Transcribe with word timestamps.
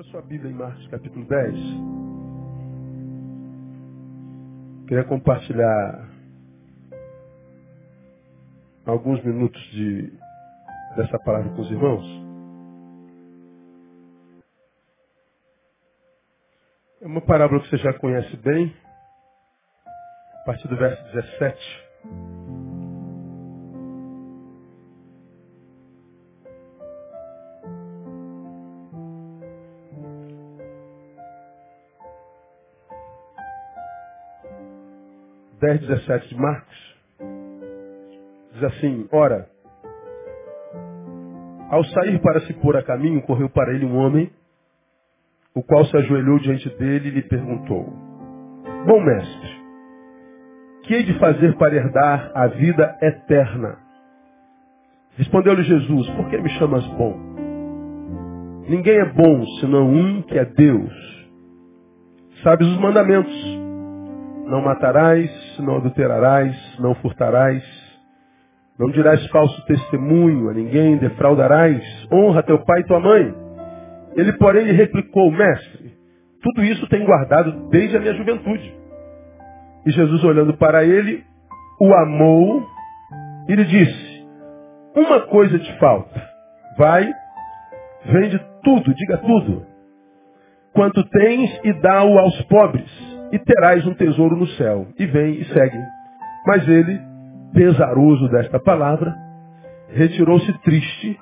Abra 0.00 0.12
sua 0.12 0.22
Bíblia 0.22 0.50
em 0.50 0.54
Marcos 0.54 0.88
capítulo 0.88 1.26
10. 1.26 1.54
Queria 4.88 5.04
compartilhar 5.04 6.08
alguns 8.86 9.22
minutos 9.22 9.60
de, 9.72 10.10
dessa 10.96 11.18
palavra 11.18 11.50
com 11.54 11.60
os 11.60 11.70
irmãos. 11.70 12.04
É 17.02 17.06
uma 17.06 17.20
parábola 17.20 17.60
que 17.60 17.68
você 17.68 17.76
já 17.76 17.92
conhece 17.92 18.34
bem, 18.38 18.74
a 20.32 20.44
partir 20.46 20.66
do 20.68 20.78
verso 20.78 21.04
17. 21.12 22.29
10, 35.70 35.80
17 35.82 36.28
de 36.28 36.34
Marcos, 36.36 36.96
diz 38.54 38.64
assim, 38.64 39.06
ora, 39.12 39.46
ao 41.70 41.84
sair 41.84 42.20
para 42.20 42.40
se 42.40 42.52
pôr 42.54 42.76
a 42.76 42.82
caminho, 42.82 43.22
correu 43.22 43.48
para 43.48 43.72
ele 43.72 43.86
um 43.86 43.96
homem, 43.96 44.32
o 45.54 45.62
qual 45.62 45.84
se 45.84 45.96
ajoelhou 45.96 46.40
diante 46.40 46.68
dele 46.70 47.08
e 47.08 47.12
lhe 47.12 47.22
perguntou, 47.22 47.84
Bom 48.84 49.00
mestre, 49.00 49.60
que 50.82 50.94
hei 50.94 51.04
de 51.04 51.16
fazer 51.20 51.56
para 51.56 51.76
herdar 51.76 52.32
a 52.34 52.48
vida 52.48 52.98
eterna? 53.00 53.78
Respondeu-lhe 55.16 55.62
Jesus, 55.62 56.10
por 56.10 56.30
que 56.30 56.38
me 56.38 56.48
chamas 56.50 56.84
bom? 56.88 57.16
Ninguém 58.68 58.98
é 58.98 59.12
bom 59.12 59.44
senão 59.60 59.88
um 59.88 60.22
que 60.22 60.36
é 60.36 60.44
Deus. 60.44 61.28
Sabes 62.42 62.66
os 62.66 62.78
mandamentos. 62.80 63.60
Não 64.46 64.62
matarás, 64.62 65.30
não 65.62 65.76
adulterarás, 65.76 66.56
não 66.78 66.94
furtarás, 66.96 67.62
não 68.78 68.90
dirás 68.90 69.24
falso 69.28 69.64
testemunho 69.66 70.48
a 70.48 70.54
ninguém, 70.54 70.96
defraudarás, 70.96 71.82
honra 72.10 72.42
teu 72.42 72.58
pai 72.64 72.80
e 72.80 72.86
tua 72.86 73.00
mãe. 73.00 73.34
Ele, 74.16 74.32
porém, 74.34 74.64
lhe 74.64 74.72
replicou, 74.72 75.30
mestre, 75.30 75.94
tudo 76.42 76.64
isso 76.64 76.88
tenho 76.88 77.06
guardado 77.06 77.68
desde 77.68 77.96
a 77.96 78.00
minha 78.00 78.14
juventude. 78.14 78.74
E 79.86 79.90
Jesus, 79.90 80.24
olhando 80.24 80.56
para 80.56 80.84
ele, 80.84 81.24
o 81.80 81.92
amou 81.94 82.66
e 83.48 83.54
lhe 83.54 83.64
disse, 83.64 84.26
uma 84.94 85.20
coisa 85.20 85.58
te 85.58 85.78
falta. 85.78 86.28
Vai, 86.78 87.08
vende 88.06 88.40
tudo, 88.62 88.94
diga 88.94 89.18
tudo. 89.18 89.66
Quanto 90.72 91.02
tens 91.04 91.60
e 91.64 91.72
dá-o 91.80 92.18
aos 92.18 92.40
pobres 92.42 93.09
e 93.32 93.38
terás 93.38 93.86
um 93.86 93.94
tesouro 93.94 94.36
no 94.36 94.46
céu. 94.48 94.86
E 94.98 95.06
vem 95.06 95.34
e 95.40 95.44
segue. 95.46 95.78
Mas 96.46 96.66
ele, 96.68 97.00
pesaroso 97.52 98.28
desta 98.28 98.58
palavra, 98.58 99.14
retirou-se 99.88 100.52
triste, 100.60 101.18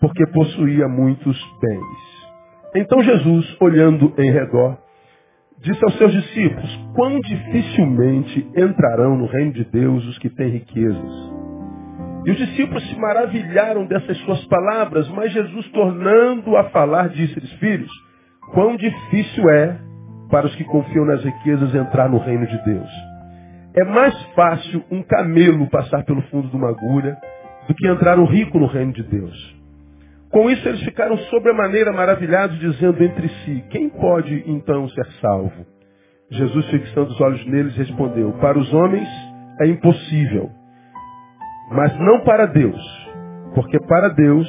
porque 0.00 0.26
possuía 0.26 0.88
muitos 0.88 1.38
bens. 1.60 2.22
Então 2.74 3.02
Jesus, 3.02 3.56
olhando 3.60 4.12
em 4.18 4.30
redor, 4.30 4.78
disse 5.60 5.84
aos 5.84 5.96
seus 5.96 6.12
discípulos, 6.12 6.88
quão 6.94 7.20
dificilmente 7.20 8.50
entrarão 8.56 9.16
no 9.16 9.26
reino 9.26 9.52
de 9.52 9.64
Deus 9.64 10.04
os 10.06 10.18
que 10.18 10.30
têm 10.30 10.48
riquezas. 10.48 11.32
E 12.24 12.30
os 12.30 12.36
discípulos 12.36 12.88
se 12.88 12.98
maravilharam 12.98 13.84
dessas 13.86 14.16
suas 14.18 14.44
palavras, 14.46 15.08
mas 15.08 15.32
Jesus, 15.32 15.68
tornando 15.70 16.56
a 16.56 16.64
falar, 16.70 17.08
disse-lhes, 17.08 17.52
filhos, 17.54 17.90
quão 18.52 18.76
difícil 18.76 19.50
é 19.50 19.78
para 20.32 20.46
os 20.46 20.56
que 20.56 20.64
confiam 20.64 21.04
nas 21.04 21.22
riquezas 21.22 21.74
entrar 21.74 22.08
no 22.08 22.16
reino 22.16 22.46
de 22.46 22.64
Deus. 22.64 22.90
É 23.74 23.84
mais 23.84 24.18
fácil 24.34 24.82
um 24.90 25.02
camelo 25.02 25.68
passar 25.68 26.04
pelo 26.04 26.22
fundo 26.22 26.48
de 26.48 26.56
uma 26.56 26.70
agulha 26.70 27.18
do 27.68 27.74
que 27.74 27.86
entrar 27.86 28.18
um 28.18 28.24
rico 28.24 28.58
no 28.58 28.66
reino 28.66 28.94
de 28.94 29.02
Deus. 29.02 29.62
Com 30.30 30.50
isso 30.50 30.66
eles 30.66 30.82
ficaram 30.84 31.18
sobremaneira 31.18 31.92
maravilhados, 31.92 32.58
dizendo 32.58 33.04
entre 33.04 33.28
si, 33.28 33.62
quem 33.68 33.90
pode 33.90 34.42
então 34.46 34.88
ser 34.88 35.06
salvo? 35.20 35.66
Jesus, 36.30 36.66
fixando 36.70 37.10
os 37.10 37.20
olhos 37.20 37.46
neles, 37.46 37.76
respondeu, 37.76 38.32
para 38.40 38.58
os 38.58 38.72
homens 38.72 39.08
é 39.60 39.66
impossível, 39.66 40.48
mas 41.70 41.94
não 41.98 42.20
para 42.20 42.46
Deus, 42.46 42.80
porque 43.54 43.78
para 43.86 44.08
Deus 44.08 44.48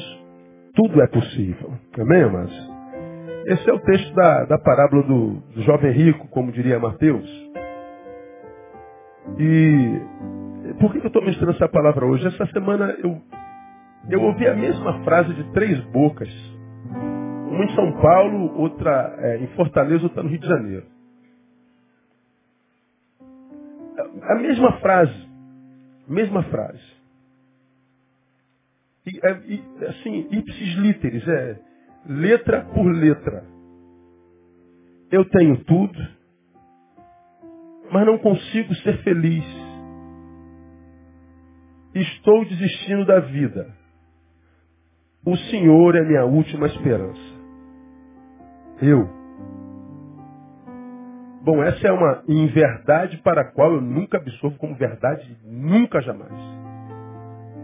tudo 0.73 1.01
é 1.01 1.07
possível. 1.07 1.73
Amém, 2.00 2.23
amados? 2.23 2.72
Esse 3.45 3.69
é 3.69 3.73
o 3.73 3.79
texto 3.79 4.13
da, 4.13 4.45
da 4.45 4.57
parábola 4.57 5.03
do, 5.03 5.33
do 5.53 5.61
jovem 5.63 5.91
rico, 5.91 6.27
como 6.29 6.51
diria 6.51 6.79
Mateus. 6.79 7.29
E 9.37 10.01
por 10.79 10.91
que 10.91 10.99
eu 10.99 11.07
estou 11.07 11.21
mostrando 11.21 11.51
essa 11.51 11.67
palavra 11.67 12.05
hoje? 12.05 12.25
Essa 12.27 12.45
semana 12.47 12.95
eu, 13.03 13.21
eu 14.09 14.21
ouvi 14.21 14.47
a 14.47 14.55
mesma 14.55 15.03
frase 15.03 15.33
de 15.33 15.43
três 15.51 15.79
bocas. 15.85 16.29
Uma 17.49 17.65
em 17.65 17.75
São 17.75 17.91
Paulo, 18.01 18.57
outra 18.57 19.15
é, 19.19 19.37
em 19.37 19.47
Fortaleza, 19.55 20.03
outra 20.03 20.23
no 20.23 20.29
Rio 20.29 20.39
de 20.39 20.47
Janeiro. 20.47 20.85
A 24.21 24.35
mesma 24.35 24.73
frase. 24.79 25.29
Mesma 26.07 26.43
frase. 26.43 26.93
E, 29.05 29.19
é, 29.21 29.31
e, 29.47 29.85
assim, 29.85 30.27
ipsis 30.31 30.75
literis, 30.75 31.27
é 31.27 31.72
letra 32.05 32.65
por 32.73 32.85
letra. 32.85 33.43
Eu 35.11 35.25
tenho 35.29 35.63
tudo, 35.63 35.99
mas 37.91 38.05
não 38.05 38.17
consigo 38.17 38.73
ser 38.75 39.03
feliz. 39.03 39.45
Estou 41.93 42.43
desistindo 42.45 43.05
da 43.05 43.19
vida. 43.19 43.71
O 45.25 45.37
Senhor 45.37 45.95
é 45.95 46.01
minha 46.01 46.25
última 46.25 46.65
esperança. 46.67 47.33
Eu. 48.81 49.07
Bom, 51.43 51.61
essa 51.61 51.87
é 51.87 51.91
uma 51.91 52.23
inverdade 52.27 53.17
para 53.17 53.41
a 53.41 53.51
qual 53.51 53.73
eu 53.73 53.81
nunca 53.81 54.17
absorvo 54.17 54.57
como 54.57 54.75
verdade, 54.75 55.37
nunca 55.43 56.01
jamais. 56.01 56.52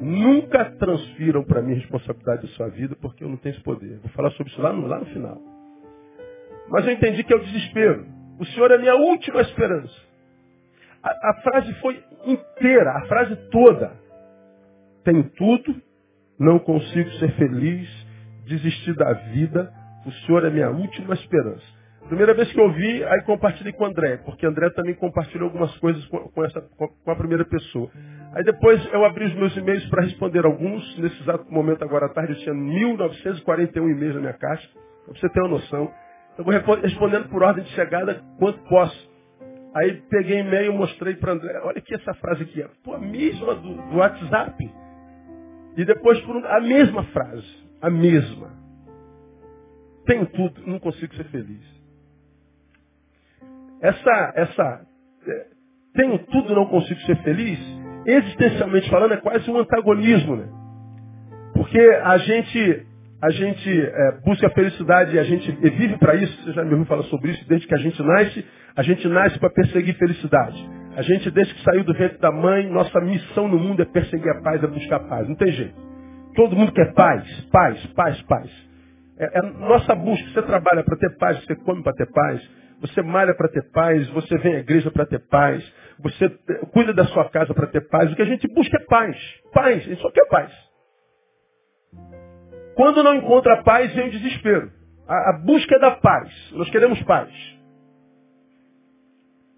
Nunca 0.02 0.66
transfiram 0.78 1.44
para 1.44 1.62
mim 1.62 1.74
a 1.74 1.76
responsabilidade 1.76 2.44
da 2.44 2.48
sua 2.54 2.70
vida, 2.70 2.96
porque 3.02 3.24
eu 3.24 3.30
não 3.30 3.38
tenho 3.38 3.54
esse 3.54 3.64
poder. 3.64 4.00
Vou 4.00 4.10
falar 4.12 4.32
sobre 4.32 4.52
isso 4.52 4.62
lá 4.62 4.72
no, 4.72 4.88
lá 4.88 5.00
no 5.00 5.06
final. 5.08 5.38
Mas 6.70 6.86
eu 6.86 6.94
entendi 6.94 7.24
que 7.24 7.34
é 7.34 7.36
o 7.36 7.44
desespero. 7.44 8.06
O 8.40 8.46
Senhor 8.46 8.72
é 8.72 8.76
a 8.76 8.80
minha 8.80 8.96
última 8.96 9.42
esperança. 9.42 9.94
A, 11.04 11.10
a 11.10 11.42
frase 11.42 11.74
foi 11.76 12.02
inteira, 12.26 12.92
a 12.98 13.08
frase 13.08 13.36
toda. 13.50 13.92
Tenho 15.04 15.30
tudo, 15.32 15.76
não 16.40 16.60
consigo 16.60 17.10
ser 17.14 17.31
feliz, 17.36 17.90
desistir 18.46 18.96
da 18.96 19.14
vida, 19.14 19.74
o 20.06 20.12
Senhor 20.12 20.46
é 20.46 20.50
minha 20.50 20.70
última 20.70 21.14
esperança. 21.14 21.78
Primeira 22.09 22.34
vez 22.34 22.52
que 22.52 22.59
eu 22.59 22.72
vi, 22.72 23.03
aí 23.03 23.22
compartilhei 23.22 23.72
com 23.72 23.84
o 23.84 23.88
André, 23.88 24.18
porque 24.25 24.44
André 24.44 24.72
também 24.72 24.96
compartilhou 24.96 25.47
algumas 25.47 25.78
coisas 25.78 26.03
com, 26.08 26.18
com, 26.18 26.44
essa, 26.44 26.59
com 26.59 27.12
a 27.12 27.16
primeira 27.16 27.46
pessoa. 27.46 27.88
Aí 28.34 28.44
depois 28.44 28.84
eu 28.92 29.06
abri 29.06 29.25
os 29.25 29.36
meus 29.36 29.56
e-mails 29.56 29.86
para 29.90 30.02
responder 30.02 30.44
alguns. 30.44 30.98
Nesse 30.98 31.22
exato 31.22 31.46
momento, 31.53 31.84
agora 31.84 32.08
à 32.08 32.09
tarde, 32.09 32.34
eu 32.34 32.40
tinha 32.40 32.56
1941 32.56 33.90
e-mails 33.92 34.16
na 34.16 34.22
minha 34.22 34.34
caixa, 34.34 34.68
para 35.06 35.14
você 35.14 35.30
ter 35.30 35.40
uma 35.40 35.50
noção. 35.50 35.94
Eu 36.36 36.44
vou 36.44 36.53
respondendo 36.78 37.30
por 37.30 37.44
ordem 37.44 37.64
de 37.64 37.69
chegada 37.72 38.24
quanto 38.40 38.58
posso. 38.64 39.09
Aí 39.75 40.02
peguei 40.09 40.40
e-mail 40.40 40.74
e 40.74 40.75
mostrei 40.75 41.16
para 41.16 41.34
André. 41.34 41.59
Olha 41.64 41.78
aqui 41.78 41.94
essa 41.94 42.14
frase 42.16 42.42
aqui. 42.42 42.66
Pô, 42.84 42.96
a 42.96 43.00
mesma 43.00 43.53
do, 43.53 43.75
do 43.75 43.98
WhatsApp. 43.98 44.72
E 45.78 45.86
depois 45.86 46.19
por 46.22 46.36
um, 46.36 46.44
a 46.44 46.59
mesma 46.59 47.03
frase. 47.03 47.69
A 47.80 47.90
mesma. 47.92 48.52
Tenho 50.08 50.25
tudo, 50.25 50.66
não 50.66 50.80
consigo 50.80 51.14
ser 51.14 51.25
feliz. 51.25 51.79
Essa, 53.81 54.34
essa, 54.36 54.81
é, 55.28 55.46
tenho 55.96 56.20
tudo, 56.20 56.54
não 56.56 56.66
consigo 56.66 57.00
ser 57.02 57.16
feliz, 57.24 57.60
existencialmente 58.06 58.90
falando, 58.90 59.14
é 59.14 59.18
quase 59.18 59.50
um 59.50 59.58
antagonismo, 59.58 60.36
né? 60.36 60.48
Porque 61.54 61.80
a 61.80 62.18
gente, 62.18 62.86
a 63.22 63.30
gente 63.31 63.81
é, 63.81 64.12
busca 64.24 64.48
a 64.48 64.52
felicidade 64.52 65.18
a 65.18 65.24
gente 65.24 65.52
vive 65.52 65.98
para 65.98 66.16
isso, 66.16 66.44
você 66.44 66.54
já 66.54 66.64
me 66.64 66.72
ouviu 66.72 66.86
falar 66.86 67.04
sobre 67.04 67.31
isso, 67.31 67.48
desde 67.48 67.68
que 67.68 67.76
a 67.76 67.80
gente 67.80 68.02
nasce, 68.02 68.46
a 68.76 68.84
gente 68.84 69.08
nasce 69.08 69.40
para 69.40 69.50
perseguir 69.50 69.98
felicidade. 69.98 70.80
A 70.96 71.02
gente, 71.02 71.30
desde 71.31 71.54
que 71.54 71.64
saiu 71.64 71.84
do 71.84 71.94
ventre 71.94 72.18
da 72.18 72.31
mãe, 72.31 72.68
nossa 72.70 73.00
missão 73.00 73.48
no 73.48 73.58
mundo 73.58 73.81
é 73.81 73.86
perseguir 73.86 74.30
a 74.30 74.42
paz, 74.42 74.64
é 74.64 74.68
buscar 74.68 75.00
paz. 75.02 75.28
Não 75.28 75.36
tem 75.36 75.52
jeito. 75.52 75.76
Todo 76.36 76.56
mundo 76.56 76.72
quer 76.72 76.94
paz, 76.94 77.24
paz, 77.52 77.86
paz, 77.88 78.22
paz. 78.24 78.52
É, 79.18 79.40
é 79.40 79.42
nossa 79.42 79.96
busca. 79.96 80.30
Você 80.30 80.42
trabalha 80.42 80.84
para 80.84 80.98
ter 80.98 81.18
paz, 81.18 81.44
você 81.44 81.56
come 81.56 81.84
para 81.84 81.94
ter 81.94 82.08
paz, 82.12 82.42
você 82.80 83.02
malha 83.02 83.36
para 83.36 83.50
ter 83.50 83.70
paz, 83.72 84.08
você 84.10 84.38
vem 84.38 84.56
à 84.56 84.60
igreja 84.60 84.90
para 84.90 85.06
ter 85.06 85.20
paz, 85.28 85.64
você 86.00 86.30
cuida 86.72 86.94
da 86.94 87.06
sua 87.06 87.30
casa 87.30 87.54
para 87.54 87.68
ter 87.68 87.81
paz. 87.90 88.12
O 88.12 88.16
que 88.16 88.22
a 88.22 88.26
gente 88.26 88.48
busca 88.54 88.78
é 88.78 88.86
paz. 88.86 89.18
Paz, 89.54 89.78
a 89.78 89.90
gente 89.90 90.02
só 90.02 90.10
quer 90.12 90.26
paz. 90.28 90.52
Quando 92.76 93.04
não 93.04 93.16
encontra 93.16 93.62
paz, 93.64 93.94
vem 93.94 94.08
o 94.08 94.12
desespero. 94.12 94.72
A, 95.08 95.31
a 95.31 95.34
busca 95.34 95.76
é 95.76 95.80
da 95.80 95.92
paz. 95.92 96.31
Nós 96.54 96.70
queremos 96.70 97.02
paz. 97.04 97.30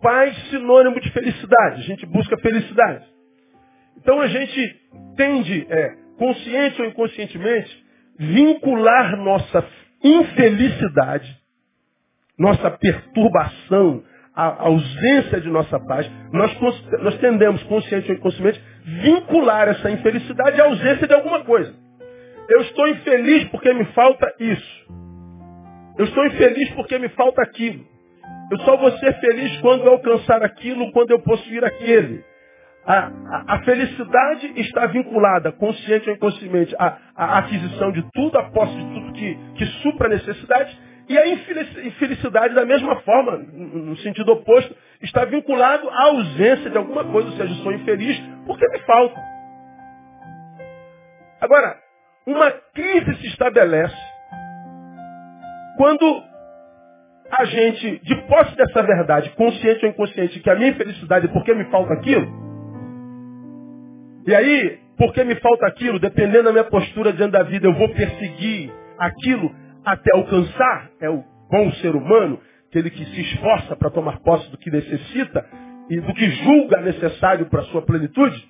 Paz 0.02 0.36
sinônimo 0.50 1.00
de 1.00 1.12
felicidade. 1.12 1.82
A 1.82 1.84
gente 1.84 2.06
busca 2.08 2.36
felicidade. 2.38 3.06
Então 3.98 4.20
a 4.20 4.28
gente 4.28 4.82
tende, 5.16 5.68
é, 5.70 5.96
consciente 6.18 6.82
ou 6.82 6.88
inconscientemente, 6.88 7.86
vincular 8.18 9.16
nossa 9.18 9.68
infelicidade, 10.04 11.41
nossa 12.42 12.72
perturbação, 12.72 14.04
a 14.36 14.64
ausência 14.64 15.40
de 15.40 15.50
nossa 15.50 15.80
paz, 15.80 16.10
nós, 16.34 16.58
nós 17.02 17.18
tendemos, 17.20 17.62
consciente 17.64 18.10
ou 18.10 18.18
inconscientemente, 18.18 18.62
vincular 18.84 19.68
essa 19.68 19.92
infelicidade 19.92 20.60
à 20.60 20.66
ausência 20.66 21.08
de 21.08 21.14
alguma 21.14 21.44
coisa. 21.44 21.74
Eu 22.50 22.62
estou 22.62 22.88
infeliz 22.88 23.44
porque 23.50 23.72
me 23.74 23.86
falta 23.94 24.34
isso. 24.40 24.92
Eu 25.98 26.06
estou 26.06 26.26
infeliz 26.26 26.70
porque 26.72 26.98
me 26.98 27.10
falta 27.10 27.42
aquilo. 27.44 27.86
Eu 28.52 28.58
só 28.60 28.76
vou 28.76 28.92
ser 28.98 29.14
feliz 29.20 29.58
quando 29.62 29.86
eu 29.86 29.92
alcançar 29.94 30.44
aquilo, 30.44 30.92
quando 30.92 31.12
eu 31.12 31.20
possuir 31.20 31.64
aquele. 31.64 32.24
A, 32.86 32.96
a, 32.96 33.56
a, 33.56 33.60
felicidade 33.64 34.60
está 34.60 34.88
vinculada, 34.88 35.52
consciente 35.52 36.10
ou 36.10 36.16
inconscientemente, 36.16 36.76
à, 36.80 36.98
à, 37.16 37.38
aquisição 37.40 37.92
de 37.92 38.04
tudo, 38.12 38.40
à 38.40 38.44
posse 38.50 38.76
de 38.76 38.94
tudo 38.94 39.14
que, 39.14 39.38
que 39.56 39.66
supra 39.84 40.08
a 40.08 40.10
necessidade. 40.10 40.76
E 41.12 41.18
a 41.18 41.28
infelicidade, 41.28 42.56
da 42.56 42.64
mesma 42.64 42.96
forma, 43.02 43.36
no 43.38 43.98
sentido 43.98 44.32
oposto, 44.32 44.74
está 45.02 45.26
vinculado 45.26 45.90
à 45.90 46.04
ausência 46.04 46.70
de 46.70 46.78
alguma 46.78 47.04
coisa, 47.04 47.28
ou 47.28 47.36
seja, 47.36 47.54
sou 47.56 47.74
infeliz 47.74 48.18
porque 48.46 48.66
me 48.70 48.80
falta. 48.80 49.20
Agora, 51.42 51.76
uma 52.26 52.50
crise 52.74 53.14
se 53.18 53.28
estabelece 53.28 53.98
quando 55.76 56.24
a 57.30 57.44
gente, 57.44 58.00
de 58.06 58.16
posse 58.28 58.56
dessa 58.56 58.82
verdade, 58.82 59.32
consciente 59.32 59.86
ou 59.86 59.92
inconsciente, 59.92 60.40
que 60.40 60.50
a 60.50 60.56
minha 60.56 60.70
infelicidade 60.70 61.26
é 61.26 61.30
porque 61.30 61.54
me 61.54 61.66
falta 61.66 61.92
aquilo, 61.92 62.26
e 64.26 64.34
aí, 64.34 64.80
porque 64.98 65.26
me 65.26 65.36
falta 65.42 65.68
aquilo, 65.68 66.00
dependendo 66.00 66.44
da 66.44 66.52
minha 66.54 66.64
postura 66.64 67.12
diante 67.12 67.32
da 67.32 67.44
vida, 67.44 67.68
eu 67.68 67.74
vou 67.74 67.90
perseguir 67.90 68.72
aquilo 68.98 69.54
até 69.86 70.16
alcançar. 70.16 70.90
É 71.00 71.10
o 71.10 71.24
bom 71.50 71.72
ser 71.74 71.96
humano, 71.96 72.40
aquele 72.70 72.90
que 72.90 73.06
se 73.06 73.22
esforça 73.22 73.76
para 73.76 73.90
tomar 73.90 74.20
posse 74.20 74.50
do 74.52 74.58
que 74.58 74.72
necessita 74.72 75.46
e 75.90 76.00
do 76.00 76.14
que 76.14 76.30
julga 76.30 76.82
necessário 76.82 77.46
para 77.48 77.62
a 77.62 77.66
sua 77.66 77.82
plenitude. 77.82 78.50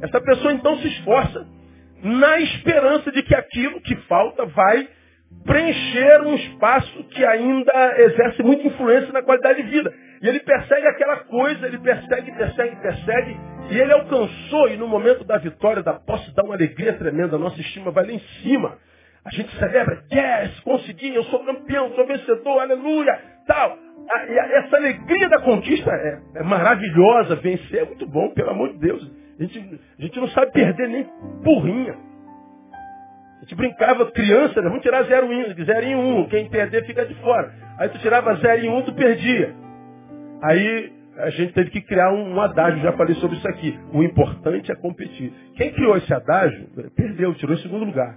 Essa 0.00 0.20
pessoa 0.20 0.52
então 0.52 0.76
se 0.78 0.88
esforça 0.88 1.46
na 2.02 2.38
esperança 2.40 3.10
de 3.10 3.22
que 3.22 3.34
aquilo 3.34 3.80
que 3.80 3.96
falta 4.02 4.46
vai 4.46 4.88
preencher 5.44 6.22
um 6.22 6.34
espaço 6.34 7.04
que 7.04 7.24
ainda 7.24 7.72
exerce 7.98 8.42
muita 8.42 8.66
influência 8.66 9.12
na 9.12 9.22
qualidade 9.22 9.62
de 9.62 9.68
vida. 9.68 9.92
E 10.22 10.28
ele 10.28 10.40
persegue 10.40 10.86
aquela 10.86 11.16
coisa, 11.18 11.66
ele 11.66 11.78
persegue, 11.78 12.32
persegue, 12.32 12.76
persegue, 12.76 13.36
e 13.70 13.78
ele 13.78 13.92
alcançou, 13.92 14.68
e 14.68 14.76
no 14.76 14.88
momento 14.88 15.24
da 15.24 15.38
vitória, 15.38 15.82
da 15.82 15.94
posse, 15.94 16.34
dá 16.34 16.42
uma 16.42 16.54
alegria 16.54 16.94
tremenda, 16.94 17.36
a 17.36 17.38
nossa 17.38 17.60
estima 17.60 17.90
vai 17.90 18.06
lá 18.06 18.12
em 18.12 18.20
cima. 18.42 18.78
A 19.28 19.30
gente 19.30 19.54
celebra, 19.58 20.02
yes, 20.10 20.58
consegui, 20.60 21.14
eu 21.14 21.22
sou 21.24 21.44
campeão, 21.44 21.92
sou 21.94 22.06
vencedor, 22.06 22.60
aleluia, 22.60 23.20
tal. 23.46 23.76
E 24.26 24.38
essa 24.56 24.76
alegria 24.76 25.28
da 25.28 25.42
conquista 25.42 25.90
é, 25.90 26.18
é 26.36 26.42
maravilhosa, 26.42 27.36
vencer 27.36 27.82
é 27.82 27.84
muito 27.84 28.06
bom, 28.06 28.30
pelo 28.30 28.48
amor 28.48 28.72
de 28.72 28.78
Deus. 28.78 29.12
A 29.38 29.42
gente, 29.42 29.80
a 29.98 30.02
gente 30.02 30.18
não 30.18 30.28
sabe 30.28 30.50
perder 30.52 30.88
nem 30.88 31.06
porrinha. 31.44 31.94
A 33.36 33.40
gente 33.42 33.54
brincava, 33.54 34.10
criança, 34.12 34.62
né? 34.62 34.68
vamos 34.68 34.82
tirar 34.82 35.02
0 35.02 35.30
em 35.30 35.62
0 35.62 35.86
em 35.86 35.94
1, 35.94 36.20
um, 36.20 36.28
quem 36.28 36.48
perder 36.48 36.86
fica 36.86 37.04
de 37.04 37.14
fora. 37.16 37.52
Aí 37.78 37.90
tu 37.90 37.98
tirava 37.98 38.34
0 38.34 38.64
em 38.64 38.70
1, 38.70 38.76
um, 38.78 38.82
tu 38.82 38.94
perdia. 38.94 39.54
Aí 40.42 40.90
a 41.18 41.28
gente 41.30 41.52
teve 41.52 41.68
que 41.68 41.82
criar 41.82 42.14
um, 42.14 42.34
um, 42.34 42.40
adágio, 42.40 42.80
já 42.80 42.92
falei 42.92 43.14
sobre 43.16 43.36
isso 43.36 43.48
aqui. 43.48 43.78
O 43.92 44.02
importante 44.02 44.72
é 44.72 44.74
competir. 44.74 45.30
Quem 45.54 45.70
criou 45.74 45.98
esse 45.98 46.14
adágio, 46.14 46.66
perdeu, 46.96 47.34
tirou 47.34 47.54
em 47.54 47.58
segundo 47.60 47.84
lugar. 47.84 48.16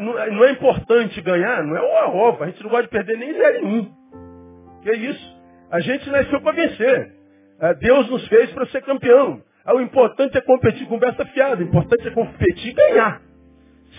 Não, 0.00 0.44
é 0.44 0.52
importante 0.52 1.20
ganhar, 1.20 1.62
não 1.64 1.76
é 1.76 2.06
o 2.06 2.16
ova, 2.16 2.44
a 2.44 2.46
gente 2.48 2.62
não 2.62 2.70
gosta 2.70 2.84
de 2.84 2.90
perder 2.90 3.16
nem 3.16 3.32
0 3.32 3.58
em 3.58 3.64
1. 3.64 3.68
Um. 3.68 4.80
Que 4.82 4.90
é 4.90 4.96
isso? 4.96 5.42
A 5.70 5.80
gente 5.80 6.10
nasceu 6.10 6.40
para 6.40 6.52
vencer. 6.52 7.12
É, 7.60 7.74
Deus 7.74 8.10
nos 8.10 8.26
fez 8.28 8.50
para 8.52 8.66
ser 8.66 8.82
campeão. 8.82 9.40
Ah, 9.64 9.74
o 9.74 9.80
importante 9.80 10.36
é 10.36 10.40
competir, 10.40 10.86
conversa 10.88 11.24
fiada. 11.26 11.62
O 11.62 11.64
importante 11.64 12.08
é 12.08 12.10
competir 12.10 12.72
e 12.72 12.74
ganhar. 12.74 13.22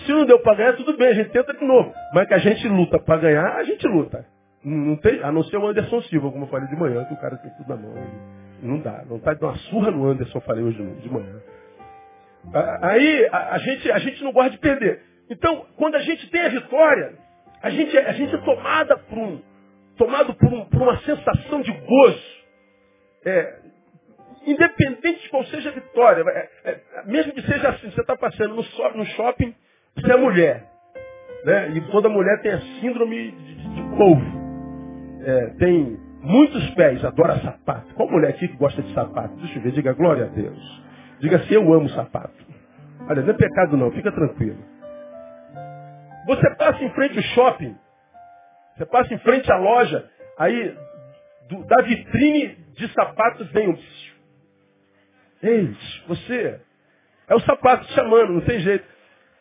Se 0.05 0.11
não 0.11 0.25
deu 0.25 0.39
para 0.39 0.55
ganhar, 0.55 0.73
tudo 0.73 0.97
bem, 0.97 1.07
a 1.07 1.13
gente 1.13 1.29
tenta 1.29 1.53
de 1.53 1.65
novo. 1.65 1.93
Mas 2.13 2.27
que 2.27 2.33
a 2.33 2.39
gente 2.39 2.67
luta 2.67 2.99
para 2.99 3.21
ganhar, 3.21 3.55
a 3.55 3.63
gente 3.63 3.87
luta. 3.87 4.25
Não 4.63 4.95
tem, 4.97 5.23
a 5.23 5.31
não 5.31 5.43
ser 5.43 5.57
o 5.57 5.67
Anderson 5.67 6.01
Silva, 6.03 6.31
como 6.31 6.45
eu 6.45 6.49
falei 6.49 6.67
de 6.67 6.75
manhã, 6.75 7.05
que 7.05 7.13
o 7.13 7.19
cara 7.19 7.37
tem 7.37 7.51
tudo 7.51 7.69
na 7.69 7.75
mão. 7.75 7.93
Não 8.61 8.79
dá. 8.79 9.03
Não 9.09 9.17
está 9.17 9.33
de 9.33 9.43
uma 9.43 9.55
surra 9.55 9.91
no 9.91 10.05
Anderson, 10.07 10.39
falei 10.41 10.63
hoje 10.63 10.83
de 11.01 11.09
manhã. 11.09 11.41
Aí 12.81 13.27
a, 13.31 13.55
a, 13.55 13.57
gente, 13.59 13.91
a 13.91 13.99
gente 13.99 14.23
não 14.23 14.31
gosta 14.31 14.51
de 14.51 14.57
perder. 14.57 15.01
Então, 15.33 15.65
quando 15.77 15.95
a 15.95 15.99
gente 16.01 16.29
tem 16.29 16.41
a 16.41 16.49
vitória, 16.49 17.13
a 17.61 17.69
gente, 17.71 17.97
a 17.97 18.11
gente 18.13 18.35
é 18.35 18.37
tomada 18.37 18.97
por 18.97 19.17
um, 19.17 19.41
tomado 19.97 20.35
por, 20.35 20.53
um, 20.53 20.65
por 20.65 20.81
uma 20.81 20.97
sensação 20.99 21.61
de 21.61 21.71
gozo. 21.71 22.43
É, 23.25 23.55
independente 24.45 25.23
de 25.23 25.29
qual 25.29 25.43
seja 25.45 25.69
a 25.69 25.71
vitória, 25.71 26.23
é, 26.29 26.49
é, 26.65 26.81
mesmo 27.05 27.33
que 27.33 27.41
seja 27.41 27.69
assim, 27.69 27.89
você 27.89 28.01
está 28.01 28.15
passando 28.15 28.49
no, 28.49 28.63
no, 28.95 29.05
shopping, 29.05 29.55
você 29.95 30.11
é 30.11 30.17
mulher. 30.17 30.69
Né? 31.45 31.71
E 31.71 31.81
toda 31.89 32.09
mulher 32.09 32.41
tem 32.41 32.51
a 32.51 32.61
síndrome 32.79 33.31
de, 33.31 33.55
de, 33.55 33.73
de 33.73 33.81
é, 35.25 35.47
tem 35.57 35.97
muitos 36.21 36.69
pés, 36.71 37.03
adora 37.03 37.39
sapato. 37.39 37.91
Qual 37.95 38.07
mulher 38.07 38.29
aqui 38.29 38.47
que 38.47 38.57
gosta 38.57 38.81
de 38.83 38.93
sapato? 38.93 39.35
Deixa 39.37 39.57
eu 39.57 39.63
ver, 39.63 39.71
diga 39.71 39.93
glória 39.93 40.25
a 40.25 40.27
Deus. 40.27 40.83
Diga 41.19 41.37
assim, 41.37 41.55
eu 41.55 41.73
amo 41.73 41.89
sapato. 41.89 42.35
Olha, 43.09 43.21
não 43.21 43.29
é 43.29 43.33
pecado 43.33 43.75
não, 43.75 43.91
fica 43.91 44.11
tranquilo. 44.11 44.72
Você 46.25 46.55
passa 46.55 46.83
em 46.83 46.89
frente 46.91 47.17
ao 47.17 47.23
shopping, 47.23 47.77
você 48.75 48.85
passa 48.85 49.13
em 49.13 49.19
frente 49.19 49.51
à 49.51 49.57
loja, 49.57 50.09
aí 50.37 50.75
do, 51.49 51.63
da 51.65 51.81
vitrine 51.81 52.55
de 52.75 52.91
sapatos 52.93 53.49
vem 53.51 53.69
um. 53.69 53.77
Ei, 55.43 55.75
você 56.07 56.59
é 57.27 57.35
o 57.35 57.39
sapato 57.41 57.85
te 57.85 57.93
chamando, 57.93 58.33
não 58.33 58.41
tem 58.41 58.59
jeito. 58.59 58.85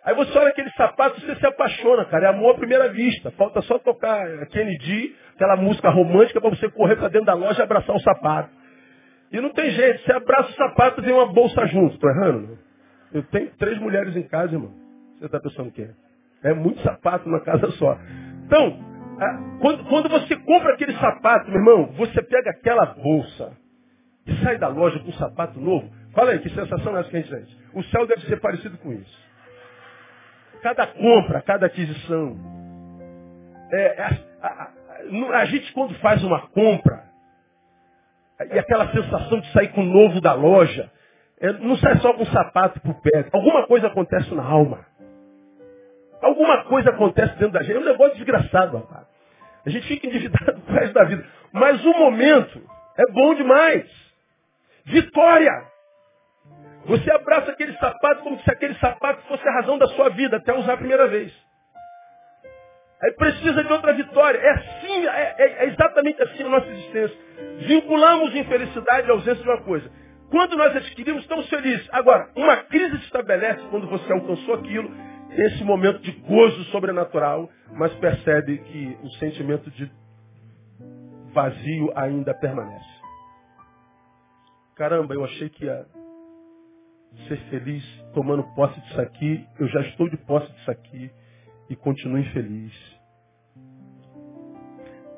Aí 0.04 0.14
você 0.16 0.36
olha 0.36 0.48
aquele 0.48 0.70
sapato, 0.70 1.20
você 1.20 1.36
se 1.36 1.46
apaixona, 1.46 2.04
cara. 2.06 2.26
É 2.26 2.28
amor 2.30 2.54
à 2.54 2.58
primeira 2.58 2.88
vista. 2.88 3.30
Falta 3.32 3.62
só 3.62 3.78
tocar 3.78 4.46
Kennedy, 4.46 5.14
aquela 5.34 5.56
música 5.56 5.90
romântica 5.90 6.40
para 6.40 6.50
você 6.50 6.68
correr 6.70 6.96
para 6.96 7.08
dentro 7.08 7.26
da 7.26 7.34
loja 7.34 7.60
e 7.60 7.62
abraçar 7.62 7.94
o 7.94 8.00
sapato. 8.00 8.50
E 9.30 9.40
não 9.40 9.50
tem 9.50 9.70
jeito. 9.70 10.02
Você 10.02 10.12
abraça 10.12 10.50
o 10.50 10.54
sapato 10.54 11.00
e 11.00 11.04
vem 11.04 11.14
uma 11.14 11.32
bolsa 11.32 11.64
junto. 11.66 11.98
Tô 11.98 12.08
errando? 12.08 12.58
Eu 13.14 13.22
tenho 13.24 13.50
três 13.56 13.78
mulheres 13.78 14.16
em 14.16 14.26
casa, 14.26 14.54
irmão. 14.54 14.72
Você 15.18 15.26
está 15.26 15.38
pensando 15.38 15.68
o 15.68 15.72
quê? 15.72 15.88
É 16.42 16.52
muito 16.54 16.80
sapato 16.82 17.28
numa 17.28 17.40
casa 17.40 17.70
só. 17.72 17.96
Então, 18.46 18.78
quando, 19.60 19.84
quando 19.84 20.08
você 20.08 20.36
compra 20.36 20.74
aquele 20.74 20.94
sapato, 20.98 21.50
meu 21.50 21.58
irmão, 21.60 21.92
você 21.96 22.22
pega 22.22 22.50
aquela 22.50 22.86
bolsa 22.86 23.52
e 24.26 24.34
sai 24.42 24.58
da 24.58 24.68
loja 24.68 24.98
com 25.00 25.08
um 25.08 25.14
sapato 25.14 25.60
novo. 25.60 25.88
Fala 26.12 26.32
aí, 26.32 26.38
que 26.40 26.50
sensação 26.50 26.96
é 26.96 27.00
essa 27.00 27.10
que 27.10 27.16
a 27.16 27.20
gente 27.20 27.30
sente? 27.30 27.58
O 27.74 27.82
céu 27.84 28.06
deve 28.06 28.22
ser 28.22 28.40
parecido 28.40 28.76
com 28.78 28.92
isso 28.92 29.32
cada 30.62 30.86
compra, 30.86 31.42
cada 31.42 31.66
aquisição. 31.66 32.36
É, 33.72 34.02
a, 34.02 34.48
a, 34.48 35.38
a, 35.40 35.44
gente 35.46 35.72
quando 35.72 35.94
faz 35.96 36.22
uma 36.22 36.46
compra, 36.48 37.04
e 38.50 38.58
aquela 38.58 38.90
sensação 38.92 39.40
de 39.40 39.52
sair 39.52 39.68
com 39.68 39.82
o 39.82 39.84
novo 39.84 40.20
da 40.20 40.32
loja, 40.32 40.90
é, 41.40 41.52
não 41.54 41.76
sai 41.76 41.96
só 41.96 42.12
com 42.14 42.22
o 42.22 42.26
sapato 42.26 42.80
por 42.80 42.94
pé. 43.02 43.28
Alguma 43.32 43.66
coisa 43.66 43.88
acontece 43.88 44.32
na 44.34 44.44
alma. 44.44 44.86
Alguma 46.22 46.64
coisa 46.64 46.90
acontece 46.90 47.34
dentro 47.34 47.50
da 47.50 47.62
gente. 47.62 47.76
É 47.76 47.80
um 47.80 47.84
negócio 47.84 48.14
desgraçado, 48.14 48.78
rapaz. 48.78 49.06
A 49.66 49.70
gente 49.70 49.86
fica 49.86 50.06
endividado 50.06 50.60
pro 50.62 50.74
resto 50.74 50.94
da 50.94 51.04
vida. 51.04 51.26
Mas 51.52 51.84
o 51.84 51.92
momento 51.92 52.62
é 52.96 53.12
bom 53.12 53.34
demais. 53.34 53.84
Vitória! 54.84 55.70
Você 56.84 57.10
abraça 57.12 57.52
aquele 57.52 57.76
sapato 57.76 58.22
como 58.22 58.40
se 58.40 58.50
aquele 58.50 58.74
sapato 58.76 59.22
fosse 59.28 59.46
a 59.46 59.52
razão 59.52 59.78
da 59.78 59.86
sua 59.88 60.08
vida, 60.10 60.36
até 60.36 60.52
usar 60.52 60.72
a 60.72 60.76
primeira 60.76 61.06
vez. 61.06 61.32
Aí 63.02 63.12
precisa 63.12 63.64
de 63.64 63.72
outra 63.72 63.92
vitória. 63.92 64.38
É 64.38 64.50
assim, 64.50 65.06
é, 65.06 65.34
é, 65.38 65.64
é 65.64 65.66
exatamente 65.68 66.22
assim 66.22 66.44
a 66.44 66.48
nossa 66.48 66.68
existência. 66.68 67.16
Vinculamos 67.66 68.34
infelicidade 68.34 69.10
à 69.10 69.12
ausência 69.12 69.42
de 69.42 69.48
uma 69.48 69.62
coisa. 69.62 69.90
Quando 70.30 70.56
nós 70.56 70.74
adquirimos, 70.74 71.22
estamos 71.22 71.48
felizes. 71.48 71.86
Agora, 71.92 72.30
uma 72.34 72.56
crise 72.64 72.96
se 72.98 73.04
estabelece 73.04 73.60
quando 73.70 73.86
você 73.86 74.12
alcançou 74.12 74.54
aquilo, 74.54 74.90
esse 75.36 75.64
momento 75.64 76.00
de 76.00 76.12
gozo 76.12 76.64
sobrenatural, 76.64 77.50
mas 77.72 77.92
percebe 77.94 78.58
que 78.58 78.98
o 79.02 79.10
sentimento 79.12 79.70
de 79.70 79.90
vazio 81.32 81.92
ainda 81.94 82.34
permanece. 82.34 82.92
Caramba, 84.76 85.14
eu 85.14 85.24
achei 85.24 85.48
que 85.48 85.64
ia 85.64 85.86
ser 87.28 87.36
feliz 87.50 87.84
tomando 88.14 88.42
posse 88.54 88.80
disso 88.80 89.00
aqui. 89.00 89.46
Eu 89.58 89.68
já 89.68 89.80
estou 89.82 90.08
de 90.08 90.16
posse 90.18 90.50
disso 90.52 90.70
aqui 90.70 91.10
e 91.70 91.76
continuo 91.76 92.18
infeliz. 92.18 92.72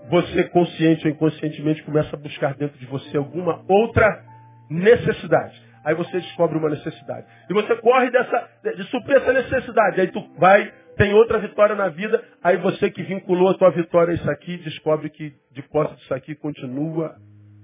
você 0.08 0.44
consciente 0.50 1.06
ou 1.06 1.12
inconscientemente 1.12 1.82
começa 1.82 2.14
a 2.14 2.18
buscar 2.18 2.54
dentro 2.54 2.78
de 2.78 2.86
você 2.86 3.16
alguma 3.16 3.64
outra 3.68 4.24
necessidade. 4.70 5.63
Aí 5.84 5.94
você 5.94 6.18
descobre 6.18 6.56
uma 6.56 6.70
necessidade. 6.70 7.26
E 7.48 7.52
você 7.52 7.76
corre 7.76 8.10
dessa, 8.10 8.48
de 8.76 8.84
suprir 8.84 9.18
essa 9.18 9.32
necessidade. 9.32 10.00
Aí 10.00 10.06
tu 10.08 10.20
vai, 10.38 10.72
tem 10.96 11.12
outra 11.12 11.38
vitória 11.38 11.74
na 11.74 11.88
vida. 11.88 12.22
Aí 12.42 12.56
você 12.56 12.90
que 12.90 13.02
vinculou 13.02 13.50
a 13.50 13.54
tua 13.54 13.70
vitória 13.70 14.12
a 14.12 14.14
isso 14.14 14.30
aqui, 14.30 14.56
descobre 14.58 15.10
que 15.10 15.34
de 15.52 15.62
posse 15.68 15.94
disso 15.96 16.14
aqui 16.14 16.34
continua 16.34 17.14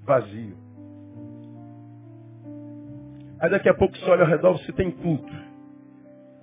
vazio. 0.05 0.57
Aí 3.41 3.49
daqui 3.49 3.71
a 3.71 3.75
pouco 3.75 3.97
você 3.97 4.11
olha 4.11 4.23
ao 4.23 4.29
redor, 4.29 4.53
você 4.53 4.71
tem 4.73 4.91
tudo. 4.91 5.27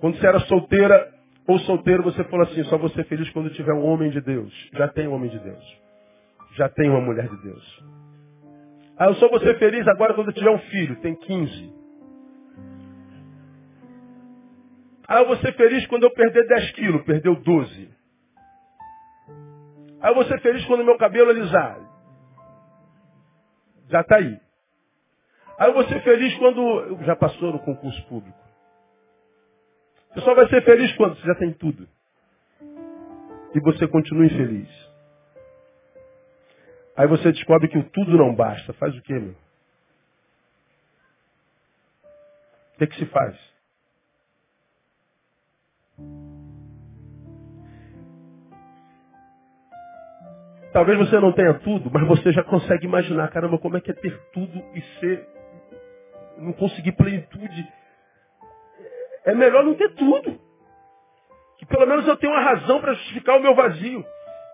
Quando 0.00 0.18
você 0.18 0.26
era 0.26 0.40
solteira 0.40 1.12
ou 1.46 1.58
solteiro, 1.60 2.02
você 2.02 2.24
falou 2.24 2.44
assim, 2.46 2.64
só 2.64 2.76
vou 2.76 2.90
ser 2.90 3.04
feliz 3.04 3.30
quando 3.30 3.50
tiver 3.50 3.72
um 3.72 3.84
homem 3.84 4.10
de 4.10 4.20
Deus. 4.20 4.52
Já 4.74 4.88
tem 4.88 5.06
um 5.06 5.14
homem 5.14 5.30
de 5.30 5.38
Deus. 5.38 5.78
Já 6.56 6.68
tem 6.68 6.90
uma 6.90 7.00
mulher 7.00 7.28
de 7.28 7.36
Deus. 7.42 7.97
Ah, 8.98 9.06
eu 9.06 9.14
só 9.14 9.28
vou 9.28 9.38
ser 9.40 9.56
feliz 9.58 9.86
agora 9.86 10.12
quando 10.14 10.28
eu 10.28 10.34
tiver 10.34 10.50
um 10.50 10.58
filho. 10.58 11.00
Tem 11.00 11.14
15. 11.14 11.72
Ah, 15.06 15.20
eu 15.20 15.26
vou 15.26 15.36
ser 15.36 15.54
feliz 15.54 15.86
quando 15.86 16.02
eu 16.02 16.12
perder 16.12 16.46
10 16.48 16.72
quilos. 16.72 17.04
Perdeu 17.04 17.36
12. 17.36 17.90
Ah, 20.00 20.08
eu 20.08 20.14
vou 20.14 20.24
ser 20.24 20.40
feliz 20.40 20.64
quando 20.66 20.84
meu 20.84 20.98
cabelo 20.98 21.30
alisar. 21.30 21.78
Já 23.88 24.00
está 24.00 24.16
aí. 24.16 24.38
Ah, 25.58 25.68
eu 25.68 25.74
vou 25.74 25.84
ser 25.88 26.02
feliz 26.02 26.36
quando... 26.38 26.98
Já 27.04 27.16
passou 27.16 27.52
no 27.52 27.60
concurso 27.60 28.04
público. 28.08 28.38
Você 30.12 30.20
só 30.20 30.34
vai 30.34 30.48
ser 30.48 30.64
feliz 30.64 30.92
quando 30.96 31.16
você 31.16 31.26
já 31.26 31.34
tem 31.36 31.52
tudo. 31.52 31.88
E 33.54 33.60
você 33.60 33.86
continua 33.86 34.26
infeliz. 34.26 34.87
Aí 36.98 37.06
você 37.06 37.30
descobre 37.30 37.68
que 37.68 37.78
o 37.78 37.88
tudo 37.90 38.18
não 38.18 38.34
basta. 38.34 38.72
Faz 38.72 38.92
o 38.96 39.02
quê, 39.02 39.12
meu? 39.12 39.30
O 42.74 42.78
que, 42.78 42.88
que 42.88 42.96
se 42.96 43.06
faz? 43.06 43.38
Talvez 50.72 50.98
você 50.98 51.20
não 51.20 51.32
tenha 51.32 51.54
tudo, 51.60 51.88
mas 51.88 52.06
você 52.08 52.32
já 52.32 52.42
consegue 52.42 52.84
imaginar, 52.86 53.28
caramba, 53.28 53.58
como 53.58 53.76
é 53.76 53.80
que 53.80 53.92
é 53.92 53.94
ter 53.94 54.20
tudo 54.32 54.58
e 54.74 54.82
ser. 54.98 55.24
não 56.38 56.52
conseguir 56.52 56.92
plenitude. 56.92 57.72
É 59.24 59.34
melhor 59.36 59.62
não 59.62 59.74
ter 59.74 59.94
tudo. 59.94 60.36
Que 61.58 61.66
pelo 61.66 61.86
menos 61.86 62.08
eu 62.08 62.16
tenho 62.16 62.32
uma 62.32 62.42
razão 62.42 62.80
para 62.80 62.94
justificar 62.94 63.36
o 63.36 63.40
meu 63.40 63.54
vazio 63.54 64.04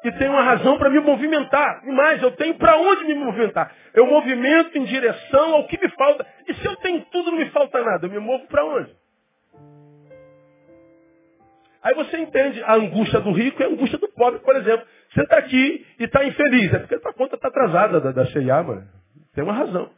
e 0.04 0.12
tenho 0.12 0.32
uma 0.32 0.42
razão 0.42 0.76
para 0.76 0.90
me 0.90 1.00
movimentar. 1.00 1.82
E 1.84 1.90
mais, 1.90 2.23
eu 2.23 2.30
tenho 2.32 2.54
para 2.56 2.76
onde 2.76 3.04
me 3.04 3.14
movimentar. 3.14 3.75
Eu 3.94 4.06
movimento 4.06 4.76
em 4.76 4.84
direção 4.84 5.54
ao 5.54 5.66
que 5.66 5.80
me 5.80 5.88
falta. 5.92 6.26
E 6.46 6.54
se 6.54 6.66
eu 6.66 6.76
tenho 6.76 7.00
tudo, 7.06 7.30
não 7.30 7.38
me 7.38 7.49
falta 7.50 7.82
nada. 7.82 8.06
Eu 8.06 8.11
me 8.11 8.18
movo 8.18 8.46
para 8.46 8.64
onde? 8.64 8.94
Aí 11.82 11.94
você 11.94 12.18
entende 12.18 12.62
a 12.64 12.75
angústia 12.75 13.20
do 13.20 13.32
rico 13.32 13.62
e 13.62 13.64
a 13.64 13.68
angústia 13.68 13.99
do 13.99 14.08
pobre, 14.08 14.40
por 14.40 14.54
exemplo. 14.56 14.87
Você 15.12 15.23
está 15.23 15.38
aqui 15.38 15.87
e 15.99 16.04
está 16.04 16.23
infeliz. 16.23 16.75
É 16.75 16.78
porque 16.80 16.96
a 16.96 17.00
tua 17.00 17.14
conta 17.14 17.37
está 17.37 17.49
atrasada 17.49 18.00
da, 18.00 18.12
da 18.12 18.26
CIA, 18.26 18.62
mano. 18.62 18.87
Tem 19.34 19.42
uma 19.42 19.54
razão. 19.54 19.90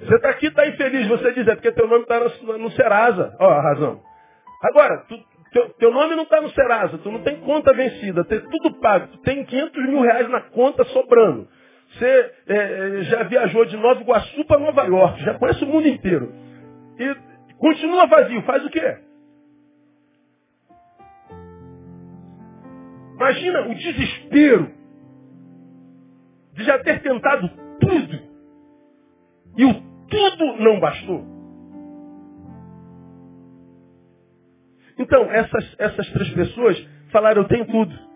Você 0.00 0.14
está 0.16 0.30
aqui 0.30 0.46
e 0.46 0.48
está 0.48 0.66
infeliz. 0.66 1.06
Você 1.06 1.32
diz, 1.34 1.46
é 1.46 1.54
porque 1.54 1.70
teu 1.70 1.86
nome 1.86 2.02
está 2.02 2.18
no, 2.18 2.58
no 2.58 2.70
Serasa. 2.72 3.36
Ó, 3.38 3.48
a 3.48 3.62
razão. 3.62 4.02
Agora, 4.62 5.04
tu, 5.08 5.18
teu, 5.52 5.70
teu 5.74 5.90
nome 5.92 6.14
não 6.16 6.24
está 6.24 6.40
no 6.40 6.50
Serasa, 6.50 6.98
tu 6.98 7.10
não 7.10 7.22
tem 7.22 7.36
conta 7.40 7.72
vencida, 7.72 8.24
tem 8.24 8.40
tudo 8.40 8.74
pago, 8.80 9.08
tu 9.08 9.18
tem 9.18 9.44
500 9.44 9.88
mil 9.88 10.00
reais 10.00 10.28
na 10.28 10.40
conta 10.40 10.84
sobrando. 10.84 11.48
Você 11.92 12.32
é, 12.48 12.56
é, 12.56 13.02
já 13.04 13.22
viajou 13.22 13.64
de 13.64 13.76
Nova 13.76 14.00
Iguaçu 14.00 14.44
para 14.44 14.60
Nova 14.60 14.84
York, 14.84 15.22
já 15.22 15.34
conhece 15.34 15.64
o 15.64 15.68
mundo 15.68 15.88
inteiro. 15.88 16.32
E 16.98 17.54
continua 17.56 18.06
vazio, 18.06 18.42
faz 18.42 18.64
o 18.64 18.70
quê? 18.70 18.98
Imagina 23.14 23.68
o 23.68 23.74
desespero 23.74 24.70
de 26.52 26.64
já 26.64 26.78
ter 26.80 27.00
tentado 27.02 27.48
tudo 27.80 28.20
e 29.56 29.64
o 29.64 29.74
tudo 30.08 30.56
não 30.58 30.80
bastou. 30.80 31.35
Então, 34.98 35.30
essas, 35.30 35.76
essas 35.78 36.10
três 36.10 36.30
pessoas 36.32 36.88
falaram, 37.10 37.42
eu 37.42 37.48
tenho 37.48 37.66
tudo. 37.66 38.06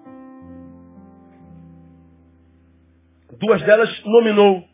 Duas 3.39 3.63
delas 3.63 4.05
nominou 4.05 4.65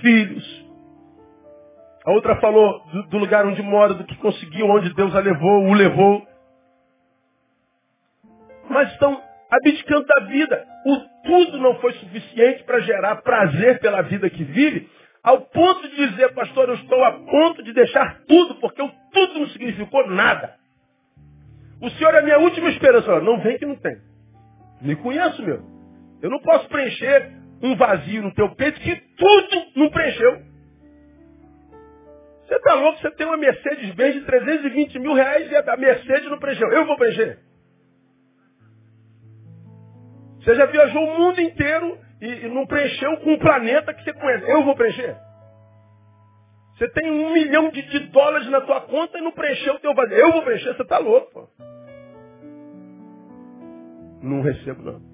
filhos. 0.00 0.62
A 2.04 2.10
outra 2.12 2.40
falou 2.40 2.84
do, 2.86 3.02
do 3.08 3.18
lugar 3.18 3.46
onde 3.46 3.62
mora, 3.62 3.94
do 3.94 4.04
que 4.04 4.16
conseguiu, 4.16 4.66
onde 4.66 4.92
Deus 4.94 5.14
a 5.14 5.20
levou, 5.20 5.66
o 5.66 5.72
levou. 5.72 6.26
Mas 8.68 8.90
estão 8.92 9.22
abdicando 9.50 10.06
da 10.06 10.26
vida. 10.26 10.66
O 10.86 11.12
tudo 11.24 11.58
não 11.58 11.76
foi 11.76 11.92
suficiente 11.94 12.64
para 12.64 12.80
gerar 12.80 13.16
prazer 13.22 13.78
pela 13.80 14.02
vida 14.02 14.28
que 14.28 14.42
vive, 14.42 14.90
ao 15.22 15.42
ponto 15.42 15.88
de 15.88 16.08
dizer, 16.08 16.34
pastor, 16.34 16.68
eu 16.68 16.74
estou 16.74 17.04
a 17.04 17.12
ponto 17.12 17.62
de 17.62 17.72
deixar 17.72 18.22
tudo, 18.26 18.56
porque 18.56 18.82
o 18.82 18.90
tudo 19.12 19.38
não 19.38 19.46
significou 19.48 20.08
nada. 20.08 20.61
O 21.82 21.90
Senhor 21.90 22.14
é 22.14 22.20
a 22.20 22.22
minha 22.22 22.38
última 22.38 22.70
esperança. 22.70 23.20
Não 23.20 23.40
vem 23.40 23.58
que 23.58 23.66
não 23.66 23.74
tem. 23.74 23.96
Me 24.80 24.94
conheço, 24.94 25.42
meu. 25.42 25.60
Eu 26.22 26.30
não 26.30 26.38
posso 26.38 26.68
preencher 26.68 27.32
um 27.60 27.74
vazio 27.74 28.22
no 28.22 28.32
teu 28.32 28.54
peito 28.54 28.80
que 28.80 28.94
tudo 29.16 29.66
não 29.74 29.90
preencheu. 29.90 30.42
Você 32.46 32.54
está 32.54 32.74
louco? 32.74 33.00
Você 33.00 33.10
tem 33.12 33.26
uma 33.26 33.36
Mercedes-Benz 33.36 34.14
de 34.14 34.20
320 34.22 34.98
mil 35.00 35.14
reais 35.14 35.50
e 35.50 35.56
a 35.56 35.76
Mercedes 35.76 36.30
não 36.30 36.38
preencheu. 36.38 36.70
Eu 36.70 36.86
vou 36.86 36.96
preencher. 36.96 37.38
Você 40.38 40.54
já 40.54 40.66
viajou 40.66 41.02
o 41.02 41.18
mundo 41.18 41.40
inteiro 41.40 41.98
e, 42.20 42.48
não 42.48 42.66
preencheu 42.66 43.16
com 43.18 43.32
um 43.32 43.38
planeta 43.38 43.92
que 43.92 44.04
você 44.04 44.12
conhece. 44.12 44.48
Eu 44.48 44.62
vou 44.64 44.76
preencher. 44.76 45.16
Você 46.76 46.88
tem 46.90 47.10
um 47.10 47.32
milhão 47.32 47.70
de, 47.70 47.82
de 47.82 47.98
dólares 48.10 48.48
na 48.48 48.60
tua 48.60 48.82
conta 48.82 49.18
e 49.18 49.20
não 49.20 49.32
preencheu 49.32 49.74
o 49.74 49.80
teu 49.80 49.94
vazio. 49.94 50.16
Eu 50.16 50.32
vou 50.32 50.42
preencher. 50.42 50.74
Você 50.76 50.82
está 50.82 50.98
louco. 50.98 51.32
Pô. 51.32 51.61
Não 54.22 54.40
recebo, 54.40 54.82
não. 54.82 55.12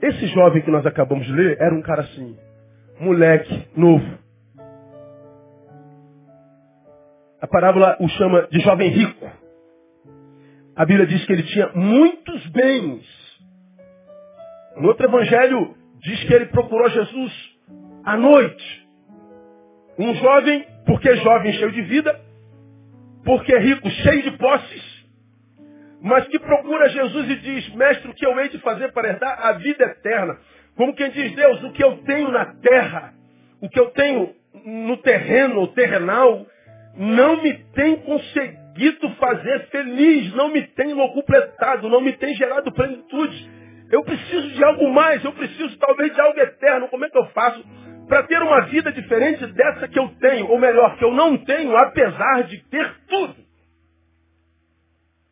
Esse 0.00 0.26
jovem 0.28 0.62
que 0.62 0.70
nós 0.70 0.86
acabamos 0.86 1.26
de 1.26 1.32
ler 1.32 1.56
era 1.60 1.74
um 1.74 1.82
cara 1.82 2.02
assim, 2.02 2.36
moleque, 3.00 3.68
novo. 3.76 4.18
A 7.40 7.46
parábola 7.46 7.96
o 8.00 8.08
chama 8.08 8.48
de 8.50 8.60
jovem 8.60 8.88
rico. 8.90 9.30
A 10.74 10.84
Bíblia 10.84 11.06
diz 11.06 11.24
que 11.24 11.32
ele 11.32 11.42
tinha 11.42 11.72
muitos 11.74 12.46
bens. 12.48 13.04
No 14.76 14.88
outro 14.88 15.06
evangelho 15.06 15.74
diz 16.00 16.24
que 16.24 16.32
ele 16.32 16.46
procurou 16.46 16.88
Jesus 16.88 17.58
à 18.04 18.16
noite. 18.16 18.88
Um 19.98 20.14
jovem, 20.14 20.64
porque 20.86 21.16
jovem 21.16 21.52
cheio 21.54 21.72
de 21.72 21.82
vida, 21.82 22.20
porque 23.24 23.56
rico 23.58 23.90
cheio 23.90 24.22
de 24.22 24.38
posses, 24.38 24.87
mas 26.00 26.26
que 26.28 26.38
procura 26.38 26.88
Jesus 26.88 27.30
e 27.30 27.36
diz, 27.36 27.74
mestre, 27.74 28.10
o 28.10 28.14
que 28.14 28.24
eu 28.24 28.38
hei 28.38 28.48
de 28.48 28.58
fazer 28.58 28.92
para 28.92 29.08
herdar 29.08 29.46
a 29.46 29.52
vida 29.52 29.84
eterna? 29.84 30.38
Como 30.76 30.94
quem 30.94 31.10
diz, 31.10 31.34
Deus, 31.34 31.62
o 31.64 31.72
que 31.72 31.82
eu 31.82 31.96
tenho 31.98 32.30
na 32.30 32.46
terra, 32.54 33.12
o 33.60 33.68
que 33.68 33.80
eu 33.80 33.90
tenho 33.90 34.32
no 34.64 34.96
terreno, 34.98 35.66
terrenal, 35.68 36.46
não 36.96 37.42
me 37.42 37.52
tem 37.74 37.96
conseguido 37.96 39.10
fazer 39.18 39.66
feliz, 39.70 40.32
não 40.34 40.50
me 40.50 40.62
tem 40.62 40.94
completado, 40.94 41.88
não 41.88 42.00
me 42.00 42.12
tem 42.12 42.34
gerado 42.34 42.72
plenitude. 42.72 43.50
Eu 43.90 44.04
preciso 44.04 44.48
de 44.50 44.64
algo 44.64 44.92
mais, 44.92 45.24
eu 45.24 45.32
preciso 45.32 45.76
talvez 45.78 46.14
de 46.14 46.20
algo 46.20 46.38
eterno. 46.38 46.88
Como 46.88 47.04
é 47.04 47.10
que 47.10 47.18
eu 47.18 47.26
faço 47.28 47.64
para 48.06 48.22
ter 48.24 48.40
uma 48.42 48.62
vida 48.66 48.92
diferente 48.92 49.46
dessa 49.46 49.88
que 49.88 49.98
eu 49.98 50.08
tenho? 50.20 50.48
Ou 50.48 50.58
melhor, 50.58 50.96
que 50.96 51.04
eu 51.04 51.12
não 51.12 51.36
tenho, 51.38 51.76
apesar 51.76 52.42
de 52.44 52.58
ter 52.68 52.94
tudo. 53.08 53.47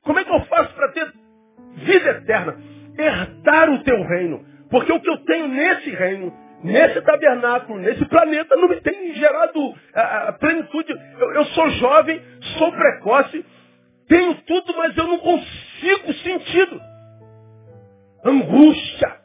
Como 0.07 0.21
é 0.21 0.25
que 0.25 0.33
eu 0.33 0.41
faço 0.47 0.73
para 0.75 0.93
ter 0.93 1.13
vida 1.75 2.11
eterna? 2.11 2.57
Herdar 2.97 3.71
o 3.71 3.83
teu 3.83 4.03
reino. 4.05 4.47
Porque 4.71 4.93
o 4.93 5.01
que 5.01 5.11
eu 5.11 5.19
tenho 5.25 5.49
nesse 5.49 5.91
reino, 5.91 6.33
nesse 6.63 7.03
tabernáculo, 7.03 7.81
nesse 7.81 8.05
planeta, 8.07 8.55
não 8.57 8.69
me 8.69 8.81
tem 8.81 9.15
gerado 9.15 9.75
a, 9.95 10.29
a 10.29 10.33
plenitude. 10.35 10.93
Eu, 11.19 11.33
eu 11.33 11.45
sou 11.47 11.69
jovem, 11.71 12.23
sou 12.57 12.73
precoce, 12.73 13.45
tenho 14.09 14.35
tudo, 14.43 14.77
mas 14.77 14.97
eu 14.97 15.09
não 15.09 15.19
consigo 15.19 16.13
sentido. 16.23 16.81
Angústia, 18.25 19.21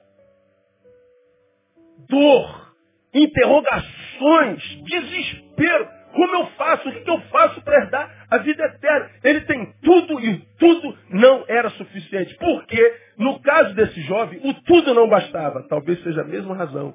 dor, 2.10 2.74
interrogações, 3.14 4.64
desespero. 4.84 6.01
Como 6.14 6.36
eu 6.36 6.46
faço? 6.52 6.90
O 6.90 6.92
que 6.92 7.10
eu 7.10 7.22
faço 7.22 7.62
para 7.62 7.82
herdar 7.82 8.26
a 8.30 8.38
vida 8.40 8.64
eterna? 8.64 9.10
Ele 9.24 9.42
tem 9.42 9.74
tudo 9.82 10.20
e 10.20 10.38
tudo 10.60 10.98
não 11.10 11.46
era 11.48 11.70
suficiente. 11.72 12.36
Porque, 12.38 12.96
no 13.18 13.40
caso 13.42 13.74
desse 13.76 14.02
jovem, 14.02 14.40
o 14.44 14.54
tudo 14.64 14.94
não 14.94 15.08
bastava. 15.08 15.64
Talvez 15.68 16.02
seja 16.04 16.22
a 16.22 16.26
mesma 16.26 16.56
razão 16.56 16.94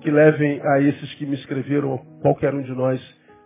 que 0.00 0.10
levem 0.10 0.60
a 0.60 0.80
esses 0.80 1.14
que 1.14 1.26
me 1.26 1.34
escreveram, 1.34 1.98
qualquer 2.20 2.54
um 2.54 2.62
de 2.62 2.72
nós, 2.72 3.00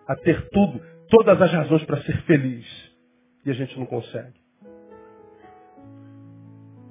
a 0.08 0.16
ter 0.16 0.48
tudo, 0.50 0.80
todas 1.10 1.40
as 1.40 1.52
razões 1.52 1.84
para 1.84 2.00
ser 2.02 2.16
feliz. 2.22 2.66
E 3.44 3.50
a 3.50 3.54
gente 3.54 3.78
não 3.78 3.86
consegue. 3.86 4.34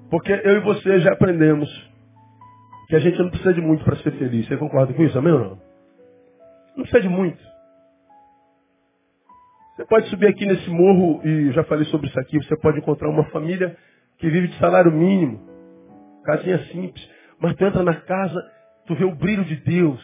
Porque 0.09 0.31
eu 0.31 0.57
e 0.57 0.59
você 0.59 0.99
já 0.99 1.11
aprendemos 1.11 1.69
que 2.87 2.95
a 2.95 2.99
gente 2.99 3.17
não 3.17 3.29
precisa 3.29 3.53
de 3.53 3.61
muito 3.61 3.83
para 3.83 3.95
ser 3.97 4.11
feliz. 4.11 4.47
Você 4.47 4.57
concorda 4.57 4.93
com 4.93 5.03
isso, 5.03 5.17
amém 5.17 5.33
ou 5.33 5.39
não? 5.39 5.64
Não 6.75 6.83
precisa 6.83 7.01
de 7.01 7.09
muito. 7.09 7.43
Você 9.75 9.85
pode 9.85 10.09
subir 10.09 10.27
aqui 10.27 10.45
nesse 10.45 10.69
morro, 10.69 11.21
e 11.27 11.51
já 11.51 11.63
falei 11.65 11.85
sobre 11.85 12.07
isso 12.07 12.19
aqui, 12.19 12.37
você 12.37 12.55
pode 12.57 12.79
encontrar 12.79 13.09
uma 13.09 13.25
família 13.25 13.75
que 14.17 14.29
vive 14.29 14.47
de 14.47 14.57
salário 14.57 14.91
mínimo, 14.91 15.45
casinha 16.23 16.59
simples, 16.67 17.09
mas 17.39 17.55
tu 17.55 17.65
entra 17.65 17.83
na 17.83 17.95
casa, 17.95 18.41
tu 18.85 18.95
vê 18.95 19.03
o 19.03 19.13
brilho 19.13 19.43
de 19.43 19.57
Deus. 19.57 20.01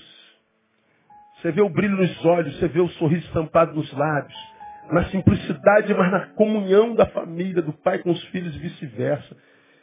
Você 1.38 1.52
vê 1.52 1.62
o 1.62 1.70
brilho 1.70 1.96
nos 1.96 2.26
olhos, 2.26 2.58
você 2.60 2.68
vê 2.68 2.82
o 2.82 2.90
sorriso 2.90 3.26
estampado 3.28 3.74
nos 3.74 3.92
lábios, 3.94 4.38
na 4.92 5.06
simplicidade, 5.06 5.94
mas 5.94 6.12
na 6.12 6.28
comunhão 6.28 6.94
da 6.94 7.06
família, 7.06 7.62
do 7.62 7.72
pai 7.72 8.00
com 8.00 8.12
os 8.12 8.24
filhos 8.26 8.54
e 8.56 8.60
vice-versa. 8.60 9.38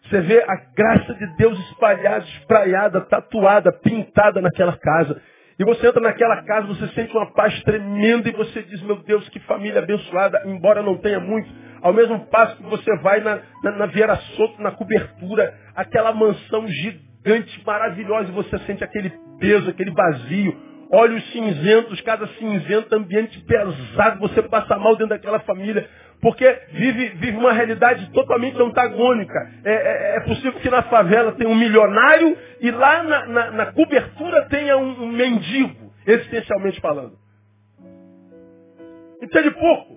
Você 0.05 0.21
vê 0.21 0.43
a 0.43 0.55
graça 0.75 1.15
de 1.15 1.27
Deus 1.37 1.59
espalhada, 1.71 2.25
espraiada, 2.25 3.01
tatuada, 3.01 3.73
pintada 3.73 4.41
naquela 4.41 4.77
casa. 4.77 5.21
E 5.59 5.65
você 5.65 5.89
entra 5.89 6.01
naquela 6.01 6.41
casa, 6.45 6.69
você 6.69 6.87
sente 6.89 7.13
uma 7.17 7.33
paz 7.33 7.61
tremenda 7.65 8.29
e 8.29 8.33
você 8.33 8.63
diz, 8.63 8.81
meu 8.83 8.97
Deus, 9.03 9.29
que 9.31 9.41
família 9.41 9.81
abençoada, 9.81 10.43
embora 10.47 10.83
não 10.83 10.97
tenha 10.99 11.19
muito. 11.19 11.49
Ao 11.83 11.93
mesmo 11.93 12.27
passo 12.27 12.57
que 12.57 12.63
você 12.63 12.97
vai 12.99 13.21
na, 13.21 13.41
na, 13.65 13.73
na 13.73 13.87
Vieira 13.87 14.15
Soto, 14.37 14.63
na 14.63 14.71
cobertura, 14.71 15.53
aquela 15.75 16.13
mansão 16.13 16.67
gigante, 16.69 17.61
maravilhosa, 17.67 18.29
e 18.29 18.33
você 18.33 18.57
sente 18.61 18.85
aquele 18.85 19.13
peso, 19.41 19.69
aquele 19.69 19.91
vazio, 19.91 20.57
olhos 20.93 21.25
cinzentos, 21.33 22.01
casa 22.03 22.29
cinzenta, 22.39 22.97
ambiente 22.97 23.41
pesado, 23.41 24.21
você 24.21 24.43
passa 24.43 24.77
mal 24.79 24.93
dentro 24.93 25.09
daquela 25.09 25.41
família. 25.41 25.89
Porque 26.21 26.45
vive, 26.73 27.09
vive 27.11 27.37
uma 27.37 27.53
realidade 27.53 28.11
totalmente 28.13 28.61
antagônica. 28.61 29.39
É, 29.65 29.73
é, 29.73 30.17
é, 30.17 30.21
possível 30.21 30.55
que 30.55 30.69
na 30.69 30.83
favela 30.83 31.33
tenha 31.33 31.49
um 31.49 31.55
milionário 31.55 32.37
e 32.61 32.71
lá 32.71 33.03
na, 33.05 33.27
na, 33.27 33.51
na 33.53 33.73
cobertura 33.73 34.47
tenha 34.49 34.77
um, 34.77 35.05
um, 35.05 35.13
mendigo, 35.13 35.93
existencialmente 36.07 36.81
falando. 36.81 37.17
Entende 39.23 39.51
pouco. 39.53 39.97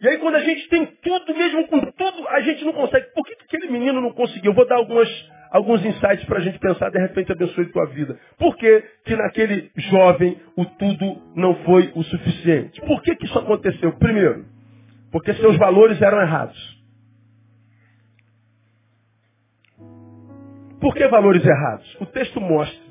E 0.00 0.08
aí 0.08 0.18
quando 0.18 0.36
a 0.36 0.40
gente 0.40 0.68
tem 0.68 0.86
tudo, 0.86 1.34
mesmo 1.34 1.66
com 1.68 1.80
tudo, 1.80 2.28
a 2.28 2.40
gente 2.42 2.64
não 2.64 2.72
consegue. 2.72 3.06
Por 3.14 3.24
que 3.24 3.36
aquele 3.42 3.72
menino 3.72 4.00
não 4.00 4.12
conseguiu? 4.12 4.52
Eu 4.52 4.54
vou 4.54 4.66
dar 4.66 4.76
algumas 4.76 5.08
alguns 5.50 5.84
insights 5.84 6.24
para 6.24 6.38
a 6.38 6.42
gente 6.42 6.58
pensar, 6.58 6.90
de 6.90 6.98
repente 6.98 7.32
abençoe 7.32 7.66
tua 7.66 7.86
vida. 7.86 8.18
Por 8.38 8.56
que, 8.56 8.82
que 9.04 9.16
naquele 9.16 9.70
jovem 9.76 10.40
o 10.56 10.64
tudo 10.64 11.22
não 11.34 11.54
foi 11.64 11.92
o 11.94 12.02
suficiente? 12.02 12.80
Por 12.82 13.02
que, 13.02 13.16
que 13.16 13.26
isso 13.26 13.38
aconteceu? 13.38 13.92
Primeiro, 13.98 14.44
porque 15.10 15.34
seus 15.34 15.56
valores 15.56 16.00
eram 16.00 16.20
errados. 16.20 16.78
Por 20.80 20.94
que 20.94 21.06
valores 21.08 21.44
errados? 21.44 21.96
O 22.00 22.06
texto 22.06 22.40
mostra 22.40 22.88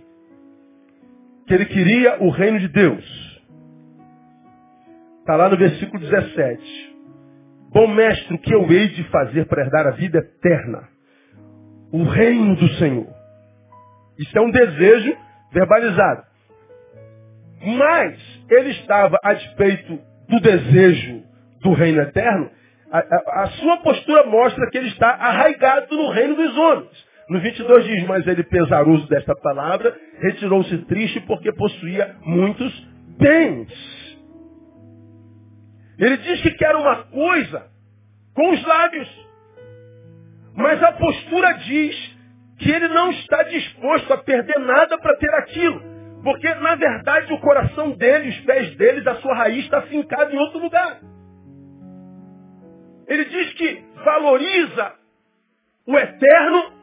que 1.47 1.53
ele 1.53 1.65
queria 1.65 2.21
o 2.21 2.29
reino 2.29 2.59
de 2.59 2.67
Deus. 2.67 3.27
Está 5.19 5.35
lá 5.35 5.49
no 5.49 5.57
versículo 5.57 5.99
17. 5.99 6.95
Bom 7.69 7.87
mestre, 7.87 8.35
o 8.35 8.39
que 8.39 8.53
eu 8.53 8.69
hei 8.71 8.89
de 8.89 9.03
fazer 9.05 9.45
para 9.45 9.63
herdar 9.63 9.87
a 9.87 9.91
vida 9.91 10.19
eterna? 10.19 10.96
O 11.91 12.03
reino 12.03 12.55
do 12.55 12.67
Senhor. 12.75 13.07
Isso 14.19 14.37
é 14.37 14.41
um 14.41 14.51
desejo 14.51 15.15
verbalizado. 15.51 16.23
Mas 17.63 18.19
ele 18.49 18.69
estava 18.71 19.19
a 19.23 19.33
despeito 19.33 19.99
do 20.27 20.39
desejo 20.39 21.23
do 21.61 21.73
reino 21.73 22.01
eterno, 22.01 22.51
a, 22.91 22.99
a, 22.99 23.43
a, 23.43 23.47
sua 23.51 23.77
postura 23.77 24.25
mostra 24.25 24.69
que 24.69 24.77
ele 24.77 24.87
está 24.89 25.09
arraigado 25.09 25.95
no 25.95 26.09
reino 26.11 26.35
dos 26.35 26.57
homens. 26.57 27.07
No 27.29 27.41
22 27.41 27.85
diz, 27.85 28.07
mas 28.07 28.25
ele 28.25 28.43
pesaroso 28.43 29.07
desta 29.09 29.35
palavra, 29.35 29.93
retirou-se 30.21 30.77
triste 30.85 31.19
porque 31.21 31.51
possuía 31.51 32.15
muitos 32.21 32.73
bens. 33.17 33.67
Ele 35.99 36.17
diz 36.17 36.41
que 36.41 36.51
quer 36.51 36.75
uma 36.75 37.03
coisa 37.05 37.67
com 38.33 38.51
os 38.51 38.65
lábios, 38.65 39.26
mas 40.57 40.81
a 40.81 40.91
postura 40.93 41.53
diz 41.59 42.17
que 42.57 42.71
ele 42.71 42.87
não 42.87 43.11
está 43.11 43.43
disposto 43.43 44.11
a 44.11 44.17
perder 44.17 44.59
nada 44.59 44.97
para 44.97 45.15
ter 45.17 45.31
aquilo. 45.35 45.79
Porque, 46.23 46.51
na 46.55 46.73
verdade, 46.73 47.31
o 47.31 47.39
coração 47.39 47.91
dele, 47.91 48.29
os 48.29 48.39
pés 48.39 48.75
dele, 48.75 49.07
a 49.07 49.15
sua 49.17 49.35
raiz 49.35 49.63
está 49.63 49.83
fincado 49.83 50.33
em 50.33 50.37
outro 50.39 50.57
lugar. 50.57 50.99
Ele 53.07 53.25
diz 53.25 53.53
que 53.53 53.83
valoriza 54.03 54.93
o 55.85 55.95
eterno, 55.95 56.73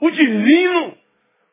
o 0.00 0.10
divino, 0.10 0.96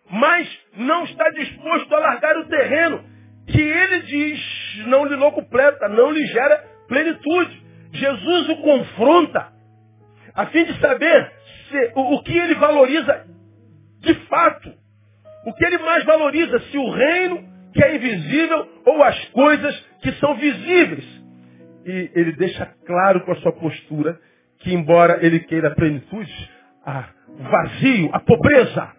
mas 0.10 0.48
não 0.78 1.04
está 1.04 1.30
disposto 1.32 1.94
a 1.94 2.00
largar 2.00 2.38
o 2.38 2.48
terreno, 2.48 3.04
que 3.46 3.62
ele 3.62 4.00
diz 4.04 4.88
não 4.88 5.04
lhe 5.06 5.18
locupleta, 5.18 5.90
não 5.90 6.12
lhe 6.12 6.26
gera 6.28 6.64
plenitude. 6.88 7.62
Jesus 7.92 8.50
o 8.50 8.62
confronta 8.62 9.55
a 10.36 10.46
fim 10.48 10.66
de 10.66 10.80
saber 10.80 11.32
se, 11.70 11.92
o, 11.96 12.16
o 12.16 12.24
que 12.24 12.38
ele 12.38 12.56
valoriza 12.56 13.26
de 14.02 14.14
fato. 14.28 14.72
O 15.46 15.54
que 15.54 15.66
ele 15.66 15.78
mais 15.80 16.04
valoriza, 16.06 16.60
se 16.60 16.78
o 16.78 16.90
reino 16.90 17.44
que 17.74 17.84
é 17.84 17.96
invisível 17.96 18.68
ou 18.86 19.04
as 19.04 19.26
coisas 19.30 19.76
que 20.02 20.12
são 20.14 20.36
visíveis. 20.36 21.06
E 21.86 22.12
ele 22.16 22.32
deixa 22.34 22.66
claro 22.86 23.22
com 23.22 23.32
a 23.32 23.36
sua 23.36 23.52
postura 23.52 24.20
que, 24.60 24.74
embora 24.74 25.24
ele 25.26 25.40
queira 25.42 25.68
a 25.68 25.76
plenitude, 25.76 26.52
a 26.86 27.10
vazio, 27.38 28.10
a 28.14 28.20
pobreza, 28.20 28.92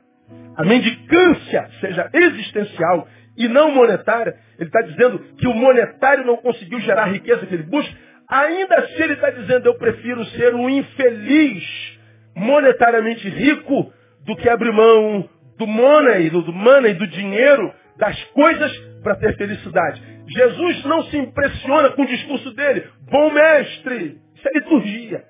a 0.56 0.64
mendicância 0.64 1.68
seja 1.80 2.10
existencial 2.12 3.08
e 3.36 3.48
não 3.48 3.72
monetária, 3.72 4.36
ele 4.58 4.68
está 4.68 4.82
dizendo 4.82 5.18
que 5.36 5.46
o 5.46 5.54
monetário 5.54 6.24
não 6.24 6.36
conseguiu 6.36 6.80
gerar 6.80 7.04
a 7.04 7.08
riqueza 7.08 7.44
que 7.46 7.54
ele 7.54 7.64
busca, 7.64 7.94
Ainda 8.28 8.76
assim 8.76 9.02
ele 9.02 9.12
está 9.14 9.30
dizendo, 9.30 9.66
eu 9.66 9.74
prefiro 9.78 10.24
ser 10.26 10.54
um 10.54 10.68
infeliz 10.68 11.98
monetariamente 12.34 13.28
rico 13.28 13.92
do 14.24 14.36
que 14.36 14.48
abrir 14.48 14.72
mão 14.72 15.28
do 15.56 15.66
money, 15.66 16.28
do 16.30 16.52
money, 16.52 16.94
do 16.94 17.06
dinheiro, 17.06 17.72
das 17.96 18.22
coisas 18.24 18.76
para 19.02 19.16
ter 19.16 19.36
felicidade. 19.36 20.02
Jesus 20.28 20.84
não 20.84 21.02
se 21.04 21.16
impressiona 21.16 21.90
com 21.90 22.02
o 22.02 22.06
discurso 22.06 22.52
dele. 22.52 22.84
Bom 23.10 23.32
mestre, 23.32 24.20
isso 24.34 24.48
é 24.48 24.52
liturgia. 24.58 25.24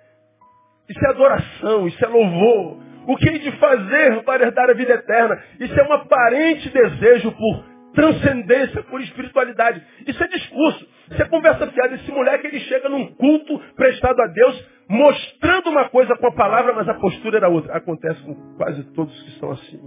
Isso 0.88 1.04
é 1.04 1.10
adoração, 1.10 1.86
isso 1.86 2.04
é 2.04 2.08
louvor. 2.08 2.78
O 3.06 3.16
que 3.16 3.28
hei 3.28 3.38
de 3.38 3.52
fazer 3.52 4.22
para 4.24 4.44
herdar 4.44 4.70
a 4.70 4.74
vida 4.74 4.94
eterna? 4.94 5.40
Isso 5.60 5.78
é 5.78 5.82
um 5.84 5.92
aparente 5.92 6.68
desejo 6.70 7.30
por 7.32 7.64
transcendência, 7.94 8.82
por 8.84 9.00
espiritualidade. 9.00 9.82
Isso 10.06 10.22
é 10.22 10.28
discurso. 10.28 10.88
É 11.10 11.24
conversa 11.24 11.66
fiada. 11.68 11.94
Esse 11.94 12.10
moleque, 12.10 12.46
ele 12.46 12.60
chega 12.60 12.88
num 12.88 13.06
culto 13.14 13.58
prestado 13.74 14.20
a 14.20 14.26
Deus, 14.26 14.68
mostrando 14.88 15.70
uma 15.70 15.88
coisa 15.88 16.16
com 16.16 16.26
a 16.26 16.32
palavra, 16.32 16.74
mas 16.74 16.88
a 16.88 16.94
postura 16.94 17.38
era 17.38 17.48
outra. 17.48 17.76
Acontece 17.76 18.20
com 18.22 18.34
quase 18.56 18.82
todos 18.92 19.22
que 19.22 19.30
estão 19.30 19.50
assim. 19.52 19.80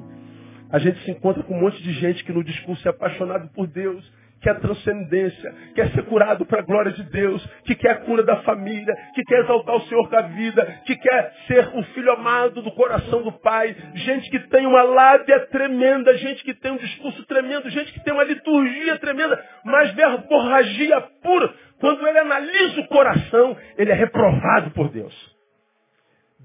A 0.72 0.80
gente 0.80 1.00
se 1.04 1.12
encontra 1.12 1.44
com 1.44 1.56
um 1.56 1.62
monte 1.62 1.82
de 1.82 1.92
gente 1.94 2.24
que 2.24 2.32
no 2.32 2.44
discurso 2.44 2.88
é 2.88 2.92
apaixonado 2.92 3.50
por 3.54 3.68
Deus, 3.68 4.04
quer 4.42 4.60
transcendência, 4.60 5.54
quer 5.76 5.92
ser 5.92 6.04
curado 6.04 6.46
para 6.46 6.60
a 6.60 6.66
glória 6.66 6.92
de 6.92 7.04
Deus, 7.04 7.46
que 7.66 7.76
quer 7.76 7.92
a 7.92 7.96
cura 7.98 8.24
da 8.24 8.38
família, 8.38 8.96
que 9.14 9.24
quer 9.24 9.40
exaltar 9.40 9.76
o 9.76 9.82
Senhor 9.82 10.10
da 10.10 10.22
vida, 10.22 10.66
que 10.86 10.96
quer 10.96 11.34
ser 11.48 11.70
o 11.74 11.84
filho 11.94 12.12
amado 12.12 12.62
do 12.62 12.72
coração 12.72 13.22
do 13.22 13.32
Pai, 13.32 13.76
gente 13.96 14.30
que 14.30 14.40
tem 14.50 14.66
uma 14.66 14.84
lábia 14.84 15.48
tremenda, 15.48 16.18
gente 16.18 16.44
que 16.44 16.54
tem 16.54 16.72
um 16.72 16.78
discurso 16.78 17.26
tremendo, 17.26 17.70
gente 17.70 17.92
que 17.94 18.04
tem 18.04 18.14
uma 18.14 18.24
liturgia 18.24 18.98
tremenda, 19.00 19.44
mas 19.64 19.92
verborragia 19.94 21.02
pura. 21.22 21.54
Quando 21.80 22.06
ele 22.08 22.20
analisa 22.20 22.82
o 22.82 22.88
coração, 22.88 23.58
ele 23.78 23.92
é 23.92 23.96
reprovado 23.96 24.72
por 24.72 24.90
Deus. 24.90 25.40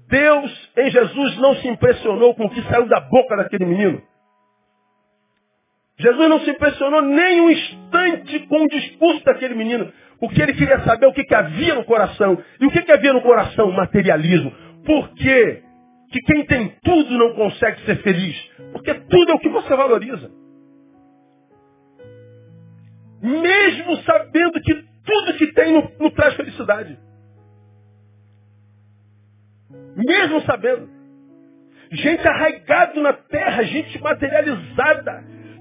Deus 0.07 0.71
em 0.77 0.91
Jesus 0.91 1.37
não 1.37 1.55
se 1.55 1.67
impressionou 1.67 2.35
com 2.35 2.45
o 2.45 2.49
que 2.49 2.61
saiu 2.63 2.87
da 2.87 2.99
boca 2.99 3.35
daquele 3.35 3.65
menino. 3.65 4.01
Jesus 5.97 6.29
não 6.29 6.39
se 6.41 6.49
impressionou 6.49 7.01
nem 7.01 7.41
um 7.41 7.49
instante 7.49 8.39
com 8.47 8.63
o 8.63 8.67
discurso 8.67 9.23
daquele 9.23 9.55
menino. 9.55 9.91
O 10.19 10.29
que 10.29 10.41
ele 10.41 10.53
queria 10.53 10.79
saber, 10.81 11.07
o 11.07 11.13
que, 11.13 11.23
que 11.23 11.35
havia 11.35 11.75
no 11.75 11.85
coração. 11.85 12.37
E 12.59 12.65
o 12.65 12.71
que, 12.71 12.81
que 12.81 12.91
havia 12.91 13.13
no 13.13 13.21
coração? 13.21 13.71
Materialismo. 13.71 14.51
Por 14.85 15.09
quê? 15.15 15.63
Que 16.11 16.19
quem 16.21 16.45
tem 16.45 16.75
tudo 16.83 17.17
não 17.17 17.33
consegue 17.35 17.81
ser 17.85 17.97
feliz. 18.01 18.35
Porque 18.71 18.93
tudo 18.93 19.31
é 19.31 19.35
o 19.35 19.39
que 19.39 19.49
você 19.49 19.75
valoriza. 19.75 20.31
mesmo 23.21 23.97
sabendo 24.03 24.61
que 24.61 24.85
tudo 25.05 25.37
que 25.37 25.47
tem 25.53 25.73
não, 25.73 25.91
não 25.99 26.09
traz 26.11 26.35
felicidade. 26.35 26.97
Mesmo 29.95 30.41
sabendo. 30.41 30.89
Gente 31.91 32.27
arraigada 32.27 32.99
na 32.99 33.13
terra, 33.13 33.63
gente 33.63 34.01
materializada, 34.01 34.74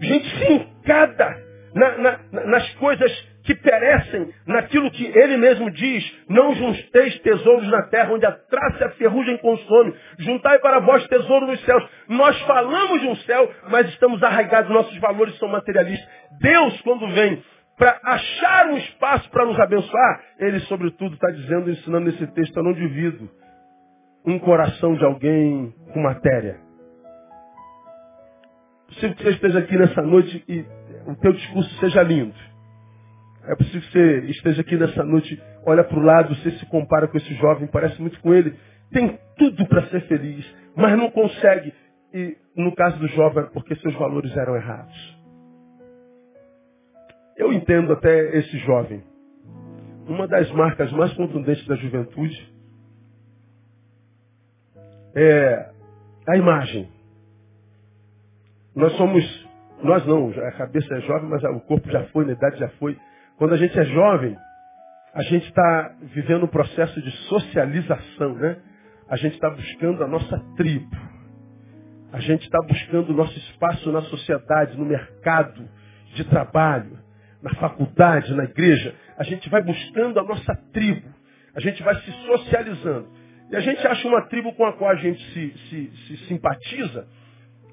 gente 0.04 0.46
fincada 0.46 1.36
na, 1.74 1.98
na, 1.98 2.20
nas 2.46 2.74
coisas 2.74 3.34
que 3.44 3.54
perecem, 3.54 4.30
naquilo 4.46 4.90
que 4.90 5.04
ele 5.04 5.36
mesmo 5.36 5.70
diz, 5.70 6.02
não 6.28 6.54
junteis 6.54 7.18
tesouros 7.20 7.68
na 7.68 7.82
terra, 7.88 8.12
onde 8.12 8.24
a 8.24 8.32
traça 8.32 8.78
e 8.80 8.84
a 8.84 8.90
ferrugem 8.92 9.36
consome, 9.38 9.94
juntai 10.18 10.58
para 10.60 10.80
vós 10.80 11.06
tesouro 11.08 11.46
nos 11.46 11.62
céus. 11.64 11.84
Nós 12.08 12.40
falamos 12.42 13.00
de 13.02 13.06
um 13.06 13.16
céu, 13.16 13.50
mas 13.68 13.86
estamos 13.88 14.22
arraigados, 14.22 14.70
nossos 14.70 14.96
valores 14.98 15.36
são 15.38 15.48
materialistas. 15.48 16.08
Deus, 16.40 16.80
quando 16.80 17.06
vem 17.08 17.42
para 17.76 18.00
achar 18.04 18.68
um 18.68 18.78
espaço 18.78 19.28
para 19.30 19.44
nos 19.44 19.60
abençoar, 19.60 20.20
ele, 20.38 20.60
sobretudo, 20.60 21.14
está 21.14 21.30
dizendo, 21.30 21.70
ensinando 21.70 22.06
nesse 22.06 22.26
texto, 22.28 22.56
eu 22.56 22.62
não 22.62 22.72
divido 22.72 23.28
um 24.24 24.38
coração 24.38 24.94
de 24.94 25.04
alguém 25.04 25.74
com 25.92 26.00
matéria. 26.00 26.56
Possível 28.94 29.16
que 29.16 29.22
você 29.24 29.30
esteja 29.30 29.58
aqui 29.58 29.76
nessa 29.76 30.02
noite 30.02 30.44
e 30.48 30.64
o 31.06 31.16
teu 31.16 31.32
discurso 31.32 31.68
seja 31.80 32.02
lindo. 32.02 32.34
É 33.46 33.56
possível 33.56 33.80
que 33.80 33.92
você 33.92 34.18
esteja 34.30 34.60
aqui 34.60 34.76
nessa 34.76 35.04
noite, 35.04 35.42
olha 35.66 35.82
para 35.82 35.98
o 35.98 36.02
lado, 36.02 36.34
você 36.34 36.52
se 36.52 36.66
compara 36.66 37.08
com 37.08 37.16
esse 37.16 37.34
jovem, 37.34 37.66
parece 37.66 38.00
muito 38.00 38.18
com 38.20 38.32
ele, 38.32 38.56
tem 38.92 39.18
tudo 39.36 39.66
para 39.66 39.86
ser 39.88 40.02
feliz, 40.02 40.46
mas 40.76 40.96
não 40.96 41.10
consegue. 41.10 41.74
E 42.12 42.36
no 42.56 42.74
caso 42.74 42.98
do 42.98 43.08
jovem, 43.08 43.44
é 43.44 43.46
porque 43.48 43.74
seus 43.76 43.94
valores 43.94 44.34
eram 44.36 44.54
errados. 44.54 45.18
Eu 47.36 47.52
entendo 47.52 47.92
até 47.92 48.38
esse 48.38 48.56
jovem. 48.58 49.02
Uma 50.06 50.28
das 50.28 50.50
marcas 50.52 50.92
mais 50.92 51.12
contundentes 51.14 51.66
da 51.66 51.74
juventude 51.74 52.54
é 55.16 55.70
a 56.28 56.36
imagem. 56.36 56.93
Nós 58.74 58.92
somos, 58.96 59.48
nós 59.82 60.04
não, 60.06 60.30
a 60.30 60.52
cabeça 60.52 60.94
é 60.94 61.00
jovem, 61.02 61.28
mas 61.28 61.42
o 61.44 61.60
corpo 61.60 61.88
já 61.90 62.04
foi, 62.04 62.28
a 62.28 62.32
idade 62.32 62.58
já 62.58 62.68
foi. 62.70 62.98
Quando 63.36 63.54
a 63.54 63.56
gente 63.56 63.78
é 63.78 63.84
jovem, 63.84 64.36
a 65.14 65.22
gente 65.22 65.46
está 65.48 65.94
vivendo 66.02 66.44
um 66.44 66.48
processo 66.48 67.00
de 67.00 67.10
socialização, 67.28 68.34
né? 68.34 68.56
A 69.08 69.16
gente 69.16 69.34
está 69.34 69.50
buscando 69.50 70.02
a 70.02 70.08
nossa 70.08 70.38
tribo. 70.56 70.96
A 72.12 72.20
gente 72.20 72.42
está 72.42 72.58
buscando 72.62 73.10
o 73.10 73.16
nosso 73.16 73.36
espaço 73.38 73.92
na 73.92 74.02
sociedade, 74.02 74.76
no 74.76 74.84
mercado 74.84 75.68
de 76.14 76.24
trabalho, 76.24 76.98
na 77.42 77.54
faculdade, 77.54 78.34
na 78.34 78.44
igreja. 78.44 78.94
A 79.18 79.24
gente 79.24 79.48
vai 79.50 79.62
buscando 79.62 80.18
a 80.18 80.24
nossa 80.24 80.54
tribo. 80.72 81.08
A 81.54 81.60
gente 81.60 81.82
vai 81.82 81.94
se 82.00 82.10
socializando. 82.26 83.08
E 83.50 83.56
a 83.56 83.60
gente 83.60 83.86
acha 83.86 84.08
uma 84.08 84.22
tribo 84.22 84.52
com 84.54 84.64
a 84.64 84.72
qual 84.72 84.90
a 84.90 84.96
gente 84.96 85.22
se, 85.32 85.58
se, 85.68 85.90
se 86.06 86.16
simpatiza. 86.26 87.06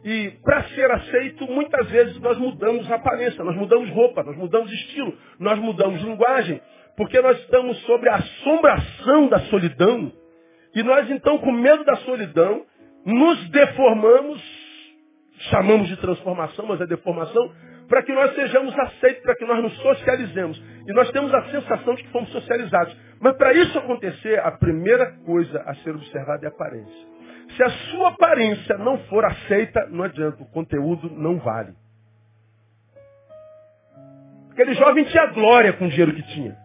E 0.03 0.31
para 0.43 0.63
ser 0.69 0.89
aceito, 0.89 1.45
muitas 1.45 1.89
vezes 1.89 2.19
nós 2.19 2.37
mudamos 2.37 2.91
aparência, 2.91 3.43
nós 3.43 3.55
mudamos 3.55 3.89
roupa, 3.91 4.23
nós 4.23 4.35
mudamos 4.35 4.71
estilo, 4.71 5.15
nós 5.39 5.59
mudamos 5.59 6.01
linguagem, 6.01 6.59
porque 6.97 7.21
nós 7.21 7.37
estamos 7.39 7.77
sobre 7.83 8.09
a 8.09 8.15
assombração 8.15 9.27
da 9.27 9.39
solidão. 9.41 10.11
E 10.73 10.81
nós 10.81 11.09
então, 11.11 11.37
com 11.37 11.51
medo 11.51 11.83
da 11.83 11.95
solidão, 11.97 12.65
nos 13.05 13.49
deformamos, 13.49 14.41
chamamos 15.51 15.87
de 15.87 15.97
transformação, 15.97 16.65
mas 16.65 16.81
é 16.81 16.87
deformação, 16.87 17.51
para 17.87 18.01
que 18.03 18.13
nós 18.13 18.33
sejamos 18.35 18.77
aceitos, 18.79 19.21
para 19.21 19.35
que 19.35 19.45
nós 19.45 19.61
nos 19.61 19.75
socializemos. 19.81 20.63
E 20.87 20.93
nós 20.93 21.11
temos 21.11 21.31
a 21.33 21.43
sensação 21.51 21.93
de 21.93 22.03
que 22.03 22.09
fomos 22.09 22.31
socializados. 22.31 22.95
Mas 23.19 23.35
para 23.35 23.53
isso 23.53 23.77
acontecer, 23.77 24.39
a 24.39 24.51
primeira 24.51 25.11
coisa 25.25 25.61
a 25.67 25.75
ser 25.75 25.91
observada 25.91 26.45
é 26.45 26.47
a 26.47 26.51
aparência. 26.51 27.10
Se 27.55 27.63
a 27.63 27.69
sua 27.69 28.09
aparência 28.09 28.77
não 28.77 28.97
for 29.05 29.25
aceita, 29.25 29.87
não 29.89 30.03
adianta, 30.03 30.41
o 30.41 30.51
conteúdo 30.51 31.09
não 31.09 31.37
vale. 31.39 31.73
Aquele 34.51 34.73
jovem 34.73 35.03
tinha 35.05 35.25
glória 35.27 35.73
com 35.73 35.85
o 35.85 35.89
dinheiro 35.89 36.13
que 36.13 36.23
tinha. 36.23 36.55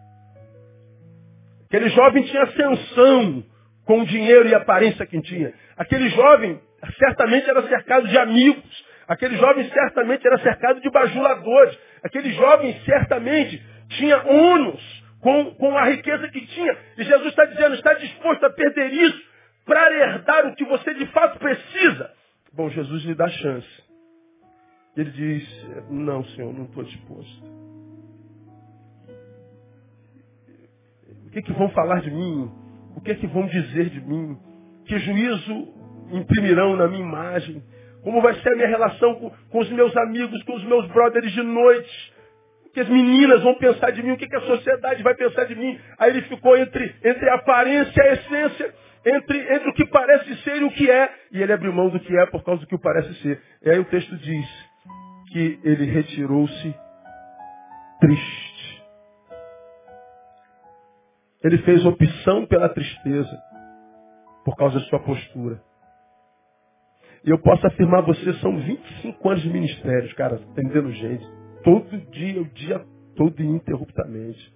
Aquele 1.65 1.89
jovem 1.89 2.23
tinha 2.23 2.43
ascensão 2.43 3.43
com 3.85 4.01
o 4.01 4.05
dinheiro 4.05 4.47
e 4.47 4.53
a 4.53 4.57
aparência 4.57 5.05
que 5.05 5.21
tinha. 5.21 5.53
Aquele 5.77 6.09
jovem 6.09 6.59
certamente 6.97 7.49
era 7.49 7.61
cercado 7.67 8.07
de 8.07 8.17
amigos. 8.17 8.85
Aquele 9.07 9.37
jovem 9.37 9.69
certamente 9.69 10.25
era 10.27 10.37
cercado 10.39 10.81
de 10.81 10.89
bajuladores. 10.89 11.77
Aquele 12.03 12.31
jovem 12.31 12.79
certamente 12.85 13.61
tinha 13.89 14.21
ônus 14.25 15.03
com, 15.21 15.55
com 15.55 15.77
a 15.77 15.85
riqueza 15.85 16.27
que 16.29 16.45
tinha. 16.45 16.77
E 16.97 17.03
Jesus 17.03 17.27
está 17.27 17.45
dizendo, 17.45 17.75
está 17.75 17.93
disposto 17.93 18.45
a 18.45 18.49
perder 18.49 18.93
isso 18.93 19.26
para 19.67 19.93
herdar 19.93 20.47
o 20.47 20.55
que 20.55 20.65
você 20.65 20.93
de 20.93 21.05
fato 21.07 21.37
precisa. 21.37 22.09
Bom, 22.53 22.69
Jesus 22.69 23.03
lhe 23.03 23.13
dá 23.13 23.27
chance. 23.27 23.83
Ele 24.95 25.11
diz, 25.11 25.67
não, 25.91 26.23
Senhor, 26.23 26.51
não 26.53 26.63
estou 26.63 26.83
disposto. 26.83 27.43
O 31.27 31.29
que, 31.29 31.41
que 31.43 31.53
vão 31.53 31.69
falar 31.69 32.01
de 32.01 32.09
mim? 32.09 32.49
O 32.95 33.01
que, 33.01 33.13
que 33.13 33.27
vão 33.27 33.45
dizer 33.45 33.89
de 33.89 34.01
mim? 34.01 34.39
Que 34.85 34.97
juízo 34.97 35.67
imprimirão 36.11 36.75
na 36.75 36.87
minha 36.87 37.03
imagem? 37.03 37.61
Como 38.01 38.21
vai 38.21 38.33
ser 38.35 38.53
a 38.53 38.55
minha 38.55 38.69
relação 38.69 39.15
com, 39.15 39.29
com 39.29 39.59
os 39.59 39.69
meus 39.69 39.95
amigos, 39.97 40.41
com 40.43 40.55
os 40.55 40.63
meus 40.63 40.87
brothers 40.87 41.31
de 41.31 41.43
noite? 41.43 42.13
O 42.77 42.79
que 42.79 42.81
as 42.81 42.89
meninas 42.89 43.41
vão 43.41 43.55
pensar 43.55 43.89
de 43.89 44.03
mim? 44.03 44.11
O 44.11 44.17
que, 44.17 44.27
que 44.27 44.35
a 44.35 44.41
sociedade 44.41 45.01
vai 45.01 45.15
pensar 45.15 45.45
de 45.45 45.55
mim? 45.55 45.79
Aí 45.97 46.11
ele 46.11 46.21
ficou 46.27 46.55
entre, 46.55 46.95
entre 47.03 47.27
a 47.27 47.33
aparência 47.33 47.91
e 47.99 48.07
a 48.07 48.13
essência, 48.13 48.75
entre, 49.03 49.55
entre 49.55 49.69
o 49.69 49.73
que 49.73 49.83
parece 49.87 50.35
ser 50.43 50.61
e 50.61 50.63
o 50.63 50.69
que 50.69 50.87
é. 50.87 51.11
E 51.31 51.41
ele 51.41 51.51
abriu 51.51 51.73
mão 51.73 51.89
do 51.89 51.99
que 51.99 52.15
é 52.15 52.27
por 52.27 52.43
causa 52.43 52.61
do 52.61 52.67
que 52.67 52.77
parece 52.77 53.11
ser. 53.15 53.41
E 53.63 53.71
aí 53.71 53.79
o 53.79 53.85
texto 53.85 54.15
diz 54.17 54.45
que 55.31 55.59
ele 55.63 55.85
retirou-se 55.85 56.75
triste. 57.99 58.83
Ele 61.43 61.57
fez 61.59 61.83
opção 61.83 62.45
pela 62.45 62.69
tristeza 62.69 63.41
por 64.45 64.55
causa 64.55 64.79
da 64.79 64.85
sua 64.85 64.99
postura. 64.99 65.59
E 67.25 67.31
eu 67.31 67.39
posso 67.39 67.65
afirmar, 67.65 68.03
você 68.03 68.33
são 68.33 68.55
25 68.55 69.29
anos 69.29 69.41
de 69.41 69.49
ministérios, 69.49 70.13
cara, 70.13 70.35
atendendo 70.35 70.91
gente. 70.91 71.36
Todo 71.67 71.97
dia, 72.11 72.41
o 72.41 72.45
dia 72.45 72.81
todo 73.17 73.43
ininterruptamente. 73.43 74.53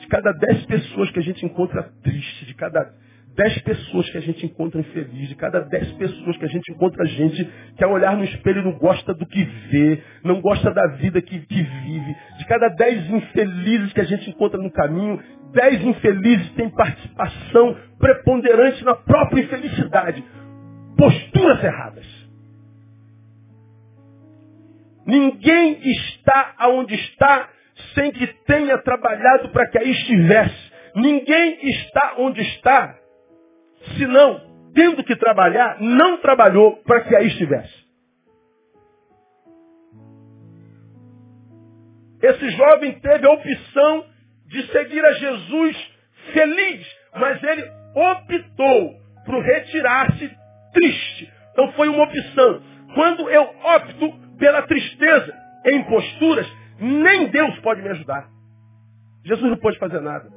De 0.00 0.06
cada 0.08 0.32
10 0.32 0.66
pessoas 0.66 1.10
que 1.12 1.18
a 1.18 1.22
gente 1.22 1.46
encontra 1.46 1.82
triste, 2.02 2.44
de 2.44 2.52
cada 2.52 2.92
10 3.34 3.62
pessoas 3.62 4.10
que 4.10 4.18
a 4.18 4.20
gente 4.20 4.44
encontra 4.44 4.82
infeliz, 4.82 5.30
de 5.30 5.34
cada 5.34 5.60
10 5.60 5.92
pessoas 5.92 6.36
que 6.36 6.44
a 6.44 6.48
gente 6.48 6.70
encontra 6.72 7.06
gente 7.06 7.42
que 7.74 7.82
ao 7.82 7.92
olhar 7.92 8.14
no 8.18 8.24
espelho 8.24 8.62
não 8.62 8.72
gosta 8.72 9.14
do 9.14 9.24
que 9.24 9.42
vê, 9.42 10.02
não 10.22 10.42
gosta 10.42 10.70
da 10.74 10.88
vida 10.88 11.22
que, 11.22 11.40
que 11.40 11.62
vive, 11.62 12.16
de 12.36 12.44
cada 12.44 12.68
10 12.68 13.10
infelizes 13.12 13.94
que 13.94 14.00
a 14.02 14.04
gente 14.04 14.28
encontra 14.28 14.60
no 14.60 14.70
caminho, 14.70 15.18
dez 15.52 15.82
infelizes 15.82 16.50
têm 16.50 16.68
participação 16.68 17.74
preponderante 17.98 18.84
na 18.84 18.94
própria 18.94 19.40
infelicidade. 19.40 20.22
Posturas 20.98 21.64
erradas. 21.64 22.15
Ninguém 25.06 25.80
está 25.88 26.54
aonde 26.58 26.94
está 26.94 27.48
sem 27.94 28.10
que 28.10 28.26
tenha 28.44 28.78
trabalhado 28.78 29.50
para 29.50 29.68
que 29.68 29.78
aí 29.78 29.90
estivesse. 29.90 30.72
Ninguém 30.94 31.58
está 31.68 32.14
onde 32.18 32.40
está, 32.40 32.98
senão, 33.98 34.40
tendo 34.74 35.04
que 35.04 35.14
trabalhar, 35.14 35.76
não 35.80 36.18
trabalhou 36.18 36.76
para 36.78 37.02
que 37.02 37.14
aí 37.14 37.26
estivesse. 37.28 37.86
Esse 42.22 42.50
jovem 42.50 42.98
teve 42.98 43.26
a 43.26 43.30
opção 43.30 44.06
de 44.46 44.66
seguir 44.72 45.04
a 45.04 45.12
Jesus 45.12 45.92
feliz, 46.32 46.96
mas 47.14 47.42
ele 47.42 47.64
optou 47.94 48.94
por 49.24 49.42
retirar-se 49.42 50.30
triste. 50.72 51.32
Então 51.52 51.72
foi 51.72 51.88
uma 51.88 52.04
opção. 52.04 52.62
Quando 52.94 53.28
eu 53.28 53.42
opto 53.42 54.25
pela 54.38 54.62
tristeza 54.62 55.34
em 55.66 55.84
posturas, 55.84 56.46
nem 56.78 57.28
Deus 57.28 57.58
pode 57.60 57.82
me 57.82 57.88
ajudar. 57.90 58.28
Jesus 59.24 59.50
não 59.50 59.58
pode 59.58 59.78
fazer 59.78 60.00
nada. 60.00 60.30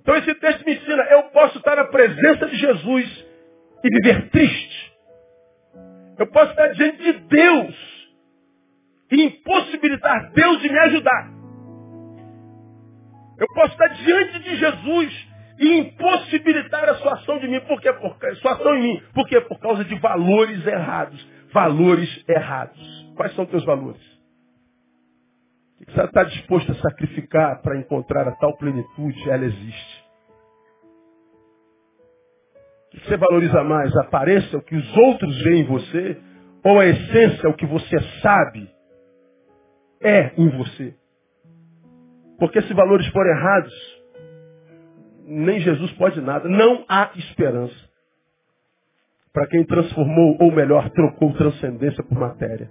Então 0.00 0.16
esse 0.16 0.34
texto 0.36 0.64
me 0.64 0.74
ensina, 0.74 1.02
eu 1.04 1.24
posso 1.24 1.58
estar 1.58 1.76
na 1.76 1.84
presença 1.84 2.46
de 2.46 2.56
Jesus 2.56 3.26
e 3.82 3.88
viver 3.90 4.30
triste. 4.30 4.92
Eu 6.18 6.26
posso 6.28 6.50
estar 6.50 6.68
diante 6.68 7.02
de 7.02 7.12
Deus 7.12 8.06
e 9.10 9.22
impossibilitar 9.24 10.32
Deus 10.32 10.60
de 10.62 10.68
me 10.68 10.78
ajudar. 10.78 11.30
Eu 13.38 13.46
posso 13.54 13.72
estar 13.72 13.88
diante 13.88 14.38
de 14.38 14.56
Jesus 14.56 15.28
e 15.58 15.78
impossibilitar 15.78 16.88
a 16.88 16.94
sua 16.96 17.14
ação 17.14 17.38
de 17.38 17.48
mim. 17.48 17.60
Por 17.60 17.80
quê? 17.80 17.92
Por, 17.92 18.16
sua 18.36 18.52
ação 18.52 18.76
em 18.76 18.82
mim. 18.82 19.02
Por 19.14 19.26
quê? 19.28 19.40
Por 19.40 19.58
causa 19.58 19.84
de 19.84 19.94
valores 19.96 20.66
errados. 20.66 21.26
Valores 21.52 22.24
errados. 22.28 23.06
Quais 23.16 23.34
são 23.34 23.46
teus 23.46 23.64
valores? 23.64 24.02
O 25.80 25.84
que 25.84 25.92
você 25.92 26.02
está 26.02 26.24
disposto 26.24 26.72
a 26.72 26.74
sacrificar 26.76 27.60
para 27.62 27.78
encontrar 27.78 28.26
a 28.28 28.32
tal 28.32 28.56
plenitude? 28.56 29.30
Ela 29.30 29.44
existe. 29.44 30.06
O 32.86 32.90
que 32.90 33.06
você 33.06 33.16
valoriza 33.16 33.62
mais? 33.62 33.94
A 33.96 34.02
aparência, 34.02 34.58
o 34.58 34.62
que 34.62 34.74
os 34.74 34.96
outros 34.96 35.42
veem 35.42 35.60
em 35.62 35.66
você? 35.66 36.20
Ou 36.64 36.80
a 36.80 36.86
essência, 36.86 37.48
o 37.48 37.54
que 37.54 37.66
você 37.66 38.00
sabe 38.22 38.68
é 40.00 40.32
em 40.36 40.48
você? 40.48 40.94
Porque 42.38 42.60
se 42.62 42.74
valores 42.74 43.06
forem 43.08 43.32
errados, 43.32 43.74
nem 45.26 45.60
Jesus 45.60 45.92
pode 45.92 46.20
nada. 46.20 46.48
Não 46.48 46.84
há 46.88 47.10
esperança. 47.16 47.85
Para 49.36 49.48
quem 49.48 49.66
transformou, 49.66 50.38
ou 50.40 50.50
melhor, 50.50 50.88
trocou 50.88 51.30
transcendência 51.34 52.02
por 52.02 52.18
matéria. 52.18 52.70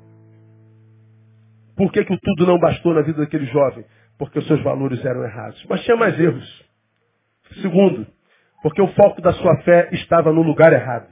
Por 1.78 1.91
que, 1.91 2.04
que 2.04 2.12
o 2.12 2.19
tudo 2.19 2.47
não 2.47 2.58
bastou 2.58 2.91
na 2.91 3.04
vida 3.04 3.19
daquele 3.19 3.45
jovem? 3.45 3.86
Porque 4.17 4.39
os 4.39 4.47
seus 4.47 4.63
valores 4.63 5.06
eram 5.06 5.23
errados. 5.23 5.63
Mas 5.69 5.84
tinha 5.84 5.95
mais 5.95 6.19
erros. 6.19 6.65
Segundo, 7.62 8.08
porque 8.63 8.82
o 8.82 8.88
foco 8.93 9.21
da 9.21 9.32
sua 9.34 9.58
fé 9.58 9.89
estava 9.91 10.34
no 10.34 10.41
lugar 10.41 10.73
errado. 10.73 11.08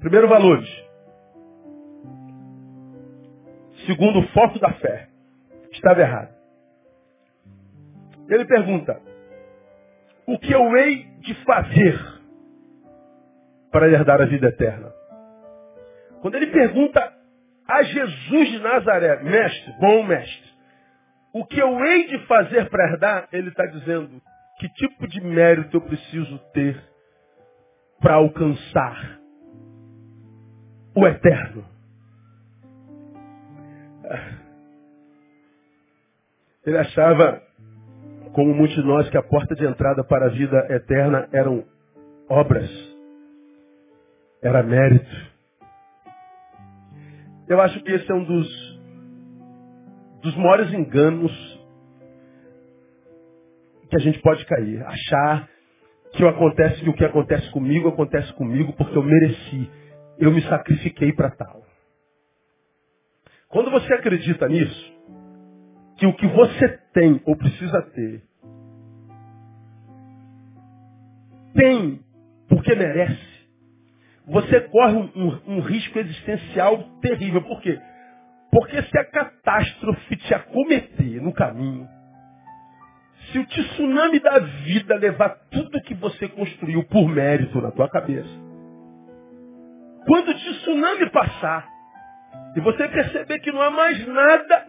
Primeiro, 0.00 0.26
valores. 0.26 0.68
Segundo, 3.86 4.18
o 4.18 4.28
foco 4.30 4.58
da 4.58 4.72
fé 4.72 5.08
estava 5.70 6.00
errado. 6.00 6.34
Ele 8.28 8.44
pergunta: 8.44 9.00
O 10.26 10.36
que 10.40 10.52
eu 10.52 10.76
hei 10.76 11.04
de 11.20 11.34
fazer 11.44 12.15
para 13.76 13.90
herdar 13.90 14.22
a 14.22 14.24
vida 14.24 14.48
eterna? 14.48 14.90
Quando 16.22 16.36
ele 16.36 16.46
pergunta 16.46 17.12
a 17.68 17.82
Jesus 17.82 18.48
de 18.48 18.58
Nazaré, 18.58 19.22
mestre, 19.22 19.74
bom 19.78 20.02
mestre, 20.02 20.50
o 21.34 21.44
que 21.44 21.60
eu 21.60 21.78
hei 21.84 22.06
de 22.06 22.18
fazer 22.20 22.70
para 22.70 22.90
herdar, 22.90 23.28
ele 23.30 23.50
está 23.50 23.66
dizendo, 23.66 24.22
que 24.58 24.66
tipo 24.70 25.06
de 25.06 25.20
mérito 25.20 25.76
eu 25.76 25.82
preciso 25.82 26.38
ter 26.54 26.82
para 28.00 28.14
alcançar 28.14 29.20
o 30.94 31.06
eterno? 31.06 31.62
Ele 36.64 36.78
achava, 36.78 37.42
como 38.32 38.54
muitos 38.54 38.74
de 38.74 38.82
nós, 38.84 39.06
que 39.10 39.18
a 39.18 39.22
porta 39.22 39.54
de 39.54 39.66
entrada 39.66 40.02
para 40.02 40.24
a 40.24 40.30
vida 40.30 40.66
eterna 40.70 41.28
eram 41.30 41.62
obras, 42.26 42.85
era 44.46 44.62
mérito. 44.62 45.36
Eu 47.48 47.60
acho 47.60 47.82
que 47.82 47.92
esse 47.92 48.10
é 48.10 48.14
um 48.14 48.24
dos, 48.24 48.80
dos 50.22 50.36
maiores 50.36 50.72
enganos 50.72 51.32
que 53.88 53.96
a 53.96 54.00
gente 54.00 54.20
pode 54.20 54.44
cair. 54.46 54.82
Achar 54.84 55.48
que 56.12 56.24
o, 56.24 56.28
acontece, 56.28 56.82
que 56.82 56.90
o 56.90 56.94
que 56.94 57.04
acontece 57.04 57.50
comigo 57.50 57.88
acontece 57.88 58.32
comigo 58.34 58.72
porque 58.72 58.96
eu 58.96 59.02
mereci. 59.02 59.70
Eu 60.18 60.32
me 60.32 60.42
sacrifiquei 60.42 61.12
para 61.12 61.30
tal. 61.30 61.62
Quando 63.48 63.70
você 63.70 63.92
acredita 63.94 64.48
nisso, 64.48 64.92
que 65.98 66.06
o 66.06 66.14
que 66.14 66.26
você 66.26 66.68
tem 66.92 67.20
ou 67.24 67.36
precisa 67.36 67.82
ter, 67.82 68.22
tem 71.54 72.00
porque 72.48 72.74
merece, 72.74 73.35
você 74.26 74.60
corre 74.62 74.94
um, 74.94 75.10
um, 75.14 75.56
um 75.56 75.60
risco 75.60 75.98
existencial 75.98 76.82
terrível. 77.00 77.42
Por 77.42 77.60
quê? 77.60 77.78
Porque 78.50 78.82
se 78.82 78.98
a 78.98 79.04
catástrofe 79.04 80.16
te 80.16 80.34
acometer 80.34 81.22
no 81.22 81.32
caminho, 81.32 81.88
se 83.30 83.38
o 83.38 83.46
tsunami 83.46 84.18
da 84.18 84.38
vida 84.38 84.96
levar 84.96 85.30
tudo 85.50 85.80
que 85.82 85.94
você 85.94 86.28
construiu 86.28 86.82
por 86.84 87.08
mérito 87.08 87.60
na 87.60 87.70
tua 87.70 87.88
cabeça, 87.88 88.28
quando 90.06 90.28
o 90.30 90.34
tsunami 90.34 91.10
passar 91.10 91.68
e 92.56 92.60
você 92.60 92.88
perceber 92.88 93.38
que 93.40 93.52
não 93.52 93.60
há 93.60 93.70
mais 93.70 94.06
nada, 94.06 94.66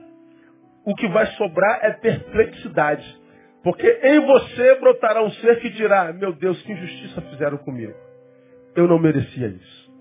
o 0.85 0.95
que 0.95 1.07
vai 1.07 1.25
sobrar 1.33 1.79
é 1.83 1.91
perplexidade. 1.91 3.21
Porque 3.63 3.87
em 4.03 4.19
você 4.21 4.75
brotará 4.75 5.23
um 5.23 5.31
ser 5.31 5.59
que 5.59 5.69
dirá, 5.69 6.13
meu 6.13 6.33
Deus, 6.33 6.61
que 6.61 6.71
injustiça 6.71 7.21
fizeram 7.21 7.57
comigo. 7.57 8.06
Eu 8.77 8.87
não 8.87 8.99
merecia 8.99 9.47
isso. 9.47 9.91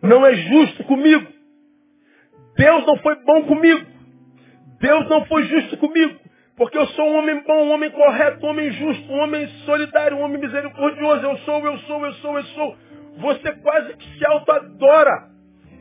Não 0.00 0.24
é 0.24 0.34
justo 0.34 0.82
comigo. 0.84 1.30
Deus 2.56 2.86
não 2.86 2.96
foi 3.00 3.16
bom 3.16 3.42
comigo. 3.42 3.86
Deus 4.80 5.06
não 5.10 5.26
foi 5.26 5.44
justo 5.44 5.76
comigo. 5.76 6.18
Porque 6.56 6.78
eu 6.78 6.86
sou 6.86 7.06
um 7.06 7.18
homem 7.18 7.42
bom, 7.42 7.66
um 7.66 7.70
homem 7.70 7.90
correto, 7.90 8.46
um 8.46 8.48
homem 8.48 8.70
justo, 8.70 9.12
um 9.12 9.18
homem 9.18 9.46
solidário, 9.66 10.16
um 10.16 10.22
homem 10.22 10.40
misericordioso. 10.40 11.22
Eu 11.22 11.36
sou, 11.38 11.66
eu 11.66 11.78
sou, 11.80 12.06
eu 12.06 12.12
sou, 12.14 12.36
eu 12.38 12.44
sou. 12.44 12.76
Você 13.18 13.52
quase 13.56 13.94
que 13.96 14.18
se 14.18 14.26
autoadora. 14.26 15.28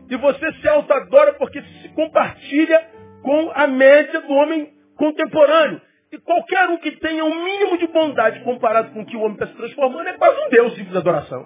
E 0.10 0.18
você 0.18 0.52
se 0.52 0.68
autoadora 0.68 1.32
porque 1.36 1.62
se 1.62 1.90
compartilha 1.96 2.90
com 3.24 3.52
a 3.56 3.68
média 3.68 4.20
do 4.20 4.34
homem 4.34 4.74
contemporâneo. 4.98 5.80
E 6.16 6.20
qualquer 6.20 6.70
um 6.70 6.78
que 6.78 6.92
tenha 6.92 7.26
um 7.26 7.44
mínimo 7.44 7.78
de 7.78 7.88
bondade 7.88 8.40
comparado 8.40 8.92
com 8.92 9.02
o 9.02 9.06
que 9.06 9.18
o 9.18 9.20
homem 9.20 9.34
está 9.34 9.48
se 9.48 9.54
transformando 9.54 10.08
é 10.08 10.14
quase 10.14 10.46
um 10.46 10.50
Deus 10.50 10.74
de 10.74 10.98
adoração. 10.98 11.46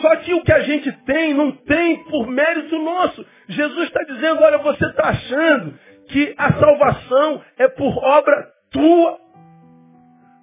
Só 0.00 0.16
que 0.16 0.34
o 0.34 0.42
que 0.42 0.52
a 0.52 0.64
gente 0.64 0.90
tem, 1.04 1.32
não 1.32 1.52
tem 1.52 2.02
por 2.06 2.26
mérito 2.26 2.76
nosso. 2.80 3.24
Jesus 3.46 3.86
está 3.86 4.02
dizendo, 4.02 4.42
olha, 4.42 4.58
você 4.58 4.84
está 4.84 5.10
achando 5.10 5.78
que 6.08 6.34
a 6.36 6.54
salvação 6.54 7.40
é 7.56 7.68
por 7.68 7.96
obra 7.98 8.48
tua. 8.72 9.16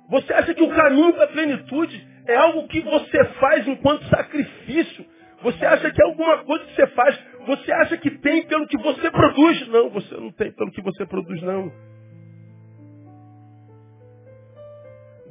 Você 0.09 0.33
acha 0.33 0.53
que 0.53 0.63
o 0.63 0.73
caminho 0.73 1.13
para 1.13 1.25
a 1.25 1.27
plenitude 1.27 2.07
é 2.25 2.37
algo 2.37 2.69
que 2.69 2.79
você 2.79 3.25
faz 3.41 3.67
enquanto 3.67 4.07
sacrifício. 4.07 5.05
Você 5.41 5.65
acha 5.65 5.91
que 5.91 6.01
é 6.01 6.05
alguma 6.05 6.37
coisa 6.45 6.63
que 6.63 6.75
você 6.75 6.87
faz. 6.87 7.19
Você 7.47 7.69
acha 7.73 7.97
que 7.97 8.11
tem 8.11 8.47
pelo 8.47 8.65
que 8.65 8.77
você 8.77 9.11
produz. 9.11 9.67
Não, 9.67 9.89
você 9.89 10.15
não 10.15 10.31
tem 10.31 10.53
pelo 10.53 10.71
que 10.71 10.81
você 10.81 11.05
produz, 11.05 11.41
não. 11.41 11.69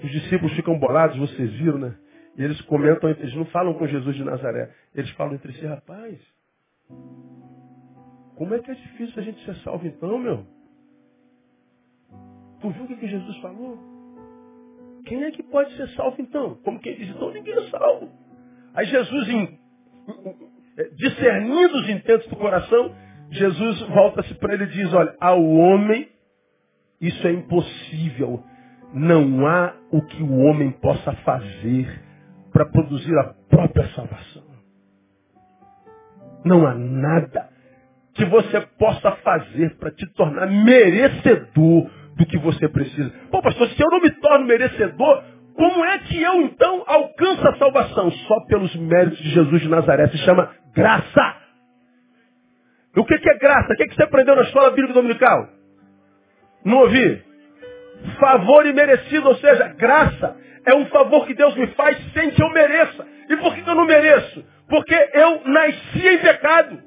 Os 0.02 0.10
discípulos 0.10 0.54
ficam 0.54 0.78
bolados, 0.78 1.16
vocês 1.16 1.52
viram, 1.54 1.78
né? 1.78 1.94
E 2.36 2.42
eles 2.42 2.60
comentam, 2.62 3.10
eles 3.10 3.34
não 3.34 3.44
falam 3.46 3.74
com 3.74 3.86
Jesus 3.86 4.14
de 4.14 4.24
Nazaré. 4.24 4.70
Eles 4.94 5.10
falam 5.12 5.34
entre 5.34 5.52
si, 5.54 5.66
rapaz, 5.66 6.18
como 8.36 8.54
é 8.54 8.60
que 8.60 8.70
é 8.70 8.74
difícil 8.74 9.20
a 9.20 9.24
gente 9.24 9.44
ser 9.44 9.56
salvo 9.56 9.86
então, 9.86 10.18
meu? 10.18 10.46
Tu 12.60 12.70
viu 12.70 12.84
o 12.84 12.86
que 12.86 13.08
Jesus 13.08 13.36
falou? 13.38 13.78
Quem 15.06 15.24
é 15.24 15.30
que 15.32 15.42
pode 15.42 15.74
ser 15.76 15.88
salvo 15.90 16.20
então? 16.20 16.54
Como 16.62 16.78
quem 16.78 16.94
diz, 16.96 17.08
então 17.08 17.32
ninguém 17.32 17.54
é 17.54 17.68
salvo. 17.70 18.10
Aí 18.74 18.86
Jesus, 18.86 19.28
em, 19.28 19.58
discernindo 20.94 21.78
os 21.78 21.88
intentos 21.88 22.28
do 22.28 22.36
coração, 22.36 22.94
Jesus 23.30 23.80
volta-se 23.88 24.34
para 24.34 24.54
ele 24.54 24.64
e 24.64 24.68
diz, 24.68 24.92
olha, 24.94 25.16
ao 25.20 25.42
homem 25.44 26.08
isso 27.00 27.26
é 27.26 27.32
impossível. 27.32 28.44
Não 28.92 29.46
há 29.46 29.74
o 29.90 30.02
que 30.02 30.22
o 30.22 30.38
homem 30.40 30.70
possa 30.70 31.12
fazer 31.12 32.02
para 32.52 32.66
produzir 32.66 33.16
a 33.18 33.34
própria 33.48 33.86
salvação. 33.88 34.44
Não 36.44 36.66
há 36.66 36.74
nada 36.74 37.48
que 38.14 38.24
você 38.24 38.60
possa 38.78 39.12
fazer 39.16 39.76
para 39.76 39.90
te 39.90 40.06
tornar 40.14 40.46
merecedor 40.46 41.90
do 42.16 42.26
que 42.26 42.38
você 42.38 42.68
precisa. 42.68 43.10
Pô, 43.30 43.40
pastor, 43.40 43.68
se 43.68 43.80
eu 43.82 43.90
não 43.90 44.00
me 44.00 44.10
torno 44.10 44.46
merecedor, 44.46 45.22
como 45.54 45.84
é 45.84 45.98
que 45.98 46.20
eu 46.20 46.42
então 46.42 46.84
alcanço 46.86 47.46
a 47.46 47.56
salvação? 47.56 48.10
Só 48.10 48.40
pelos 48.46 48.74
méritos 48.76 49.18
de 49.18 49.30
Jesus 49.30 49.62
de 49.62 49.68
Nazaré. 49.68 50.08
Se 50.08 50.18
chama 50.18 50.50
graça. 50.74 51.36
E 52.96 53.00
o 53.00 53.04
que 53.04 53.14
é 53.14 53.38
graça? 53.38 53.72
O 53.72 53.76
que 53.76 53.94
você 53.94 54.02
aprendeu 54.02 54.34
na 54.34 54.42
escola 54.42 54.70
bíblica 54.70 54.94
dominical? 54.94 55.48
Não 56.64 56.78
ouvi? 56.78 57.27
Favor 58.18 58.66
imerecido, 58.66 59.28
ou 59.28 59.36
seja, 59.36 59.68
graça 59.76 60.36
é 60.66 60.74
um 60.74 60.86
favor 60.86 61.26
que 61.26 61.34
Deus 61.34 61.54
me 61.56 61.66
faz 61.68 61.96
sem 62.12 62.30
que 62.30 62.42
eu 62.42 62.50
mereça. 62.50 63.06
E 63.28 63.36
por 63.36 63.54
que 63.54 63.68
eu 63.68 63.74
não 63.74 63.84
mereço? 63.84 64.44
Porque 64.68 64.94
eu 65.14 65.42
nasci 65.44 66.06
em 66.06 66.18
pecado. 66.18 66.82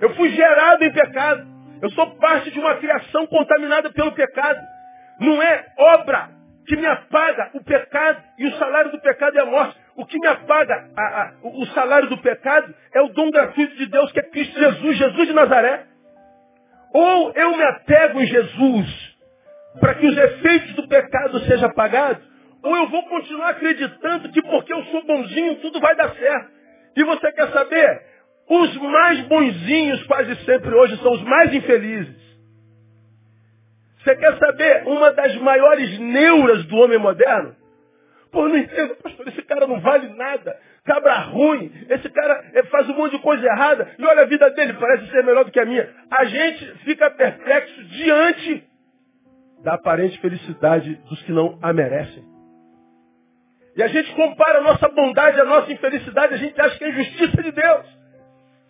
Eu 0.00 0.14
fui 0.14 0.30
gerado 0.30 0.84
em 0.84 0.92
pecado. 0.92 1.46
Eu 1.82 1.90
sou 1.90 2.10
parte 2.16 2.50
de 2.50 2.58
uma 2.58 2.74
criação 2.76 3.26
contaminada 3.26 3.90
pelo 3.90 4.12
pecado. 4.12 4.60
Não 5.20 5.42
é 5.42 5.66
obra 5.78 6.30
que 6.66 6.76
me 6.76 6.86
apaga 6.86 7.50
o 7.54 7.62
pecado 7.62 8.22
e 8.38 8.46
o 8.46 8.56
salário 8.56 8.90
do 8.90 9.00
pecado 9.00 9.38
é 9.38 9.42
a 9.42 9.46
morte. 9.46 9.76
O 9.96 10.06
que 10.06 10.18
me 10.18 10.26
apaga 10.26 10.88
a, 10.96 11.02
a, 11.02 11.32
o 11.42 11.66
salário 11.66 12.08
do 12.08 12.18
pecado 12.18 12.74
é 12.94 13.00
o 13.02 13.08
dom 13.08 13.30
gratuito 13.30 13.76
de 13.76 13.86
Deus 13.86 14.10
que 14.12 14.20
é 14.20 14.22
Cristo 14.22 14.58
Jesus, 14.58 14.96
Jesus 14.96 15.28
de 15.28 15.34
Nazaré. 15.34 15.84
Ou 16.92 17.32
eu 17.34 17.56
me 17.56 17.62
apego 17.62 18.20
em 18.20 18.26
Jesus 18.26 19.09
para 19.78 19.94
que 19.94 20.06
os 20.06 20.16
efeitos 20.16 20.74
do 20.74 20.88
pecado 20.88 21.38
sejam 21.40 21.68
apagados, 21.68 22.22
ou 22.62 22.76
eu 22.76 22.88
vou 22.88 23.02
continuar 23.04 23.50
acreditando 23.50 24.30
que 24.30 24.42
porque 24.42 24.72
eu 24.72 24.82
sou 24.84 25.04
bonzinho 25.04 25.56
tudo 25.56 25.80
vai 25.80 25.94
dar 25.94 26.10
certo. 26.14 26.50
E 26.96 27.04
você 27.04 27.32
quer 27.32 27.48
saber? 27.52 28.02
Os 28.48 28.76
mais 28.76 29.20
bonzinhos 29.28 30.02
quase 30.04 30.34
sempre 30.44 30.74
hoje 30.74 30.96
são 30.98 31.12
os 31.12 31.22
mais 31.22 31.54
infelizes. 31.54 32.20
Você 34.02 34.16
quer 34.16 34.36
saber 34.38 34.82
uma 34.86 35.12
das 35.12 35.36
maiores 35.36 35.98
neuras 35.98 36.64
do 36.64 36.76
homem 36.78 36.98
moderno? 36.98 37.54
Pô, 38.32 38.48
não 38.48 38.56
entendo, 38.56 38.94
pastor, 38.96 39.28
esse 39.28 39.42
cara 39.42 39.66
não 39.66 39.80
vale 39.80 40.08
nada. 40.14 40.56
Cabra 40.84 41.14
ruim, 41.18 41.70
esse 41.90 42.08
cara 42.08 42.44
eh, 42.54 42.62
faz 42.64 42.88
um 42.88 42.94
monte 42.94 43.12
de 43.12 43.22
coisa 43.22 43.44
errada 43.44 43.88
e 43.98 44.04
olha 44.04 44.22
a 44.22 44.26
vida 44.26 44.48
dele, 44.50 44.72
parece 44.74 45.10
ser 45.10 45.22
melhor 45.24 45.44
do 45.44 45.50
que 45.50 45.60
a 45.60 45.66
minha. 45.66 45.88
A 46.10 46.24
gente 46.24 46.66
fica 46.84 47.10
perplexo 47.10 47.84
diante 47.84 48.69
da 49.62 49.74
aparente 49.74 50.18
felicidade 50.20 50.94
dos 51.08 51.22
que 51.22 51.32
não 51.32 51.58
a 51.62 51.72
merecem. 51.72 52.24
E 53.76 53.82
a 53.82 53.88
gente 53.88 54.12
compara 54.14 54.58
a 54.58 54.62
nossa 54.62 54.88
bondade, 54.88 55.40
a 55.40 55.44
nossa 55.44 55.72
infelicidade, 55.72 56.34
a 56.34 56.38
gente 56.38 56.60
acha 56.60 56.76
que 56.76 56.84
é 56.84 56.88
injustiça 56.90 57.42
de 57.42 57.52
Deus. 57.52 58.00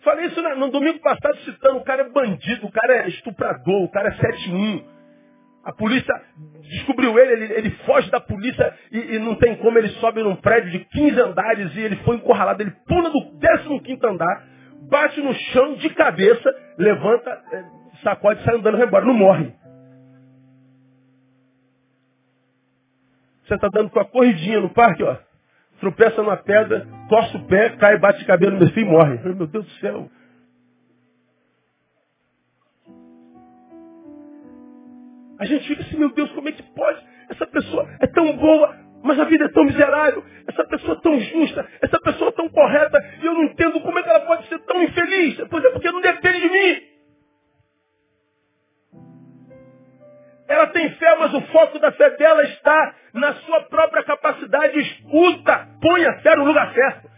Falei 0.03 0.25
isso 0.25 0.41
no 0.41 0.69
domingo 0.69 0.99
passado 0.99 1.37
citando, 1.39 1.77
o 1.77 1.83
cara 1.83 2.03
é 2.03 2.09
bandido, 2.09 2.65
o 2.65 2.71
cara 2.71 3.03
é 3.03 3.07
estuprador, 3.09 3.83
o 3.83 3.89
cara 3.89 4.09
é 4.09 4.13
7-1. 4.13 4.83
A 5.63 5.73
polícia 5.73 6.13
descobriu 6.61 7.19
ele, 7.19 7.33
ele, 7.33 7.53
ele 7.53 7.69
foge 7.85 8.09
da 8.09 8.19
polícia 8.19 8.73
e, 8.91 9.15
e, 9.15 9.19
não 9.19 9.35
tem 9.35 9.55
como, 9.57 9.77
ele 9.77 9.89
sobe 9.99 10.23
num 10.23 10.35
prédio 10.35 10.71
de 10.71 10.79
15 10.85 11.21
andares 11.21 11.75
e 11.75 11.81
ele 11.81 11.97
foi 11.97 12.15
encurralado, 12.15 12.63
ele 12.63 12.73
pula 12.87 13.11
do 13.11 13.81
15 13.81 13.99
andar, 14.07 14.43
bate 14.89 15.21
no 15.21 15.33
chão 15.33 15.75
de 15.75 15.89
cabeça, 15.91 16.49
levanta, 16.79 17.29
é, 17.51 17.63
sacode, 18.03 18.43
sai 18.43 18.55
andando, 18.55 18.77
vai 18.77 18.87
embora, 18.87 19.05
não 19.05 19.13
morre. 19.13 19.53
Você 23.51 23.55
está 23.55 23.67
dando 23.67 23.89
com 23.89 23.99
a 23.99 24.05
corridinha 24.05 24.61
no 24.61 24.69
parque, 24.69 25.03
ó. 25.03 25.17
Tropeça 25.81 26.23
numa 26.23 26.37
pedra, 26.37 26.87
torce 27.09 27.35
o 27.35 27.45
pé, 27.47 27.71
cai, 27.71 27.97
bate 27.97 28.23
cabelo 28.23 28.57
no 28.57 28.65
filho 28.71 28.87
e 28.87 28.89
morre. 28.89 29.17
Meu 29.17 29.45
Deus 29.45 29.65
do 29.65 29.71
céu. 29.71 30.09
A 35.37 35.43
gente 35.43 35.67
fica 35.67 35.81
assim, 35.81 35.97
meu 35.97 36.13
Deus, 36.13 36.31
como 36.31 36.47
é 36.47 36.53
que 36.53 36.63
pode? 36.63 37.05
Essa 37.29 37.45
pessoa 37.45 37.89
é 37.99 38.07
tão 38.07 38.37
boa, 38.37 38.73
mas 39.03 39.19
a 39.19 39.25
vida 39.25 39.43
é 39.43 39.49
tão 39.49 39.65
miserável. 39.65 40.23
Essa 40.47 40.63
pessoa 40.63 40.93
é 40.93 41.01
tão 41.01 41.19
justa, 41.19 41.67
essa 41.81 41.99
pessoa 41.99 42.29
é 42.29 42.31
tão 42.33 42.47
correta, 42.47 43.05
e 43.21 43.25
eu 43.25 43.33
não 43.33 43.43
entendo 43.43 43.81
como 43.81 43.99
é 43.99 44.03
que 44.03 44.09
ela 44.09 44.21
pode 44.21 44.47
ser 44.47 44.59
tão 44.59 44.81
infeliz. 44.81 45.45
Pois 45.49 45.65
é, 45.65 45.71
porque 45.71 45.91
não 45.91 45.99
depende 45.99 46.39
de 46.39 46.49
mim. 46.49 46.81
Ela 50.47 50.67
tem 50.67 50.89
fé, 50.91 51.17
mas 51.19 51.33
o 51.33 51.41
foco 51.47 51.79
da 51.79 51.91
fé 51.91 52.11
dela 52.11 52.43
está 52.43 52.95
na 53.13 53.33
sua 53.33 53.61
própria 53.61 54.03
capacidade. 54.03 54.79
Escuta, 54.79 55.67
põe 55.81 56.05
a 56.05 56.19
fé 56.19 56.35
no 56.35 56.45
lugar 56.45 56.73
certo. 56.73 57.09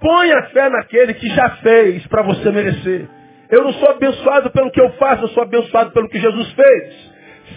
Põe 0.00 0.32
a 0.32 0.42
fé 0.44 0.68
naquele 0.70 1.14
que 1.14 1.28
já 1.28 1.50
fez 1.56 2.06
para 2.06 2.22
você 2.22 2.50
merecer. 2.50 3.08
Eu 3.50 3.64
não 3.64 3.72
sou 3.74 3.90
abençoado 3.90 4.50
pelo 4.50 4.70
que 4.70 4.80
eu 4.80 4.90
faço, 4.92 5.24
eu 5.24 5.28
sou 5.28 5.42
abençoado 5.42 5.90
pelo 5.90 6.08
que 6.08 6.18
Jesus 6.18 6.52
fez. 6.52 7.10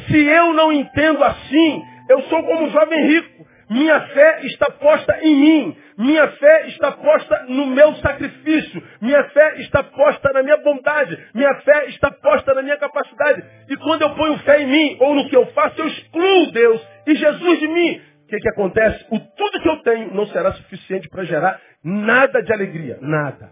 Se 0.08 0.18
eu 0.18 0.54
não 0.54 0.72
entendo 0.72 1.24
assim, 1.24 1.84
eu 2.10 2.22
sou 2.24 2.44
como 2.44 2.66
um 2.66 2.70
jovem 2.72 3.08
rico. 3.08 3.33
Minha 3.74 4.00
fé 4.02 4.42
está 4.46 4.70
posta 4.70 5.18
em 5.24 5.36
mim. 5.36 5.78
Minha 5.98 6.28
fé 6.34 6.68
está 6.68 6.92
posta 6.92 7.46
no 7.50 7.66
meu 7.66 7.96
sacrifício. 7.96 8.84
Minha 9.02 9.24
fé 9.30 9.62
está 9.62 9.82
posta 9.82 10.32
na 10.32 10.44
minha 10.44 10.58
bondade. 10.58 11.18
Minha 11.34 11.56
fé 11.62 11.88
está 11.88 12.12
posta 12.12 12.54
na 12.54 12.62
minha 12.62 12.78
capacidade. 12.78 13.44
E 13.70 13.76
quando 13.78 14.04
eu 14.04 14.14
ponho 14.14 14.38
fé 14.40 14.62
em 14.62 14.68
mim 14.68 14.98
ou 15.00 15.16
no 15.16 15.28
que 15.28 15.36
eu 15.36 15.48
faço, 15.48 15.82
eu 15.82 15.88
excluo 15.88 16.52
Deus 16.52 16.88
e 17.08 17.16
Jesus 17.16 17.60
de 17.60 17.68
mim. 17.68 18.02
O 18.26 18.28
que, 18.28 18.38
que 18.38 18.50
acontece? 18.50 19.08
O 19.10 19.20
tudo 19.20 19.60
que 19.60 19.70
eu 19.70 19.78
tenho 19.82 20.14
não 20.14 20.28
será 20.28 20.52
suficiente 20.54 21.10
para 21.10 21.24
gerar 21.24 21.60
nada 21.84 22.44
de 22.44 22.54
alegria. 22.54 23.00
Nada. 23.02 23.52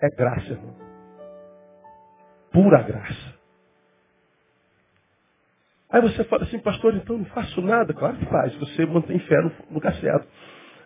É 0.00 0.08
graça, 0.16 0.50
irmão. 0.50 0.76
Pura 2.52 2.82
graça. 2.82 3.35
Aí 5.96 6.02
você 6.02 6.24
fala 6.24 6.42
assim, 6.42 6.58
pastor, 6.58 6.94
então 6.94 7.16
não 7.16 7.24
faço 7.24 7.58
nada. 7.62 7.94
Claro 7.94 8.18
que 8.18 8.26
faz, 8.26 8.54
você 8.56 8.84
mantém 8.84 9.18
fé 9.20 9.40
no 9.40 9.50
lugar 9.70 9.94
certo. 9.94 10.28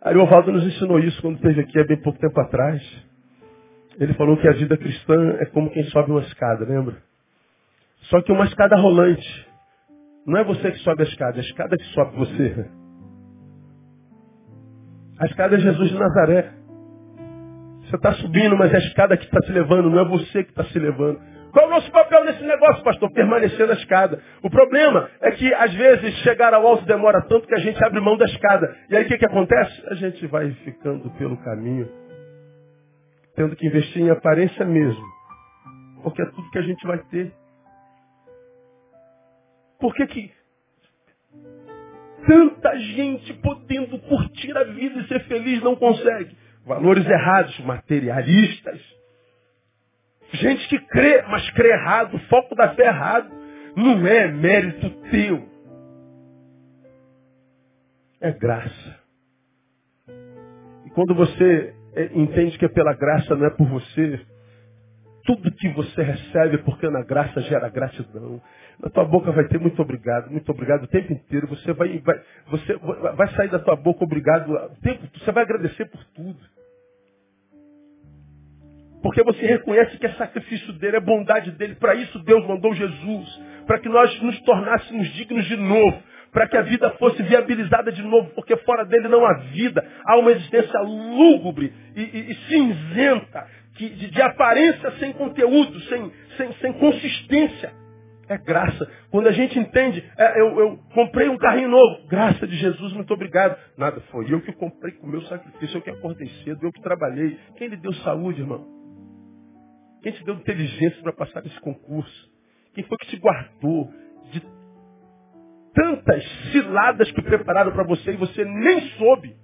Aí 0.02 0.16
o 0.16 0.22
Ovaldo 0.22 0.52
nos 0.52 0.64
ensinou 0.64 1.00
isso 1.00 1.20
quando 1.20 1.34
esteve 1.34 1.62
aqui 1.62 1.80
há 1.80 1.84
bem 1.84 2.00
pouco 2.00 2.16
tempo 2.20 2.40
atrás. 2.40 2.80
Ele 3.98 4.14
falou 4.14 4.36
que 4.36 4.46
a 4.46 4.52
vida 4.52 4.76
cristã 4.76 5.36
é 5.40 5.46
como 5.46 5.68
quem 5.70 5.82
sobe 5.86 6.12
uma 6.12 6.20
escada, 6.20 6.64
lembra? 6.64 6.96
Só 8.02 8.22
que 8.22 8.30
uma 8.30 8.44
escada 8.44 8.76
rolante. 8.76 9.48
Não 10.24 10.38
é 10.38 10.44
você 10.44 10.70
que 10.70 10.78
sobe 10.78 11.02
a 11.02 11.06
escada, 11.06 11.38
é 11.38 11.40
a 11.40 11.44
escada 11.44 11.76
que 11.76 11.84
sobe 11.86 12.16
você. 12.16 12.70
A 15.18 15.26
escada 15.26 15.56
é 15.56 15.58
Jesus 15.58 15.88
de 15.88 15.98
Nazaré. 15.98 16.52
Você 17.82 17.96
está 17.96 18.12
subindo, 18.12 18.56
mas 18.56 18.72
é 18.72 18.76
a 18.76 18.78
escada 18.86 19.16
que 19.16 19.24
está 19.24 19.40
te 19.40 19.50
levando, 19.50 19.90
não 19.90 19.98
é 19.98 20.04
você 20.04 20.44
que 20.44 20.50
está 20.50 20.62
se 20.66 20.78
levando. 20.78 21.18
Qual 21.52 21.64
é 21.64 21.68
o 21.68 21.70
nosso 21.70 21.90
papel 21.90 22.24
nesse 22.24 22.42
negócio, 22.44 22.82
pastor? 22.84 23.10
Permanecer 23.12 23.66
na 23.66 23.74
escada. 23.74 24.22
O 24.42 24.50
problema 24.50 25.10
é 25.20 25.32
que, 25.32 25.52
às 25.54 25.74
vezes, 25.74 26.14
chegar 26.18 26.54
ao 26.54 26.66
alto 26.66 26.84
demora 26.84 27.22
tanto 27.22 27.46
que 27.46 27.54
a 27.54 27.58
gente 27.58 27.82
abre 27.84 28.00
mão 28.00 28.16
da 28.16 28.24
escada. 28.24 28.76
E 28.88 28.96
aí 28.96 29.04
o 29.04 29.08
que, 29.08 29.18
que 29.18 29.26
acontece? 29.26 29.86
A 29.88 29.94
gente 29.94 30.26
vai 30.26 30.50
ficando 30.64 31.10
pelo 31.12 31.36
caminho, 31.38 31.88
tendo 33.34 33.56
que 33.56 33.66
investir 33.66 34.02
em 34.02 34.10
aparência 34.10 34.64
mesmo. 34.64 35.04
Porque 36.02 36.22
é 36.22 36.26
tudo 36.26 36.50
que 36.50 36.58
a 36.58 36.62
gente 36.62 36.86
vai 36.86 36.98
ter. 37.10 37.32
Por 39.80 39.94
que, 39.94 40.06
que 40.06 40.32
tanta 42.26 42.78
gente 42.78 43.32
podendo 43.34 43.98
curtir 44.00 44.56
a 44.56 44.64
vida 44.64 45.00
e 45.00 45.08
ser 45.08 45.20
feliz 45.24 45.62
não 45.62 45.74
consegue? 45.74 46.36
Valores 46.66 47.06
errados, 47.06 47.58
materialistas 47.60 48.99
Gente 50.32 50.68
que 50.68 50.78
crê, 50.86 51.22
mas 51.22 51.50
crê 51.52 51.70
errado. 51.70 52.14
O 52.16 52.20
foco 52.28 52.54
da 52.54 52.74
fé 52.74 52.84
é 52.84 52.86
errado. 52.86 53.30
Não 53.76 54.06
é 54.06 54.28
mérito 54.28 54.90
teu. 55.10 55.48
É 58.20 58.32
graça. 58.32 59.00
E 60.86 60.90
quando 60.90 61.14
você 61.14 61.74
é, 61.94 62.10
entende 62.14 62.58
que 62.58 62.64
é 62.64 62.68
pela 62.68 62.94
graça, 62.94 63.34
não 63.34 63.46
é 63.46 63.50
por 63.50 63.66
você, 63.66 64.20
tudo 65.24 65.52
que 65.52 65.68
você 65.70 66.02
recebe, 66.02 66.58
porque 66.58 66.88
na 66.88 67.02
graça 67.02 67.40
gera 67.42 67.68
gratidão. 67.68 68.40
Na 68.78 68.90
tua 68.90 69.04
boca 69.04 69.30
vai 69.32 69.46
ter 69.48 69.58
muito 69.58 69.80
obrigado, 69.80 70.30
muito 70.30 70.50
obrigado 70.50 70.84
o 70.84 70.88
tempo 70.88 71.12
inteiro. 71.12 71.46
Você 71.48 71.72
vai, 71.72 71.98
vai, 71.98 72.20
você 72.48 72.76
vai 73.16 73.28
sair 73.34 73.50
da 73.50 73.58
tua 73.58 73.76
boca 73.76 74.04
obrigado. 74.04 74.54
Tempo, 74.82 75.06
você 75.18 75.32
vai 75.32 75.44
agradecer 75.44 75.86
por 75.86 76.02
tudo. 76.14 76.59
Porque 79.02 79.22
você 79.22 79.46
reconhece 79.46 79.96
que 79.98 80.06
é 80.06 80.12
sacrifício 80.12 80.72
dele, 80.74 80.98
é 80.98 81.00
bondade 81.00 81.50
dele. 81.52 81.74
Para 81.74 81.94
isso 81.94 82.18
Deus 82.20 82.46
mandou 82.46 82.74
Jesus. 82.74 83.40
Para 83.66 83.78
que 83.78 83.88
nós 83.88 84.20
nos 84.20 84.38
tornássemos 84.42 85.08
dignos 85.14 85.46
de 85.46 85.56
novo. 85.56 86.02
Para 86.32 86.46
que 86.46 86.56
a 86.56 86.62
vida 86.62 86.90
fosse 86.98 87.22
viabilizada 87.22 87.90
de 87.90 88.02
novo. 88.02 88.30
Porque 88.34 88.56
fora 88.58 88.84
dele 88.84 89.08
não 89.08 89.24
há 89.24 89.34
vida. 89.52 89.86
Há 90.04 90.18
uma 90.18 90.30
existência 90.32 90.80
lúgubre 90.80 91.72
e, 91.96 92.02
e, 92.02 92.30
e 92.30 92.34
cinzenta. 92.48 93.46
Que, 93.76 93.88
de, 93.88 94.10
de, 94.10 94.20
aparência 94.20 94.90
sem 94.98 95.12
conteúdo, 95.12 95.80
sem, 95.80 96.12
sem, 96.36 96.52
sem 96.54 96.72
consistência. 96.74 97.72
É 98.28 98.36
graça. 98.36 98.88
Quando 99.10 99.28
a 99.28 99.32
gente 99.32 99.58
entende, 99.58 100.04
é, 100.18 100.40
eu, 100.40 100.60
eu, 100.60 100.78
comprei 100.94 101.28
um 101.28 101.38
carrinho 101.38 101.68
novo. 101.68 102.06
Graça 102.06 102.46
de 102.46 102.56
Jesus, 102.56 102.92
muito 102.92 103.12
obrigado. 103.14 103.56
Nada, 103.78 104.00
foi 104.10 104.32
eu 104.32 104.40
que 104.40 104.52
comprei 104.52 104.92
com 104.92 105.06
o 105.06 105.10
meu 105.10 105.22
sacrifício, 105.22 105.78
eu 105.78 105.82
que 105.82 105.90
acordei 105.90 106.28
cedo, 106.44 106.58
eu 106.62 106.72
que 106.72 106.82
trabalhei. 106.82 107.38
Quem 107.56 107.68
lhe 107.68 107.76
deu 107.76 107.92
saúde, 107.94 108.42
irmão? 108.42 108.79
Quem 110.02 110.12
te 110.12 110.24
deu 110.24 110.34
inteligência 110.34 111.02
para 111.02 111.12
passar 111.12 111.42
nesse 111.42 111.60
concurso? 111.60 112.30
Quem 112.74 112.84
foi 112.84 112.96
que 112.98 113.08
te 113.08 113.16
guardou 113.16 113.92
de 114.30 114.42
tantas 115.74 116.24
ciladas 116.52 117.10
que 117.12 117.22
prepararam 117.22 117.72
para 117.72 117.84
você 117.84 118.12
e 118.12 118.16
você 118.16 118.44
nem 118.44 118.80
soube? 118.92 119.36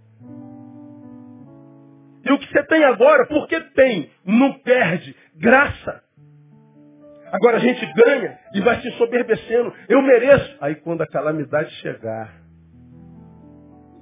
E 2.24 2.32
o 2.32 2.38
que 2.38 2.46
você 2.50 2.62
tem 2.64 2.84
agora, 2.84 3.26
porque 3.26 3.60
tem, 3.70 4.10
não 4.24 4.58
perde, 4.60 5.14
graça. 5.36 6.02
Agora 7.30 7.56
a 7.56 7.60
gente 7.60 7.84
ganha 7.92 8.38
e 8.54 8.60
vai 8.60 8.80
se 8.80 8.90
soberbecendo. 8.92 9.72
Eu 9.88 10.02
mereço. 10.02 10.56
Aí 10.60 10.74
quando 10.76 11.02
a 11.02 11.06
calamidade 11.06 11.70
chegar, 11.76 12.32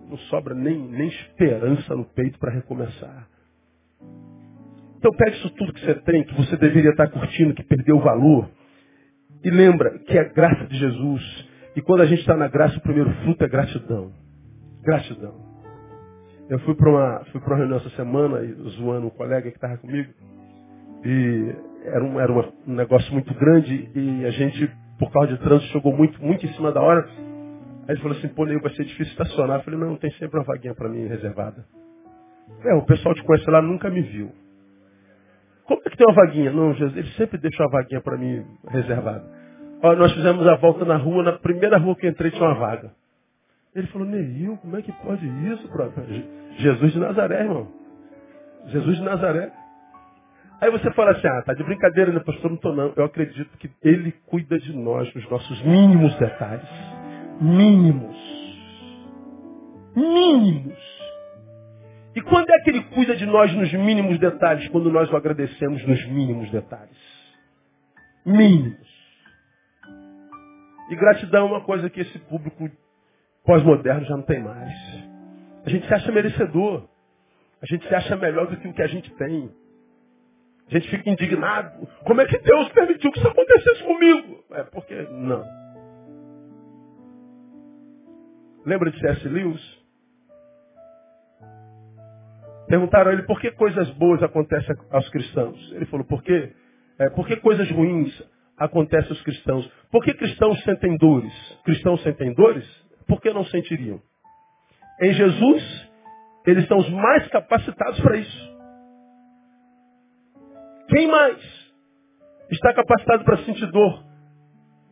não 0.09 0.17
sobra 0.31 0.55
nem, 0.55 0.79
nem 0.79 1.09
esperança 1.09 1.95
no 1.95 2.05
peito 2.05 2.39
para 2.39 2.53
recomeçar. 2.53 3.29
Então 5.05 5.15
pega 5.19 5.37
isso 5.37 5.51
tudo 5.51 5.75
que 5.75 5.85
você 5.85 5.95
tem, 5.97 6.25
que 6.25 6.35
você 6.35 6.57
deveria 6.57 6.91
estar 6.91 7.07
curtindo, 7.09 7.53
que 7.53 7.63
perdeu 7.63 7.99
o 7.99 8.01
valor. 8.01 8.49
E 9.45 9.51
lembra 9.51 9.99
que 9.99 10.17
é 10.17 10.25
graça 10.25 10.65
de 10.65 10.79
Jesus. 10.79 11.49
E 11.77 11.83
quando 11.83 12.01
a 12.01 12.07
gente 12.07 12.21
está 12.21 12.35
na 12.35 12.49
graça, 12.49 12.79
o 12.79 12.81
primeiro 12.81 13.13
fruto 13.17 13.45
é 13.45 13.49
gratidão. 13.49 14.13
Gratidão. 14.83 15.35
Eu 16.49 16.59
fui 16.61 16.75
para 16.75 16.89
uma, 16.89 17.23
uma 17.35 17.57
reunião 17.57 17.77
essa 17.77 17.91
semana, 17.91 18.43
zoando 18.79 19.09
um 19.09 19.11
colega 19.11 19.51
que 19.51 19.59
estava 19.59 19.77
comigo. 19.77 20.11
E 21.05 21.55
era, 21.85 22.03
um, 22.03 22.19
era 22.19 22.33
uma, 22.33 22.51
um 22.67 22.75
negócio 22.75 23.13
muito 23.13 23.35
grande 23.35 23.91
e 23.95 24.25
a 24.25 24.31
gente, 24.31 24.71
por 24.99 25.13
causa 25.13 25.35
de 25.35 25.39
trânsito, 25.39 25.71
chegou 25.71 25.95
muito, 25.95 26.19
muito 26.25 26.47
em 26.47 26.53
cima 26.55 26.73
da 26.73 26.81
hora. 26.81 27.07
Aí 27.87 27.91
ele 27.91 28.01
falou 28.01 28.17
assim, 28.17 28.29
pô, 28.29 28.45
Leo, 28.45 28.63
vai 28.63 28.75
ser 28.75 28.85
difícil 28.85 29.13
estacionar. 29.13 29.59
Eu 29.59 29.65
falei, 29.65 29.79
não, 29.79 29.97
tem 29.97 30.11
sempre 30.13 30.39
uma 30.39 30.47
vaguinha 30.47 30.75
para 30.75 30.89
mim 30.89 31.07
reservada. 31.07 31.63
É, 32.65 32.75
o 32.75 32.87
pessoal 32.87 33.15
te 33.15 33.23
conhece 33.23 33.51
lá, 33.51 33.61
nunca 33.61 33.91
me 33.91 34.01
viu. 34.01 34.33
Como 35.67 35.81
é 35.85 35.91
que 35.91 35.97
tem 35.97 36.07
uma 36.07 36.15
vaguinha? 36.15 36.53
Não, 36.53 36.75
Jesus, 36.75 36.97
ele 36.97 37.11
sempre 37.13 37.39
deixou 37.39 37.67
a 37.67 37.71
vaguinha 37.71 38.01
para 38.01 38.17
mim 38.17 38.45
reservada. 38.69 39.25
Ó, 39.83 39.95
nós 39.97 40.13
fizemos 40.13 40.47
a 40.47 40.57
volta 40.57 40.85
na 40.85 40.97
rua, 40.97 41.23
na 41.23 41.33
primeira 41.33 41.79
rua 41.79 41.97
que 41.97 42.07
entrei 42.07 42.31
tinha 42.31 42.45
uma 42.45 42.55
vaga. 42.55 42.91
Ele 43.75 43.87
falou, 43.89 44.07
Neil, 44.07 44.57
como 44.59 44.77
é 44.77 44.83
que 44.83 44.93
pode 44.93 45.27
isso? 45.27 45.69
Jesus 46.59 46.93
de 46.93 46.99
Nazaré, 46.99 47.43
irmão. 47.43 47.69
Jesus 48.67 48.97
de 48.97 49.03
Nazaré. 49.03 49.53
Aí 50.61 50.71
você 50.71 50.91
fala 50.93 51.11
assim, 51.11 51.27
ah, 51.27 51.43
tá 51.43 51.53
de 51.53 51.65
brincadeira, 51.65 52.13
né, 52.13 52.21
pastor? 52.21 52.51
Não 52.51 52.57
tô 52.57 52.73
não. 52.73 52.93
Eu 52.97 53.05
acredito 53.05 53.59
que 53.59 53.71
ele 53.83 54.13
cuida 54.27 54.59
de 54.59 54.75
nós 54.77 55.13
nos 55.15 55.29
nossos 55.29 55.63
mínimos 55.63 56.15
detalhes. 56.17 56.69
Mínimos. 57.41 58.17
Mínimos. 59.97 60.94
E 62.15 62.23
quando 62.23 62.49
é 62.51 62.61
que 62.61 62.71
ele 62.71 62.83
cuida 62.85 63.17
de 63.17 63.27
nós 63.27 63.53
nos 63.55 63.73
mínimos 63.73 64.19
detalhes? 64.19 64.69
Quando 64.69 64.91
nós 64.91 65.11
o 65.11 65.17
agradecemos 65.17 65.85
nos 65.85 66.07
mínimos 66.07 66.51
detalhes. 66.51 66.97
Mínimos. 68.25 68.95
E 70.91 70.97
gratidão 70.97 71.47
é 71.47 71.51
uma 71.51 71.61
coisa 71.63 71.91
que 71.91 72.01
esse 72.01 72.19
público 72.21 72.71
pós-moderno 73.45 74.05
já 74.05 74.17
não 74.17 74.23
tem 74.23 74.41
mais. 74.41 74.73
A 75.65 75.71
gente 75.71 75.87
se 75.87 75.95
acha 75.95 76.13
merecedor. 76.13 76.87
A 77.61 77.67
gente 77.67 77.87
se 77.89 77.95
acha 77.95 78.17
melhor 78.17 78.47
do 78.47 78.57
que 78.59 78.69
o 78.69 78.73
que 78.73 78.83
a 78.83 78.87
gente 78.87 79.11
tem. 79.15 79.51
A 80.69 80.71
gente 80.71 80.89
fica 80.91 81.11
indignado. 81.11 81.87
Como 82.05 82.21
é 82.21 82.27
que 82.27 82.39
Deus 82.39 82.69
permitiu 82.71 83.11
que 83.11 83.19
isso 83.19 83.29
acontecesse 83.29 83.83
comigo? 83.83 84.45
É 84.53 84.63
porque 84.65 84.95
não. 85.11 85.45
Lembra 88.65 88.91
de 88.91 88.99
C.S. 89.01 89.29
Lewis? 89.29 89.84
Perguntaram 92.75 93.13
a 93.13 93.13
ele 93.13 93.23
por 93.23 93.41
que 93.41 93.53
coisas 93.53 93.89
boas 93.91 94.21
acontecem 94.21 94.75
aos 94.91 95.09
cristãos. 95.11 95.73
Ele 95.75 95.87
falou, 95.87 96.05
por 96.05 96.21
quê? 96.25 96.53
É, 96.99 97.09
por 97.11 97.25
que 97.25 97.37
coisas 97.37 97.71
ruins 97.71 98.11
acontecem 98.59 99.11
aos 99.11 99.23
cristãos? 99.23 99.65
Por 99.93 100.03
que 100.03 100.13
cristãos 100.13 100.61
sentem 100.65 100.97
dores? 100.97 101.33
Cristãos 101.65 102.03
sentem 102.03 102.35
dores? 102.35 102.67
Por 103.07 103.21
que 103.21 103.33
não 103.33 103.45
sentiriam? 103.45 104.03
Em 105.01 105.13
Jesus, 105.13 105.91
eles 106.49 106.67
são 106.67 106.79
os 106.79 106.91
mais 106.91 107.29
capacitados 107.29 108.01
para 108.01 108.17
isso. 108.17 108.59
Quem 110.89 111.07
mais 111.07 111.39
está 112.51 112.75
capacitado 112.75 113.23
para 113.23 113.39
sentir 113.45 113.71
dor 113.71 114.05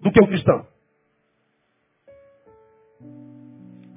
do 0.03 0.13
que 0.13 0.23
o 0.23 0.29
cristão? 0.29 0.69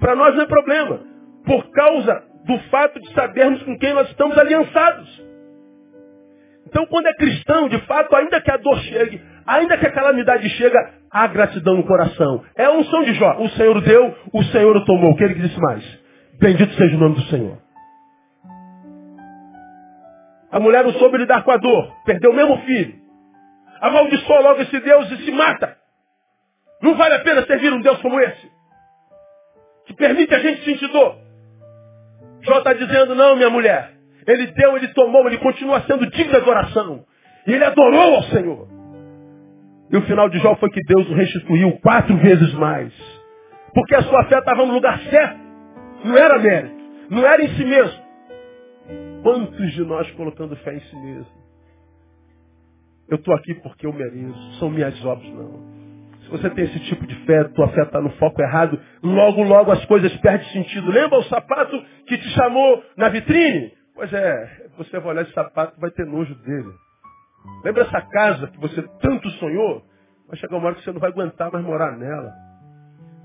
Para 0.00 0.16
nós 0.16 0.34
não 0.34 0.42
é 0.42 0.46
problema, 0.46 1.06
por 1.44 1.70
causa 1.70 2.25
do 2.46 2.58
fato 2.70 3.00
de 3.00 3.12
sabermos 3.12 3.62
com 3.64 3.76
quem 3.78 3.92
nós 3.92 4.08
estamos 4.08 4.38
aliançados. 4.38 5.26
Então, 6.68 6.86
quando 6.86 7.06
é 7.06 7.14
cristão, 7.14 7.68
de 7.68 7.78
fato, 7.86 8.14
ainda 8.14 8.40
que 8.40 8.50
a 8.50 8.56
dor 8.56 8.78
chegue, 8.80 9.20
ainda 9.46 9.76
que 9.76 9.86
a 9.86 9.92
calamidade 9.92 10.48
chegue, 10.50 10.76
há 11.10 11.26
gratidão 11.26 11.76
no 11.76 11.84
coração. 11.84 12.44
É 12.56 12.64
a 12.64 12.72
unção 12.72 13.02
de 13.02 13.14
Jó. 13.14 13.36
O 13.40 13.48
Senhor 13.50 13.80
deu, 13.80 14.14
o 14.32 14.42
Senhor 14.44 14.84
tomou. 14.84 15.10
O 15.10 15.16
que 15.16 15.24
ele 15.24 15.34
disse 15.34 15.58
mais? 15.60 15.84
Bendito 16.40 16.72
seja 16.74 16.96
o 16.96 17.00
nome 17.00 17.16
do 17.16 17.22
Senhor. 17.22 17.58
A 20.50 20.60
mulher 20.60 20.84
não 20.84 20.92
soube 20.94 21.18
lidar 21.18 21.42
com 21.42 21.50
a 21.50 21.56
dor. 21.56 21.92
Perdeu 22.04 22.30
o 22.30 22.34
mesmo 22.34 22.58
filho. 22.58 22.94
Amaldiçoou 23.80 24.42
logo 24.42 24.62
esse 24.62 24.80
Deus 24.80 25.10
e 25.10 25.24
se 25.24 25.30
mata. 25.32 25.76
Não 26.80 26.94
vale 26.94 27.14
a 27.14 27.20
pena 27.20 27.44
servir 27.46 27.72
um 27.72 27.80
Deus 27.80 28.00
como 28.00 28.20
esse. 28.20 28.50
Que 29.86 29.94
permite 29.94 30.34
a 30.34 30.38
gente 30.38 30.64
sentir 30.64 30.88
dor. 30.88 31.25
Jó 32.46 32.58
está 32.58 32.72
dizendo, 32.72 33.14
não, 33.14 33.36
minha 33.36 33.50
mulher. 33.50 33.92
Ele 34.26 34.46
deu, 34.46 34.76
ele 34.76 34.88
tomou, 34.88 35.26
ele 35.26 35.38
continua 35.38 35.80
sendo 35.82 36.08
digno 36.10 36.30
de 36.30 36.36
adoração. 36.36 37.04
E 37.46 37.52
ele 37.52 37.64
adorou 37.64 38.16
ao 38.16 38.22
Senhor. 38.24 38.68
E 39.90 39.96
o 39.96 40.02
final 40.02 40.28
de 40.28 40.38
Jó 40.38 40.56
foi 40.56 40.70
que 40.70 40.80
Deus 40.82 41.08
o 41.08 41.14
restituiu 41.14 41.78
quatro 41.80 42.16
vezes 42.16 42.52
mais. 42.54 42.92
Porque 43.74 43.94
a 43.94 44.02
sua 44.02 44.24
fé 44.24 44.38
estava 44.38 44.64
no 44.64 44.72
lugar 44.72 44.98
certo. 45.10 45.38
Não 46.04 46.16
era 46.16 46.38
mérito. 46.38 46.76
Não 47.10 47.24
era 47.26 47.44
em 47.44 47.48
si 47.56 47.64
mesmo. 47.64 48.06
Quantos 49.22 49.72
de 49.72 49.84
nós 49.84 50.10
colocando 50.12 50.56
fé 50.56 50.74
em 50.74 50.80
si 50.80 50.96
mesmo? 50.96 51.46
Eu 53.08 53.16
estou 53.16 53.34
aqui 53.34 53.54
porque 53.54 53.86
eu 53.86 53.92
mereço. 53.92 54.58
São 54.58 54.70
minhas 54.70 55.04
obras, 55.04 55.28
não. 55.32 55.75
Se 56.26 56.32
você 56.32 56.50
tem 56.50 56.64
esse 56.64 56.80
tipo 56.80 57.06
de 57.06 57.14
fé, 57.24 57.44
tua 57.44 57.68
fé 57.68 57.82
está 57.82 58.00
no 58.00 58.10
foco 58.16 58.42
errado, 58.42 58.80
logo, 59.00 59.44
logo 59.44 59.70
as 59.70 59.84
coisas 59.84 60.12
perdem 60.16 60.48
sentido. 60.48 60.90
Lembra 60.90 61.20
o 61.20 61.24
sapato 61.24 61.80
que 62.04 62.18
te 62.18 62.28
chamou 62.30 62.82
na 62.96 63.08
vitrine? 63.08 63.72
Pois 63.94 64.12
é, 64.12 64.66
você 64.76 64.98
vai 64.98 65.12
olhar 65.12 65.22
esse 65.22 65.32
sapato 65.32 65.80
vai 65.80 65.90
ter 65.92 66.04
nojo 66.04 66.34
dele. 66.42 66.68
Lembra 67.64 67.84
essa 67.84 68.00
casa 68.00 68.48
que 68.48 68.58
você 68.58 68.82
tanto 69.00 69.30
sonhou? 69.38 69.84
Vai 70.26 70.36
chegar 70.36 70.56
uma 70.56 70.66
hora 70.66 70.74
que 70.74 70.82
você 70.82 70.90
não 70.90 70.98
vai 70.98 71.10
aguentar 71.10 71.52
mais 71.52 71.64
morar 71.64 71.96
nela. 71.96 72.32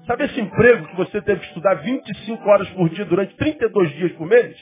Sabe 0.06 0.26
esse 0.26 0.40
emprego 0.40 0.88
que 0.88 0.96
você 0.96 1.22
teve 1.24 1.40
que 1.40 1.48
estudar 1.48 1.74
25 1.76 2.50
horas 2.50 2.70
por 2.70 2.88
dia 2.90 3.06
durante 3.06 3.36
32 3.36 3.92
dias 3.94 4.12
por 4.12 4.28
mês? 4.28 4.56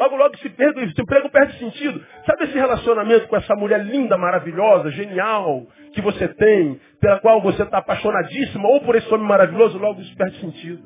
Logo, 0.00 0.16
logo 0.16 0.34
esse, 0.34 0.48
perde, 0.48 0.82
esse 0.84 0.98
emprego 0.98 1.28
perde 1.28 1.58
sentido. 1.58 2.02
Sabe 2.24 2.44
esse 2.44 2.54
relacionamento 2.54 3.28
com 3.28 3.36
essa 3.36 3.54
mulher 3.54 3.84
linda, 3.84 4.16
maravilhosa, 4.16 4.90
genial, 4.92 5.66
que 5.92 6.00
você 6.00 6.26
tem, 6.26 6.80
pela 6.98 7.20
qual 7.20 7.42
você 7.42 7.62
está 7.62 7.76
apaixonadíssima, 7.76 8.66
ou 8.66 8.80
por 8.80 8.96
esse 8.96 9.12
homem 9.12 9.26
maravilhoso, 9.26 9.76
logo 9.76 10.00
isso 10.00 10.16
perde 10.16 10.40
sentido. 10.40 10.82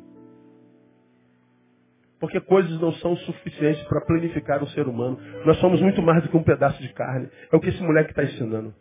Porque 2.19 2.41
coisas 2.41 2.81
não 2.81 2.91
são 2.95 3.15
suficientes 3.19 3.85
para 3.85 4.01
planificar 4.01 4.61
o 4.65 4.69
ser 4.71 4.89
humano. 4.89 5.17
Nós 5.45 5.59
somos 5.59 5.81
muito 5.81 6.03
mais 6.03 6.21
do 6.21 6.29
que 6.29 6.37
um 6.37 6.43
pedaço 6.43 6.83
de 6.83 6.93
carne. 6.93 7.29
É 7.53 7.57
o 7.57 7.61
que 7.61 7.69
esse 7.69 7.83
moleque 7.85 8.11
está 8.11 8.25
ensinando. 8.25 8.75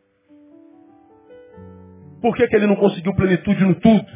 Por 2.19 2.35
que, 2.35 2.47
que 2.47 2.55
ele 2.55 2.65
não 2.65 2.75
conseguiu 2.75 3.13
plenitude 3.13 3.63
no 3.63 3.75
tudo? 3.75 4.07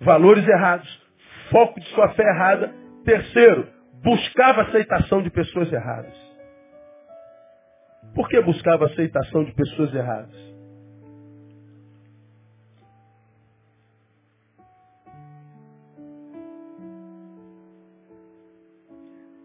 Valores 0.00 0.44
errados, 0.48 0.88
foco 1.52 1.78
de 1.78 1.86
sua 1.90 2.08
fé 2.14 2.24
errada. 2.24 2.74
Terceiro, 3.04 3.68
buscava 4.02 4.62
aceitação 4.62 5.22
de 5.22 5.30
pessoas 5.30 5.72
erradas. 5.72 6.14
Por 8.14 8.28
que 8.28 8.40
buscava 8.42 8.86
aceitação 8.86 9.44
de 9.44 9.52
pessoas 9.52 9.94
erradas? 9.94 10.52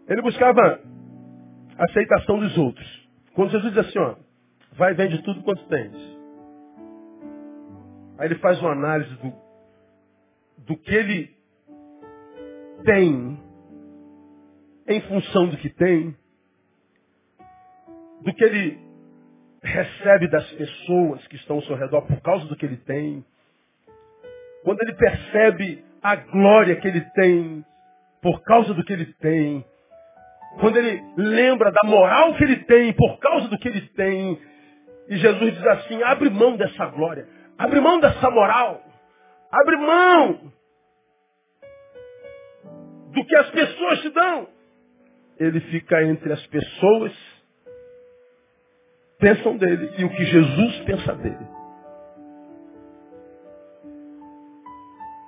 Ele 0.08 0.22
buscava 0.22 0.80
aceitação 1.78 2.38
dos 2.38 2.56
outros. 2.56 3.08
Quando 3.34 3.50
Jesus 3.50 3.72
diz 3.72 3.86
assim, 3.86 3.98
ó, 3.98 4.16
vai 4.72 4.92
e 4.92 4.94
vende 4.94 5.22
tudo 5.22 5.42
quanto 5.42 5.64
tens. 5.66 5.94
Aí 8.18 8.26
ele 8.26 8.36
faz 8.36 8.60
uma 8.60 8.72
análise 8.72 9.14
do, 9.16 9.32
do 10.64 10.76
que 10.76 10.92
ele 10.92 11.36
tem 12.84 13.47
em 14.88 15.00
função 15.02 15.48
do 15.48 15.56
que 15.58 15.68
tem, 15.68 16.16
do 18.22 18.34
que 18.34 18.42
ele 18.42 18.78
recebe 19.62 20.28
das 20.28 20.50
pessoas 20.52 21.26
que 21.26 21.36
estão 21.36 21.56
ao 21.56 21.62
seu 21.62 21.76
redor 21.76 22.02
por 22.02 22.20
causa 22.22 22.46
do 22.46 22.56
que 22.56 22.64
ele 22.64 22.78
tem. 22.78 23.24
Quando 24.64 24.80
ele 24.82 24.94
percebe 24.94 25.84
a 26.02 26.16
glória 26.16 26.76
que 26.76 26.88
ele 26.88 27.02
tem 27.14 27.64
por 28.22 28.42
causa 28.42 28.72
do 28.72 28.82
que 28.82 28.92
ele 28.92 29.12
tem, 29.20 29.64
quando 30.58 30.76
ele 30.78 31.02
lembra 31.16 31.70
da 31.70 31.86
moral 31.86 32.34
que 32.34 32.44
ele 32.44 32.64
tem 32.64 32.92
por 32.94 33.18
causa 33.18 33.48
do 33.48 33.58
que 33.58 33.68
ele 33.68 33.82
tem, 33.88 34.40
e 35.08 35.16
Jesus 35.16 35.54
diz 35.54 35.66
assim: 35.66 36.02
abre 36.02 36.30
mão 36.30 36.56
dessa 36.56 36.86
glória, 36.86 37.28
abre 37.58 37.80
mão 37.80 38.00
dessa 38.00 38.30
moral, 38.30 38.82
abre 39.52 39.76
mão 39.76 40.52
do 43.12 43.24
que 43.24 43.36
as 43.36 43.50
pessoas 43.50 44.00
te 44.00 44.10
dão. 44.10 44.57
Ele 45.38 45.60
fica 45.60 46.02
entre 46.02 46.32
as 46.32 46.46
pessoas 46.46 47.12
pensam 49.18 49.56
dele 49.56 49.90
e 49.98 50.04
o 50.04 50.10
que 50.10 50.24
Jesus 50.24 50.80
pensa 50.84 51.14
dele. 51.16 51.46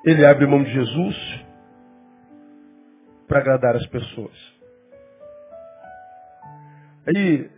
Ele 0.04 0.24
abre 0.24 0.46
mão 0.46 0.62
de 0.62 0.70
Jesus 0.70 1.44
para 3.28 3.40
agradar 3.40 3.76
as 3.76 3.86
pessoas. 3.86 4.60
Aí 7.06 7.50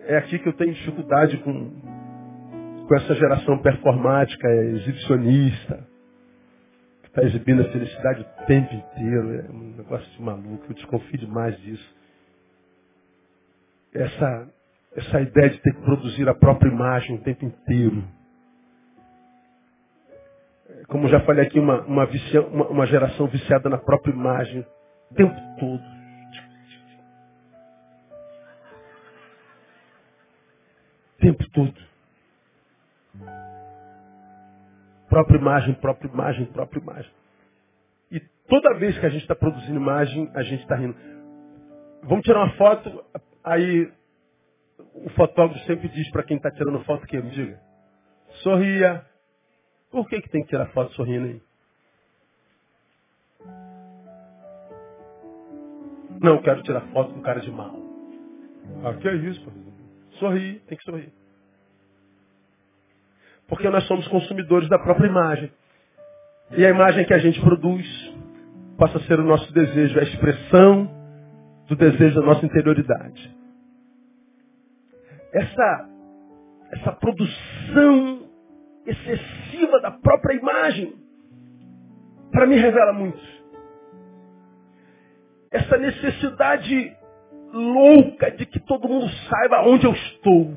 é 0.00 0.16
aqui 0.16 0.38
que 0.38 0.48
eu 0.48 0.52
tenho 0.54 0.74
dificuldade 0.74 1.38
com, 1.38 1.70
com 2.86 2.94
essa 2.96 3.14
geração 3.14 3.58
performática, 3.62 4.48
exibicionista, 4.48 5.86
Está 7.12 7.24
exibindo 7.24 7.60
a 7.60 7.70
felicidade 7.70 8.22
o 8.22 8.46
tempo 8.46 8.72
inteiro. 8.72 9.34
É 9.34 9.50
um 9.50 9.76
negócio 9.76 10.10
de 10.12 10.22
maluco. 10.22 10.64
Eu 10.66 10.74
desconfio 10.74 11.18
demais 11.18 11.54
disso. 11.60 11.96
Essa, 13.92 14.48
essa 14.96 15.20
ideia 15.20 15.50
de 15.50 15.60
ter 15.60 15.74
que 15.74 15.82
produzir 15.82 16.26
a 16.26 16.34
própria 16.34 16.70
imagem 16.70 17.16
o 17.16 17.22
tempo 17.22 17.44
inteiro. 17.44 18.02
É, 20.70 20.84
como 20.86 21.06
já 21.08 21.20
falei 21.26 21.44
aqui, 21.44 21.60
uma, 21.60 21.82
uma, 21.82 22.06
vicia, 22.06 22.40
uma, 22.46 22.66
uma 22.68 22.86
geração 22.86 23.26
viciada 23.26 23.68
na 23.68 23.76
própria 23.76 24.12
imagem 24.12 24.66
o 25.10 25.14
tempo 25.14 25.36
todo. 25.60 25.82
O 31.04 31.20
tempo 31.20 31.50
todo. 31.50 31.92
Própria 35.12 35.36
imagem, 35.36 35.74
própria 35.74 36.08
imagem, 36.10 36.46
própria 36.46 36.80
imagem. 36.80 37.12
E 38.10 38.18
toda 38.48 38.78
vez 38.78 38.98
que 38.98 39.04
a 39.04 39.10
gente 39.10 39.20
está 39.20 39.34
produzindo 39.34 39.78
imagem, 39.78 40.32
a 40.34 40.42
gente 40.42 40.62
está 40.62 40.74
rindo. 40.74 40.96
Vamos 42.04 42.24
tirar 42.24 42.42
uma 42.44 42.56
foto, 42.56 43.04
aí 43.44 43.92
o 44.94 45.10
fotógrafo 45.10 45.62
sempre 45.66 45.90
diz 45.90 46.10
para 46.12 46.22
quem 46.22 46.38
está 46.38 46.50
tirando 46.50 46.82
foto 46.84 47.06
que 47.06 47.20
me 47.20 47.30
diga, 47.30 47.60
sorria. 48.42 49.04
Por 49.90 50.08
que, 50.08 50.22
que 50.22 50.30
tem 50.30 50.44
que 50.44 50.48
tirar 50.48 50.72
foto 50.72 50.94
sorrindo 50.94 51.26
aí? 51.26 51.42
Não, 56.22 56.40
quero 56.40 56.62
tirar 56.62 56.90
foto 56.90 57.12
com 57.12 57.20
cara 57.20 57.40
de 57.40 57.50
mal. 57.50 57.76
Ah, 58.82 58.94
que 58.94 59.08
é 59.08 59.14
isso? 59.14 59.46
Sorrir, 60.12 60.60
tem 60.60 60.78
que 60.78 60.84
sorrir. 60.84 61.12
Porque 63.48 63.68
nós 63.68 63.84
somos 63.86 64.06
consumidores 64.08 64.68
da 64.68 64.78
própria 64.78 65.06
imagem. 65.06 65.52
E 66.52 66.64
a 66.64 66.70
imagem 66.70 67.04
que 67.04 67.14
a 67.14 67.18
gente 67.18 67.40
produz 67.40 67.86
passa 68.78 68.98
a 68.98 69.00
ser 69.02 69.20
o 69.20 69.24
nosso 69.24 69.52
desejo, 69.52 69.98
a 69.98 70.02
expressão 70.02 70.90
do 71.68 71.76
desejo 71.76 72.20
da 72.20 72.26
nossa 72.26 72.44
interioridade. 72.44 73.36
Essa, 75.32 75.88
essa 76.72 76.92
produção 76.92 78.28
excessiva 78.86 79.80
da 79.80 79.90
própria 79.92 80.34
imagem, 80.34 80.94
para 82.30 82.46
mim 82.46 82.56
revela 82.56 82.92
muito 82.92 83.42
essa 85.52 85.76
necessidade 85.76 86.96
louca 87.52 88.30
de 88.30 88.46
que 88.46 88.58
todo 88.60 88.88
mundo 88.88 89.06
saiba 89.28 89.68
onde 89.68 89.86
eu 89.86 89.92
estou, 89.92 90.56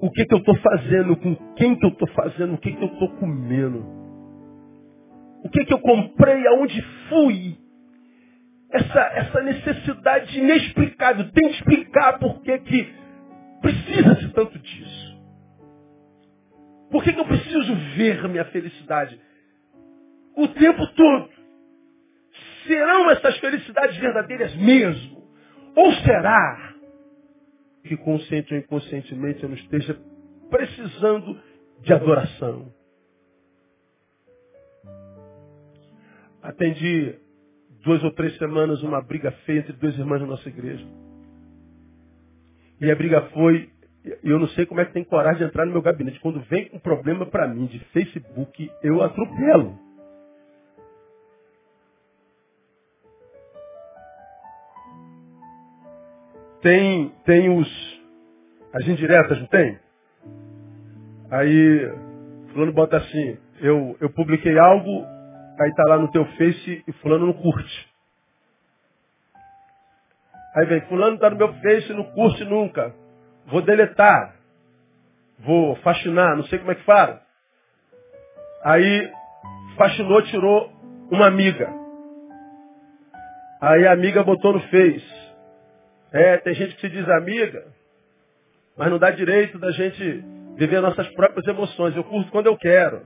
o 0.00 0.10
que, 0.10 0.24
que 0.24 0.34
eu 0.34 0.38
estou 0.38 0.56
fazendo, 0.56 1.16
com 1.16 1.34
quem 1.54 1.76
que 1.76 1.84
eu 1.84 1.90
estou 1.90 2.08
fazendo, 2.08 2.54
o 2.54 2.58
que, 2.58 2.72
que 2.72 2.82
eu 2.82 2.92
estou 2.92 3.08
comendo, 3.16 3.84
o 5.44 5.48
que, 5.50 5.64
que 5.64 5.72
eu 5.72 5.80
comprei, 5.80 6.46
aonde 6.46 6.80
fui. 7.08 7.56
Essa, 8.70 9.00
essa 9.14 9.42
necessidade 9.42 10.38
inexplicável, 10.38 11.30
tem 11.32 11.48
que 11.48 11.54
explicar 11.54 12.18
por 12.18 12.42
que, 12.42 12.58
que 12.58 12.94
precisa-se 13.62 14.28
tanto 14.34 14.58
disso. 14.58 15.08
Por 16.90 17.02
que, 17.02 17.12
que 17.12 17.20
eu 17.20 17.26
preciso 17.26 17.74
ver 17.96 18.28
minha 18.28 18.44
felicidade? 18.46 19.18
O 20.36 20.48
tempo 20.48 20.86
todo. 20.94 21.30
Serão 22.66 23.10
essas 23.10 23.38
felicidades 23.38 23.96
verdadeiras 23.96 24.54
mesmo? 24.56 25.22
Ou 25.74 25.92
será 25.94 26.67
que 27.88 27.96
consciente 27.96 28.52
ou 28.52 28.60
inconscientemente 28.60 29.42
eu 29.42 29.48
não 29.48 29.56
esteja 29.56 29.98
precisando 30.50 31.40
de 31.82 31.92
adoração? 31.92 32.72
Atendi 36.42 37.14
duas 37.82 38.02
ou 38.04 38.12
três 38.12 38.36
semanas 38.36 38.82
uma 38.82 39.00
briga 39.00 39.32
feia 39.44 39.60
entre 39.60 39.72
duas 39.72 39.96
irmãs 39.98 40.20
da 40.20 40.26
nossa 40.26 40.48
igreja. 40.48 40.86
E 42.80 42.90
a 42.90 42.94
briga 42.94 43.22
foi, 43.32 43.70
eu 44.22 44.38
não 44.38 44.46
sei 44.48 44.64
como 44.64 44.80
é 44.80 44.84
que 44.84 44.92
tem 44.92 45.02
coragem 45.02 45.38
de 45.38 45.44
entrar 45.44 45.66
no 45.66 45.72
meu 45.72 45.82
gabinete. 45.82 46.20
Quando 46.20 46.40
vem 46.42 46.70
um 46.72 46.78
problema 46.78 47.26
para 47.26 47.48
mim 47.48 47.66
de 47.66 47.78
Facebook, 47.86 48.70
eu 48.82 49.02
atropelo. 49.02 49.87
Tem, 56.60 57.08
tem 57.24 57.56
os, 57.56 58.00
as 58.74 58.86
indiretas, 58.86 59.38
não 59.38 59.46
tem? 59.46 59.78
Aí, 61.30 61.92
fulano 62.52 62.72
bota 62.72 62.96
assim, 62.96 63.38
eu, 63.60 63.96
eu 64.00 64.10
publiquei 64.10 64.58
algo, 64.58 65.04
aí 65.60 65.72
tá 65.74 65.84
lá 65.86 65.98
no 65.98 66.10
teu 66.10 66.24
Face 66.24 66.84
e 66.86 66.92
fulano 66.94 67.26
não 67.26 67.32
curte. 67.32 67.88
Aí 70.56 70.66
vem, 70.66 70.80
fulano 70.82 71.18
tá 71.18 71.30
no 71.30 71.36
meu 71.36 71.52
Face 71.54 71.92
não 71.92 72.04
curte 72.04 72.44
nunca. 72.44 72.94
Vou 73.46 73.62
deletar. 73.62 74.34
Vou 75.38 75.76
faxinar, 75.76 76.36
não 76.36 76.44
sei 76.44 76.58
como 76.58 76.72
é 76.72 76.74
que 76.74 76.84
fala. 76.84 77.22
Aí, 78.64 79.12
faxinou, 79.76 80.20
tirou 80.22 80.72
uma 81.10 81.26
amiga. 81.26 81.68
Aí 83.60 83.86
a 83.86 83.92
amiga 83.92 84.24
botou 84.24 84.52
no 84.52 84.60
Face. 84.62 85.17
É, 86.12 86.38
tem 86.38 86.54
gente 86.54 86.74
que 86.74 86.80
se 86.80 86.88
diz 86.88 87.08
amiga, 87.08 87.66
mas 88.76 88.90
não 88.90 88.98
dá 88.98 89.10
direito 89.10 89.58
da 89.58 89.70
gente 89.72 90.24
viver 90.56 90.80
nossas 90.80 91.08
próprias 91.10 91.46
emoções. 91.46 91.96
Eu 91.96 92.04
curto 92.04 92.30
quando 92.30 92.46
eu 92.46 92.56
quero. 92.56 93.02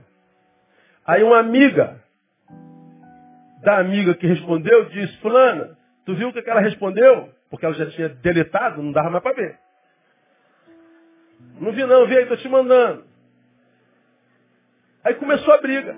Aí 1.05 1.21
uma 1.23 1.39
amiga 1.39 2.01
da 3.61 3.79
amiga 3.79 4.13
que 4.13 4.27
respondeu 4.27 4.85
disse, 4.85 5.17
fulana, 5.17 5.77
tu 6.05 6.15
viu 6.15 6.29
o 6.29 6.33
que 6.33 6.49
ela 6.49 6.61
respondeu? 6.61 7.29
Porque 7.49 7.65
ela 7.65 7.75
já 7.75 7.85
tinha 7.91 8.09
deletado, 8.09 8.81
não 8.81 8.91
dava 8.91 9.09
mais 9.09 9.23
para 9.23 9.35
ver. 9.35 9.59
Não 11.59 11.71
vi 11.71 11.85
não, 11.85 12.07
vi 12.07 12.17
aí, 12.17 12.25
tô 12.25 12.37
te 12.37 12.47
mandando. 12.47 13.05
Aí 15.03 15.13
começou 15.15 15.53
a 15.53 15.61
briga. 15.61 15.95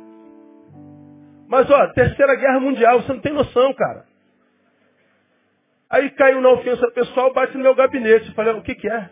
Mas 1.48 1.70
ó, 1.70 1.88
terceira 1.94 2.36
guerra 2.36 2.60
mundial, 2.60 3.02
você 3.02 3.14
não 3.14 3.20
tem 3.20 3.34
noção, 3.34 3.74
cara. 3.74 4.06
Aí 5.96 6.10
caiu 6.10 6.42
na 6.42 6.50
ofensa 6.50 6.92
pessoal, 6.92 7.32
bate 7.34 7.56
no 7.56 7.64
meu 7.64 7.74
gabinete. 7.74 8.30
Falei, 8.34 8.54
o 8.54 8.62
que, 8.62 8.76
que 8.76 8.90
é? 8.90 9.10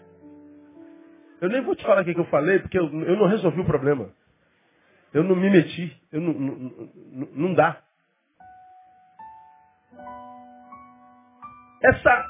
Eu 1.40 1.48
nem 1.48 1.62
vou 1.62 1.78
te 1.78 1.86
falar 1.86 2.02
o 2.02 2.04
que, 2.04 2.14
que 2.14 2.20
eu 2.20 2.26
falei, 2.26 2.60
porque 2.60 2.78
eu, 2.78 2.84
eu, 2.84 3.16
não 3.16 3.26
resolvi 3.26 3.62
o 3.62 3.66
problema. 3.66 4.10
Eu 5.14 5.24
não 5.24 5.34
me 5.34 5.50
meti. 5.50 5.98
Eu 6.12 6.20
não, 6.20 6.34
não, 6.34 6.90
não, 7.14 7.28
não 7.36 7.54
dá. 7.54 7.82
Essa, 11.82 12.26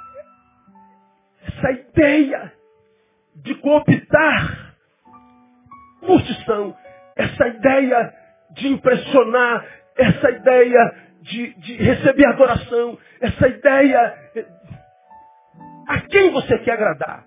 essa 1.48 1.72
ideia 1.72 2.54
de 3.38 3.56
cooptar 3.56 4.76
curtição, 6.00 6.78
essa 7.16 7.48
ideia 7.48 8.14
de 8.52 8.68
impressionar, 8.68 9.66
essa 9.98 10.30
ideia 10.30 11.03
de, 11.24 11.54
de 11.56 11.74
receber 11.78 12.28
adoração, 12.28 12.98
essa 13.22 13.48
ideia. 13.48 14.16
A 15.88 16.00
quem 16.02 16.32
você 16.32 16.58
quer 16.60 16.74
agradar? 16.74 17.26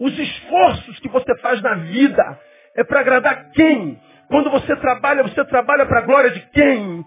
Os 0.00 0.18
esforços 0.18 0.98
que 1.00 1.08
você 1.08 1.36
faz 1.38 1.62
na 1.62 1.74
vida 1.74 2.40
é 2.76 2.84
para 2.84 3.00
agradar 3.00 3.50
quem? 3.52 4.00
Quando 4.28 4.50
você 4.50 4.74
trabalha, 4.76 5.22
você 5.22 5.44
trabalha 5.44 5.86
para 5.86 5.98
a 5.98 6.02
glória 6.02 6.30
de 6.30 6.40
quem? 6.50 7.04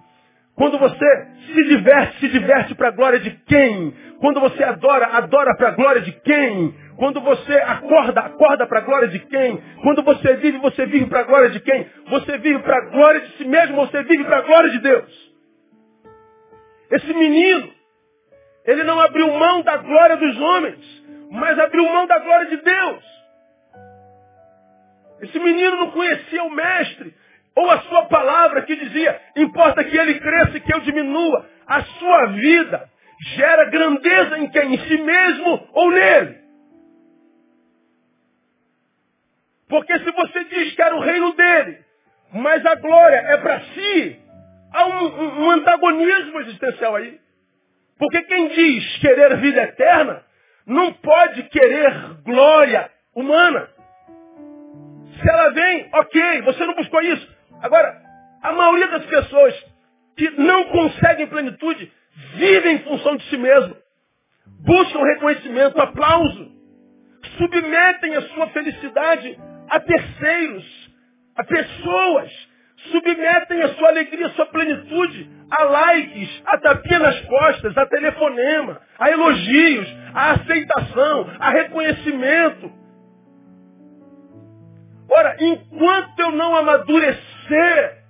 Quando 0.55 0.79
você 0.79 1.27
se 1.53 1.63
diverte, 1.65 2.19
se 2.19 2.29
diverte 2.29 2.75
para 2.75 2.87
a 2.87 2.91
glória 2.91 3.19
de 3.19 3.31
quem? 3.31 3.93
Quando 4.19 4.39
você 4.39 4.63
adora, 4.63 5.07
adora 5.17 5.55
para 5.57 5.69
a 5.69 5.71
glória 5.71 6.01
de 6.01 6.11
quem? 6.21 6.73
Quando 6.97 7.19
você 7.19 7.53
acorda, 7.53 8.21
acorda 8.21 8.65
para 8.65 8.79
a 8.79 8.83
glória 8.83 9.07
de 9.09 9.19
quem? 9.19 9.61
Quando 9.81 10.01
você 10.01 10.35
vive, 10.35 10.57
você 10.59 10.85
vive 10.85 11.07
para 11.07 11.21
a 11.21 11.23
glória 11.23 11.49
de 11.49 11.59
quem? 11.59 11.87
Você 12.07 12.37
vive 12.37 12.59
para 12.59 12.77
a 12.77 12.85
glória 12.89 13.21
de 13.21 13.37
si 13.37 13.45
mesmo, 13.45 13.75
você 13.75 14.03
vive 14.03 14.23
para 14.23 14.37
a 14.37 14.41
glória 14.41 14.69
de 14.69 14.79
Deus. 14.79 15.35
Esse 16.91 17.13
menino, 17.13 17.69
ele 18.65 18.83
não 18.83 18.99
abriu 19.01 19.27
mão 19.27 19.61
da 19.61 19.77
glória 19.77 20.15
dos 20.15 20.39
homens, 20.39 21.03
mas 21.31 21.59
abriu 21.59 21.83
mão 21.83 22.07
da 22.07 22.19
glória 22.19 22.45
de 22.47 22.57
Deus. 22.57 23.03
Esse 25.21 25.39
menino 25.39 25.77
não 25.77 25.91
conhecia 25.91 26.43
o 26.43 26.51
mestre, 26.51 27.13
ou 27.55 27.71
a 27.71 27.79
sua 27.81 28.05
palavra 28.05 28.61
que 28.61 28.75
dizia, 28.75 29.19
importa 29.35 29.83
que 29.83 29.97
ele 29.97 30.19
cresça 30.19 30.57
e 30.57 30.61
que 30.61 30.73
eu 30.73 30.81
diminua. 30.81 31.45
A 31.67 31.81
sua 31.83 32.25
vida 32.27 32.89
gera 33.35 33.65
grandeza 33.65 34.37
em 34.39 34.49
quem? 34.49 34.75
Em 34.75 34.77
si 34.87 34.97
mesmo 34.97 35.67
ou 35.73 35.91
nele. 35.91 36.44
Porque 39.67 39.97
se 39.99 40.11
você 40.11 40.43
diz 40.45 40.75
que 40.75 40.81
era 40.81 40.95
o 40.95 40.99
reino 40.99 41.33
dele, 41.33 41.79
mas 42.33 42.65
a 42.65 42.75
glória 42.75 43.15
é 43.15 43.37
para 43.37 43.59
si, 43.61 44.19
há 44.71 44.85
um, 44.85 45.45
um, 45.45 45.51
antagonismo 45.51 46.39
existencial 46.41 46.95
aí. 46.95 47.19
Porque 47.97 48.21
quem 48.23 48.49
diz 48.49 48.97
querer 48.97 49.37
vida 49.37 49.63
eterna, 49.63 50.23
não 50.65 50.93
pode 50.93 51.43
querer 51.43 51.93
glória 52.23 52.91
humana. 53.15 53.69
Se 55.19 55.29
ela 55.29 55.49
vem, 55.51 55.89
ok, 55.93 56.41
você 56.41 56.65
não 56.65 56.75
buscou 56.75 57.01
isso. 57.01 57.35
Agora, 57.61 58.01
a 58.43 58.51
maioria 58.51 58.87
das 58.89 59.05
pessoas 59.05 59.65
que 60.17 60.29
não 60.31 60.65
conseguem 60.65 61.27
plenitude 61.27 61.91
vivem 62.35 62.75
em 62.75 62.83
função 62.83 63.15
de 63.15 63.23
si 63.29 63.37
mesmo. 63.37 63.75
Buscam 64.45 65.03
reconhecimento, 65.03 65.79
aplauso. 65.79 66.51
Submetem 67.37 68.15
a 68.15 68.21
sua 68.21 68.47
felicidade 68.47 69.37
a 69.69 69.79
terceiros, 69.79 70.91
a 71.35 71.43
pessoas. 71.43 72.55
submetem 72.91 73.63
a 73.63 73.69
sua 73.69 73.89
alegria, 73.89 74.27
a 74.27 74.31
sua 74.31 74.45
plenitude 74.45 75.35
a 75.49 75.63
likes, 75.63 76.43
a 76.45 76.57
tapinha 76.57 76.99
nas 76.99 77.19
costas, 77.21 77.77
a 77.77 77.85
telefonema, 77.85 78.81
a 78.99 79.09
elogios, 79.11 79.87
a 80.13 80.31
aceitação, 80.31 81.29
a 81.39 81.49
reconhecimento. 81.51 82.71
Ora, 85.15 85.37
enquanto 85.39 86.19
eu 86.19 86.31
não 86.31 86.55
amadurecer 86.55 88.03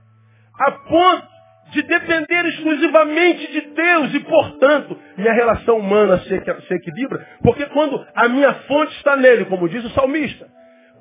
a 0.59 0.71
ponto 0.71 1.35
de 1.71 1.81
depender 1.81 2.45
exclusivamente 2.45 3.51
de 3.51 3.61
Deus 3.61 4.13
e, 4.13 4.19
portanto, 4.21 4.97
minha 5.17 5.33
relação 5.33 5.77
humana 5.77 6.19
se, 6.19 6.33
equilibra, 6.73 7.27
porque 7.41 7.65
quando 7.67 8.05
a 8.15 8.29
minha 8.29 8.53
fonte 8.53 8.95
está 8.95 9.17
nele, 9.17 9.45
como 9.45 9.67
diz 9.67 9.83
o 9.83 9.89
salmista, 9.89 10.47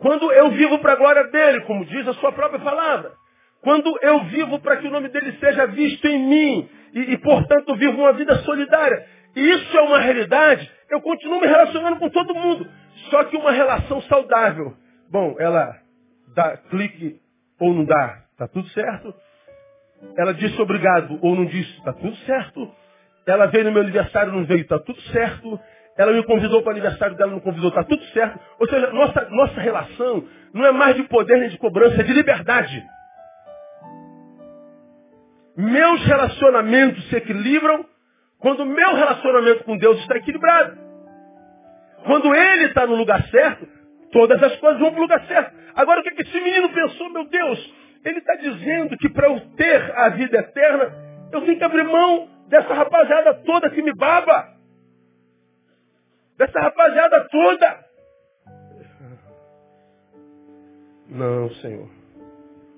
quando 0.01 0.31
eu 0.33 0.51
vivo 0.51 0.79
para 0.79 0.93
a 0.93 0.97
glória 0.97 1.25
dele, 1.29 1.61
como 1.63 1.85
diz 1.85 2.07
a 2.09 2.15
sua 2.15 2.33
própria 2.33 2.61
palavra, 2.61 3.13
quando 3.63 3.97
eu 4.03 4.25
vivo 4.25 4.61
para 4.61 4.77
que 4.77 4.87
o 4.87 4.91
nome 4.91 5.09
dele 5.09 5.37
seja 5.41 5.67
visto 5.67 6.07
em 6.07 6.19
mim 6.19 6.69
e, 6.93 7.13
e, 7.13 7.19
portanto, 7.19 7.75
vivo 7.77 7.99
uma 7.99 8.13
vida 8.13 8.37
solidária, 8.41 9.07
e 9.35 9.41
isso 9.41 9.77
é 9.77 9.81
uma 9.81 9.99
realidade, 9.99 10.71
eu 10.91 11.01
continuo 11.01 11.41
me 11.41 11.47
relacionando 11.47 11.99
com 11.99 12.09
todo 12.09 12.35
mundo. 12.35 12.69
Só 13.11 13.25
que 13.25 13.37
uma 13.37 13.51
relação 13.51 14.01
saudável. 14.03 14.75
Bom, 15.11 15.35
ela 15.39 15.77
dá 16.35 16.57
clique 16.57 17.21
ou 17.59 17.73
não 17.73 17.85
dá, 17.85 18.23
está 18.33 18.47
tudo 18.47 18.69
certo. 18.69 19.15
Ela 20.17 20.35
disse 20.35 20.61
obrigado 20.61 21.19
ou 21.23 21.35
não 21.35 21.47
disse, 21.47 21.71
está 21.79 21.93
tudo 21.93 22.15
certo. 22.19 22.71
Ela 23.27 23.47
veio 23.47 23.65
no 23.65 23.73
meu 23.73 23.83
aniversário, 23.83 24.33
não 24.33 24.45
veio, 24.45 24.61
está 24.61 24.79
tudo 24.79 25.01
certo. 25.03 25.59
Ela 25.97 26.13
me 26.13 26.25
convidou 26.25 26.61
para 26.63 26.71
o 26.71 26.73
aniversário 26.73 27.17
dela, 27.17 27.31
não 27.31 27.41
convidou, 27.41 27.69
está 27.69 27.85
tudo 27.85 28.03
certo. 28.07 28.39
Ou 28.59 28.69
seja, 28.69 28.91
nossa, 28.93 29.29
nossa 29.31 29.61
relação 29.61 30.25
não 30.53 30.67
é 30.67 30.73
mais 30.73 30.97
de 30.97 31.05
poder 31.05 31.39
nem 31.39 31.49
de 31.49 31.59
cobrança, 31.59 32.01
é 32.01 32.05
de 32.05 32.13
liberdade. 32.13 32.83
Meus 35.57 36.05
relacionamentos 36.05 37.09
se 37.09 37.17
equilibram 37.17 37.87
quando 38.41 38.61
o 38.61 38.67
meu 38.67 38.95
relacionamento 38.95 39.65
com 39.65 39.77
Deus 39.79 39.99
está 40.01 40.17
equilibrado. 40.17 40.77
Quando 42.05 42.35
ele 42.35 42.65
está 42.65 42.87
no 42.87 42.97
lugar 42.97 43.23
certo, 43.29 43.67
todas 44.13 44.43
as 44.43 44.57
coisas 44.57 44.81
vão 44.81 44.91
para 44.91 44.99
o 44.99 45.03
lugar 45.03 45.25
certo. 45.27 45.55
Agora 45.75 46.01
o 46.01 46.03
que, 46.03 46.11
é 46.11 46.13
que 46.13 46.23
esse 46.23 46.41
menino 46.41 46.69
pensou? 46.71 47.09
Meu 47.11 47.25
Deus, 47.25 47.75
ele 48.05 48.19
está 48.19 48.35
dizendo 48.35 48.97
que 48.99 49.09
para 49.09 49.29
eu 49.29 49.41
ter 49.57 49.93
a 49.97 50.09
vida 50.11 50.39
eterna, 50.39 50.93
eu 51.33 51.41
tenho 51.43 51.57
que 51.57 51.65
abrir 51.65 51.85
mão 51.85 52.29
dessa 52.49 52.75
rapaziada 52.75 53.35
toda 53.47 53.71
que 53.71 53.83
me 53.83 53.95
baba. 53.95 54.54
Dessa 56.39 56.61
rapaziada 56.61 57.29
toda. 57.29 57.85
Não, 61.09 61.51
Senhor. 61.57 61.89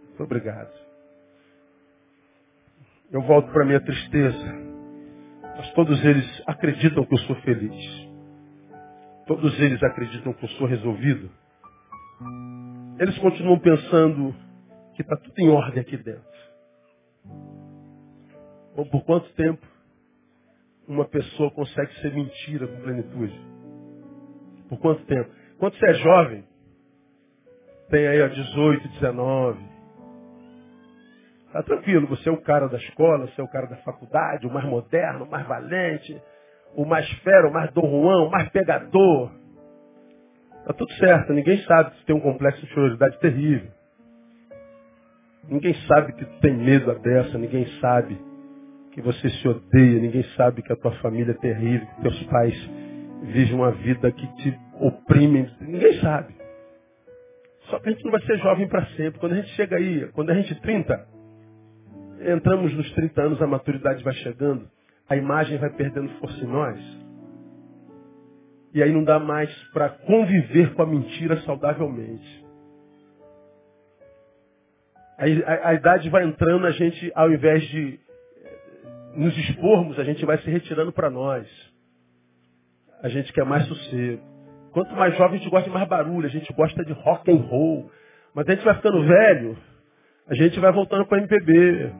Muito 0.08 0.22
obrigado. 0.22 0.72
Eu 3.10 3.22
volto 3.22 3.50
para 3.52 3.62
a 3.62 3.66
minha 3.66 3.80
tristeza. 3.80 4.66
Mas 5.56 5.72
todos 5.72 6.04
eles 6.04 6.42
acreditam 6.46 7.04
que 7.04 7.14
eu 7.14 7.18
sou 7.18 7.36
feliz. 7.36 8.08
Todos 9.26 9.58
eles 9.58 9.82
acreditam 9.82 10.32
que 10.34 10.44
eu 10.44 10.48
sou 10.50 10.66
resolvido. 10.66 11.30
Eles 12.98 13.16
continuam 13.18 13.58
pensando 13.58 14.34
que 14.94 15.02
está 15.02 15.16
tudo 15.16 15.38
em 15.38 15.48
ordem 15.48 15.80
aqui 15.80 15.96
dentro. 15.96 16.24
Ou 18.74 18.86
por 18.86 19.04
quanto 19.04 19.32
tempo 19.34 19.66
uma 20.88 21.04
pessoa 21.04 21.50
consegue 21.50 21.92
ser 22.00 22.12
mentira 22.12 22.66
com 22.66 22.80
plenitude? 22.82 23.40
Por 24.68 24.78
quanto 24.78 25.04
tempo? 25.06 25.30
Quando 25.58 25.76
você 25.76 25.86
é 25.86 25.94
jovem, 25.94 26.44
tem 27.90 28.06
aí 28.06 28.22
a 28.22 28.28
18, 28.28 28.88
19, 28.88 29.76
Tá 31.56 31.62
tranquilo, 31.62 32.06
você 32.06 32.28
é 32.28 32.32
o 32.32 32.42
cara 32.42 32.68
da 32.68 32.76
escola, 32.76 33.26
você 33.26 33.40
é 33.40 33.44
o 33.44 33.48
cara 33.48 33.66
da 33.66 33.76
faculdade, 33.76 34.46
o 34.46 34.52
mais 34.52 34.66
moderno, 34.66 35.24
o 35.24 35.30
mais 35.30 35.46
valente, 35.46 36.20
o 36.74 36.84
mais 36.84 37.08
fero, 37.20 37.48
o 37.48 37.52
mais 37.52 37.72
Dom 37.72 37.88
Juan, 37.88 38.26
o 38.26 38.30
mais 38.30 38.50
pegador. 38.50 39.30
Tá 40.66 40.74
tudo 40.74 40.92
certo, 40.94 41.32
ninguém 41.32 41.56
sabe 41.62 41.92
que 41.92 42.04
tem 42.04 42.14
um 42.14 42.20
complexo 42.20 42.60
de 42.60 42.66
inferioridade 42.66 43.18
terrível. 43.20 43.70
Ninguém 45.48 45.72
sabe 45.86 46.12
que 46.12 46.26
tem 46.40 46.54
medo 46.58 46.92
dessa, 46.98 47.38
ninguém 47.38 47.64
sabe 47.80 48.20
que 48.96 49.02
você 49.02 49.28
se 49.28 49.46
odeia, 49.46 50.00
ninguém 50.00 50.24
sabe 50.38 50.62
que 50.62 50.72
a 50.72 50.76
tua 50.76 50.92
família 51.02 51.32
é 51.32 51.34
terrível, 51.34 51.86
que 51.86 52.00
teus 52.00 52.22
pais 52.24 52.70
vivem 53.24 53.54
uma 53.54 53.70
vida 53.70 54.10
que 54.10 54.26
te 54.36 54.58
oprimem, 54.80 55.46
ninguém 55.60 56.00
sabe. 56.00 56.34
Só 57.68 57.78
que 57.78 57.90
a 57.90 57.92
gente 57.92 58.02
não 58.04 58.10
vai 58.10 58.22
ser 58.22 58.38
jovem 58.38 58.66
para 58.66 58.86
sempre. 58.96 59.20
Quando 59.20 59.32
a 59.32 59.36
gente 59.36 59.50
chega 59.50 59.76
aí, 59.76 60.10
quando 60.12 60.30
a 60.30 60.34
gente 60.34 60.58
30, 60.62 61.08
entramos 62.22 62.72
nos 62.72 62.90
30 62.92 63.20
anos, 63.20 63.42
a 63.42 63.46
maturidade 63.46 64.02
vai 64.02 64.14
chegando, 64.14 64.66
a 65.10 65.14
imagem 65.14 65.58
vai 65.58 65.68
perdendo 65.68 66.08
força 66.18 66.42
em 66.42 66.48
nós. 66.48 66.80
E 68.72 68.82
aí 68.82 68.90
não 68.90 69.04
dá 69.04 69.18
mais 69.18 69.52
para 69.74 69.90
conviver 69.90 70.72
com 70.72 70.80
a 70.80 70.86
mentira 70.86 71.36
saudavelmente. 71.42 72.46
Aí 75.18 75.44
a, 75.44 75.68
a, 75.68 75.74
idade 75.74 76.08
vai 76.08 76.24
entrando, 76.24 76.66
a 76.66 76.70
gente, 76.70 77.12
ao 77.14 77.30
invés 77.30 77.62
de 77.68 78.05
nos 79.16 79.36
expormos, 79.36 79.98
a 79.98 80.04
gente 80.04 80.24
vai 80.24 80.38
se 80.38 80.50
retirando 80.50 80.92
para 80.92 81.10
nós. 81.10 81.46
A 83.02 83.08
gente 83.08 83.32
quer 83.32 83.44
mais 83.44 83.66
sossego. 83.66 84.22
Quanto 84.72 84.94
mais 84.94 85.16
jovem, 85.16 85.36
a 85.36 85.38
gente 85.38 85.50
gosta 85.50 85.68
de 85.68 85.74
mais 85.74 85.88
barulho, 85.88 86.26
a 86.26 86.30
gente 86.30 86.52
gosta 86.52 86.84
de 86.84 86.92
rock 86.92 87.30
and 87.30 87.36
roll. 87.36 87.90
Mas 88.34 88.46
a 88.46 88.52
gente 88.52 88.64
vai 88.64 88.74
ficando 88.74 89.02
velho, 89.02 89.56
a 90.28 90.34
gente 90.34 90.60
vai 90.60 90.72
voltando 90.72 91.06
para 91.06 91.18
MPB. 91.18 91.92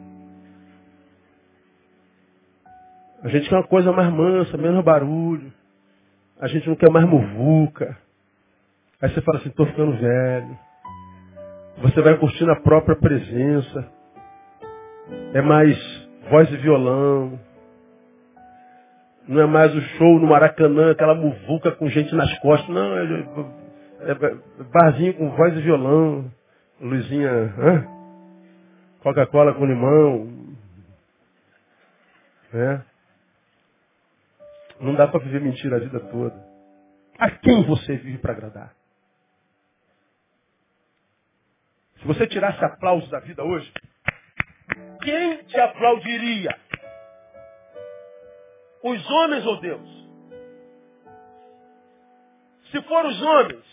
A 3.23 3.29
gente 3.29 3.49
quer 3.49 3.57
uma 3.57 3.67
coisa 3.67 3.91
mais 3.93 4.13
mansa, 4.13 4.57
menos 4.59 4.85
barulho. 4.85 5.53
A 6.39 6.47
gente 6.49 6.69
não 6.69 6.77
quer 6.77 6.91
mais 6.91 7.09
muvuca. 7.09 7.97
Aí 9.01 9.09
você 9.09 9.23
fala 9.23 9.39
assim, 9.39 9.49
estou 9.49 9.67
ficando 9.67 9.97
velho. 9.97 10.59
Você 11.79 12.03
vai 12.03 12.17
curtindo 12.19 12.53
a 12.53 12.61
própria 12.61 12.97
presença. 12.97 13.93
É 15.33 15.41
mais 15.41 16.06
voz 16.31 16.51
e 16.51 16.57
violão. 16.57 17.39
Não 19.29 19.43
é 19.43 19.47
mais 19.47 19.75
o 19.75 19.81
show 19.81 20.21
no 20.21 20.29
Maracanã, 20.29 20.93
aquela 20.93 21.15
muvuca 21.15 21.73
com 21.73 21.89
gente 21.89 22.15
nas 22.15 22.39
costas. 22.39 22.69
Não, 22.69 22.97
é, 22.97 23.05
é, 24.01 24.13
é 24.13 24.65
barzinho 24.73 25.15
com 25.15 25.31
voz 25.31 25.57
e 25.57 25.61
violão. 25.63 26.31
Luzinha, 26.81 27.31
Coca-Cola 29.01 29.55
com 29.55 29.65
limão. 29.65 30.57
É. 32.53 32.81
Não 34.81 34.95
dá 34.95 35.09
para 35.09 35.21
viver 35.21 35.41
mentira 35.41 35.77
a 35.77 35.81
vida 35.81 36.01
toda. 36.01 36.37
A 37.19 37.31
quem 37.31 37.65
você 37.65 37.97
vive 37.97 38.19
para 38.19 38.33
agradar? 38.33 38.75
Se 41.99 42.07
você 42.07 42.27
tirasse 42.27 42.63
aplausos 42.63 43.09
da 43.11 43.21
vida 43.21 43.43
hoje, 43.43 43.73
quem 45.03 45.37
te 45.45 45.61
aplaudiria? 45.61 46.57
Os 48.83 49.11
homens 49.11 49.47
ou 49.47 49.61
Deus? 49.61 50.07
Se 52.71 52.83
for 52.83 53.05
os 53.05 53.23
homens, 53.23 53.65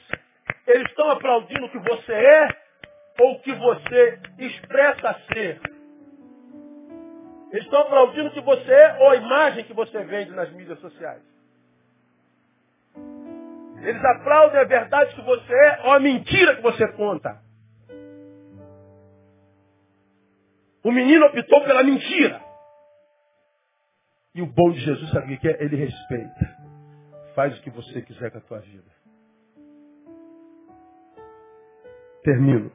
eles 0.67 0.87
estão 0.89 1.09
aplaudindo 1.09 1.65
o 1.65 1.69
que 1.69 1.79
você 1.79 2.13
é 2.13 2.47
ou 3.19 3.33
o 3.33 3.39
que 3.41 3.53
você 3.53 4.19
expressa 4.39 5.19
ser. 5.33 5.59
Eles 7.51 7.65
estão 7.65 7.81
aplaudindo 7.81 8.31
que 8.31 8.41
você 8.41 8.71
é 8.71 8.97
ou 8.99 9.09
a 9.09 9.15
imagem 9.15 9.63
que 9.65 9.73
você 9.73 10.03
vende 10.03 10.31
nas 10.31 10.51
mídias 10.51 10.79
sociais. 10.79 11.21
Eles 13.81 14.03
aplaudem 14.03 14.59
a 14.59 14.63
verdade 14.63 15.13
que 15.13 15.21
você 15.21 15.53
é 15.53 15.81
ou 15.83 15.91
a 15.91 15.99
mentira 15.99 16.55
que 16.55 16.61
você 16.61 16.87
conta. 16.93 17.37
O 20.84 20.91
menino 20.91 21.25
optou 21.25 21.63
pela 21.63 21.84
mentira. 21.84 22.41
E 24.36 24.41
o 24.41 24.45
bom 24.45 24.71
de 24.71 24.79
Jesus, 24.79 25.09
sabe 25.11 25.34
o 25.34 25.39
que 25.39 25.47
é? 25.47 25.63
Ele 25.63 25.75
respeita. 25.75 26.57
Faz 27.36 27.57
o 27.57 27.61
que 27.61 27.69
você 27.69 28.01
quiser 28.01 28.31
com 28.31 28.38
a 28.38 28.41
tua 28.41 28.59
vida. 28.59 28.91
Termino. 32.23 32.71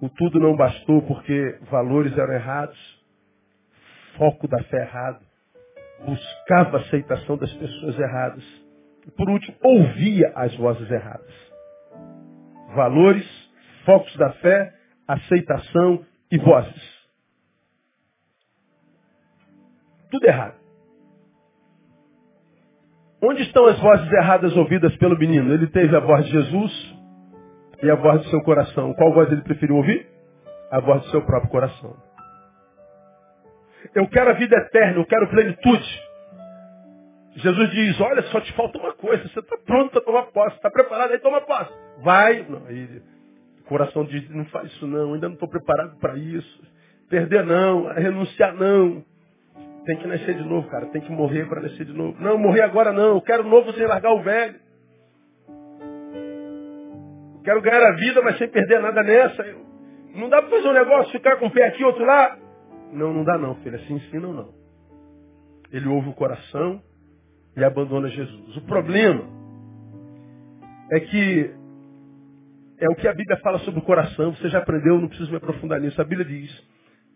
O 0.00 0.08
tudo 0.10 0.38
não 0.38 0.54
bastou 0.56 1.00
porque 1.02 1.58
valores 1.70 2.16
eram 2.16 2.34
errados 2.34 2.96
foco 4.16 4.48
da 4.48 4.62
fé 4.64 4.82
errado, 4.82 5.20
buscava 6.04 6.78
a 6.78 6.80
aceitação 6.80 7.36
das 7.36 7.52
pessoas 7.54 7.98
erradas. 7.98 8.44
E 9.06 9.10
por 9.12 9.28
último, 9.28 9.56
ouvia 9.62 10.32
as 10.34 10.54
vozes 10.56 10.90
erradas. 10.90 11.34
Valores, 12.74 13.26
focos 13.84 14.14
da 14.16 14.32
fé, 14.34 14.74
aceitação 15.06 16.04
e 16.30 16.38
vozes. 16.38 16.96
Tudo 20.10 20.26
errado. 20.26 20.56
Onde 23.22 23.42
estão 23.42 23.66
as 23.66 23.78
vozes 23.80 24.12
erradas 24.12 24.56
ouvidas 24.56 24.94
pelo 24.96 25.18
menino? 25.18 25.52
Ele 25.52 25.66
teve 25.68 25.96
a 25.96 26.00
voz 26.00 26.24
de 26.26 26.32
Jesus 26.32 26.96
e 27.82 27.90
a 27.90 27.94
voz 27.96 28.22
do 28.22 28.30
seu 28.30 28.42
coração. 28.42 28.94
Qual 28.94 29.12
voz 29.12 29.30
ele 29.32 29.42
preferiu 29.42 29.76
ouvir? 29.76 30.16
a 30.70 30.80
voz 30.80 31.02
do 31.02 31.10
seu 31.10 31.22
próprio 31.22 31.50
coração. 31.50 31.96
Eu 33.94 34.08
quero 34.08 34.30
a 34.30 34.34
vida 34.34 34.56
eterna, 34.56 34.98
eu 34.98 35.06
quero 35.06 35.28
plenitude. 35.28 36.06
Jesus 37.36 37.70
diz, 37.70 38.00
olha, 38.00 38.22
só 38.24 38.40
te 38.40 38.52
falta 38.54 38.78
uma 38.78 38.94
coisa, 38.94 39.28
você 39.28 39.40
está 39.40 39.56
pronto 39.58 39.90
para 39.90 40.00
tomar 40.00 40.22
posse, 40.32 40.56
está 40.56 40.70
preparado, 40.70 41.12
aí 41.12 41.18
toma 41.18 41.40
posse. 41.42 41.72
Vai. 42.02 42.42
Não, 42.48 42.66
aí, 42.66 43.02
coração 43.68 44.04
diz, 44.04 44.28
não 44.30 44.44
faz 44.46 44.70
isso 44.72 44.86
não, 44.86 45.14
ainda 45.14 45.28
não 45.28 45.34
estou 45.34 45.48
preparado 45.48 45.98
para 45.98 46.16
isso. 46.16 46.62
Perder 47.08 47.44
não, 47.44 47.86
renunciar 47.92 48.54
não. 48.54 49.04
Tem 49.84 49.96
que 49.98 50.06
nascer 50.08 50.34
de 50.34 50.42
novo, 50.42 50.68
cara, 50.68 50.86
tem 50.86 51.00
que 51.00 51.12
morrer 51.12 51.48
para 51.48 51.60
nascer 51.60 51.84
de 51.84 51.92
novo. 51.92 52.20
Não, 52.20 52.36
morrer 52.38 52.62
agora 52.62 52.92
não, 52.92 53.14
eu 53.14 53.20
quero 53.20 53.44
novo 53.44 53.72
sem 53.72 53.86
largar 53.86 54.12
o 54.12 54.22
velho. 54.22 54.58
Quero 57.44 57.62
ganhar 57.62 57.80
a 57.80 57.94
vida, 57.94 58.20
mas 58.22 58.38
sem 58.38 58.48
perder 58.48 58.80
nada 58.80 59.02
nessa. 59.04 59.44
Não 60.16 60.28
dá 60.28 60.42
para 60.42 60.50
fazer 60.50 60.68
um 60.68 60.72
negócio, 60.72 61.12
ficar 61.12 61.36
com 61.36 61.46
um 61.46 61.50
pé 61.50 61.66
aqui, 61.66 61.84
outro 61.84 62.04
lá. 62.04 62.36
Não, 62.92 63.12
não 63.12 63.22
dá 63.22 63.38
não, 63.38 63.54
filho. 63.56 63.76
Assim 63.76 63.94
ensina 63.94 64.26
não. 64.26 64.52
Ele 65.70 65.86
ouve 65.88 66.08
o 66.08 66.14
coração 66.14 66.82
e 67.56 67.62
abandona 67.62 68.08
Jesus. 68.08 68.56
O 68.56 68.62
problema 68.62 69.24
é 70.90 71.00
que 71.00 71.54
é 72.78 72.88
o 72.90 72.94
que 72.94 73.08
a 73.08 73.14
Bíblia 73.14 73.38
fala 73.38 73.58
sobre 73.60 73.80
o 73.80 73.84
coração. 73.84 74.32
Você 74.32 74.48
já 74.48 74.58
aprendeu, 74.58 75.00
não 75.00 75.08
preciso 75.08 75.30
me 75.30 75.36
aprofundar 75.36 75.80
nisso. 75.80 76.00
A 76.00 76.04
Bíblia 76.04 76.26
diz 76.26 76.50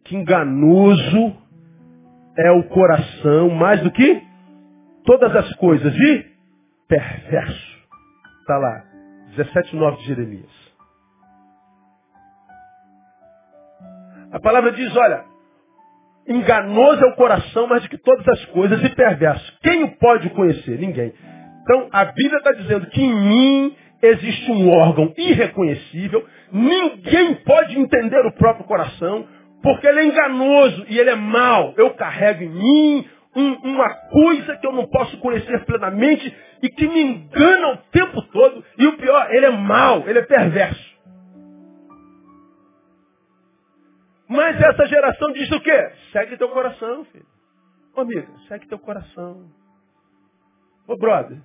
que 0.05 0.17
enganoso 0.17 1.37
é 2.37 2.51
o 2.53 2.65
coração 2.65 3.51
mais 3.51 3.83
do 3.83 3.91
que 3.91 4.23
todas 5.05 5.35
as 5.37 5.55
coisas 5.57 5.95
e 5.95 6.27
perverso. 6.89 7.79
Está 8.41 8.59
lá, 8.59 8.85
17,9 9.37 9.97
de 9.99 10.07
Jeremias. 10.07 10.71
A 14.33 14.41
palavra 14.41 14.73
diz, 14.73 14.97
olha, 14.97 15.25
enganoso 16.27 17.05
é 17.05 17.09
o 17.09 17.17
coração 17.17 17.67
mais 17.67 17.83
do 17.83 17.89
que 17.89 17.99
todas 17.99 18.27
as 18.29 18.45
coisas 18.47 18.83
e 18.83 18.89
perverso. 18.95 19.59
Quem 19.63 19.85
o 19.85 19.97
pode 19.97 20.31
conhecer? 20.31 20.79
Ninguém. 20.79 21.13
Então, 21.63 21.89
a 21.93 22.05
Bíblia 22.07 22.39
está 22.39 22.53
dizendo 22.53 22.87
que 22.87 23.03
em 23.03 23.15
mim 23.15 23.77
existe 24.03 24.51
um 24.51 24.71
órgão 24.71 25.13
irreconhecível, 25.17 26.27
ninguém 26.53 27.35
pode 27.45 27.79
entender 27.79 28.25
o 28.27 28.33
próprio 28.33 28.65
coração, 28.65 29.27
porque 29.63 29.87
ele 29.87 30.01
é 30.01 30.05
enganoso 30.07 30.87
e 30.89 30.99
ele 30.99 31.11
é 31.11 31.17
mau. 31.17 31.75
Eu 31.77 31.91
carrego 31.91 32.43
em 32.43 32.49
mim 32.49 33.09
um, 33.37 33.53
uma 33.71 33.89
coisa 34.11 34.57
que 34.57 34.67
eu 34.67 34.73
não 34.73 34.87
posso 34.87 35.19
conhecer 35.19 35.65
plenamente 35.65 36.35
e 36.63 36.69
que 36.69 36.89
me 36.89 37.01
engana 37.01 37.69
o 37.69 37.77
tempo 37.91 38.23
todo. 38.23 38.65
E 38.79 38.87
o 38.87 38.97
pior, 38.97 39.33
ele 39.33 39.47
é 39.47 39.51
mau, 39.51 40.09
ele 40.09 40.19
é 40.19 40.23
perverso. 40.23 40.91
Mas 44.29 44.61
essa 44.61 44.87
geração 44.87 45.33
diz 45.33 45.51
o 45.51 45.61
quê? 45.61 45.93
Segue 46.13 46.37
teu 46.37 46.49
coração, 46.51 47.05
filho. 47.07 47.27
Ô 47.97 48.03
amigo, 48.03 48.33
segue 48.47 48.69
teu 48.69 48.79
coração. 48.79 49.51
Ô 50.87 50.97
brother, 50.97 51.39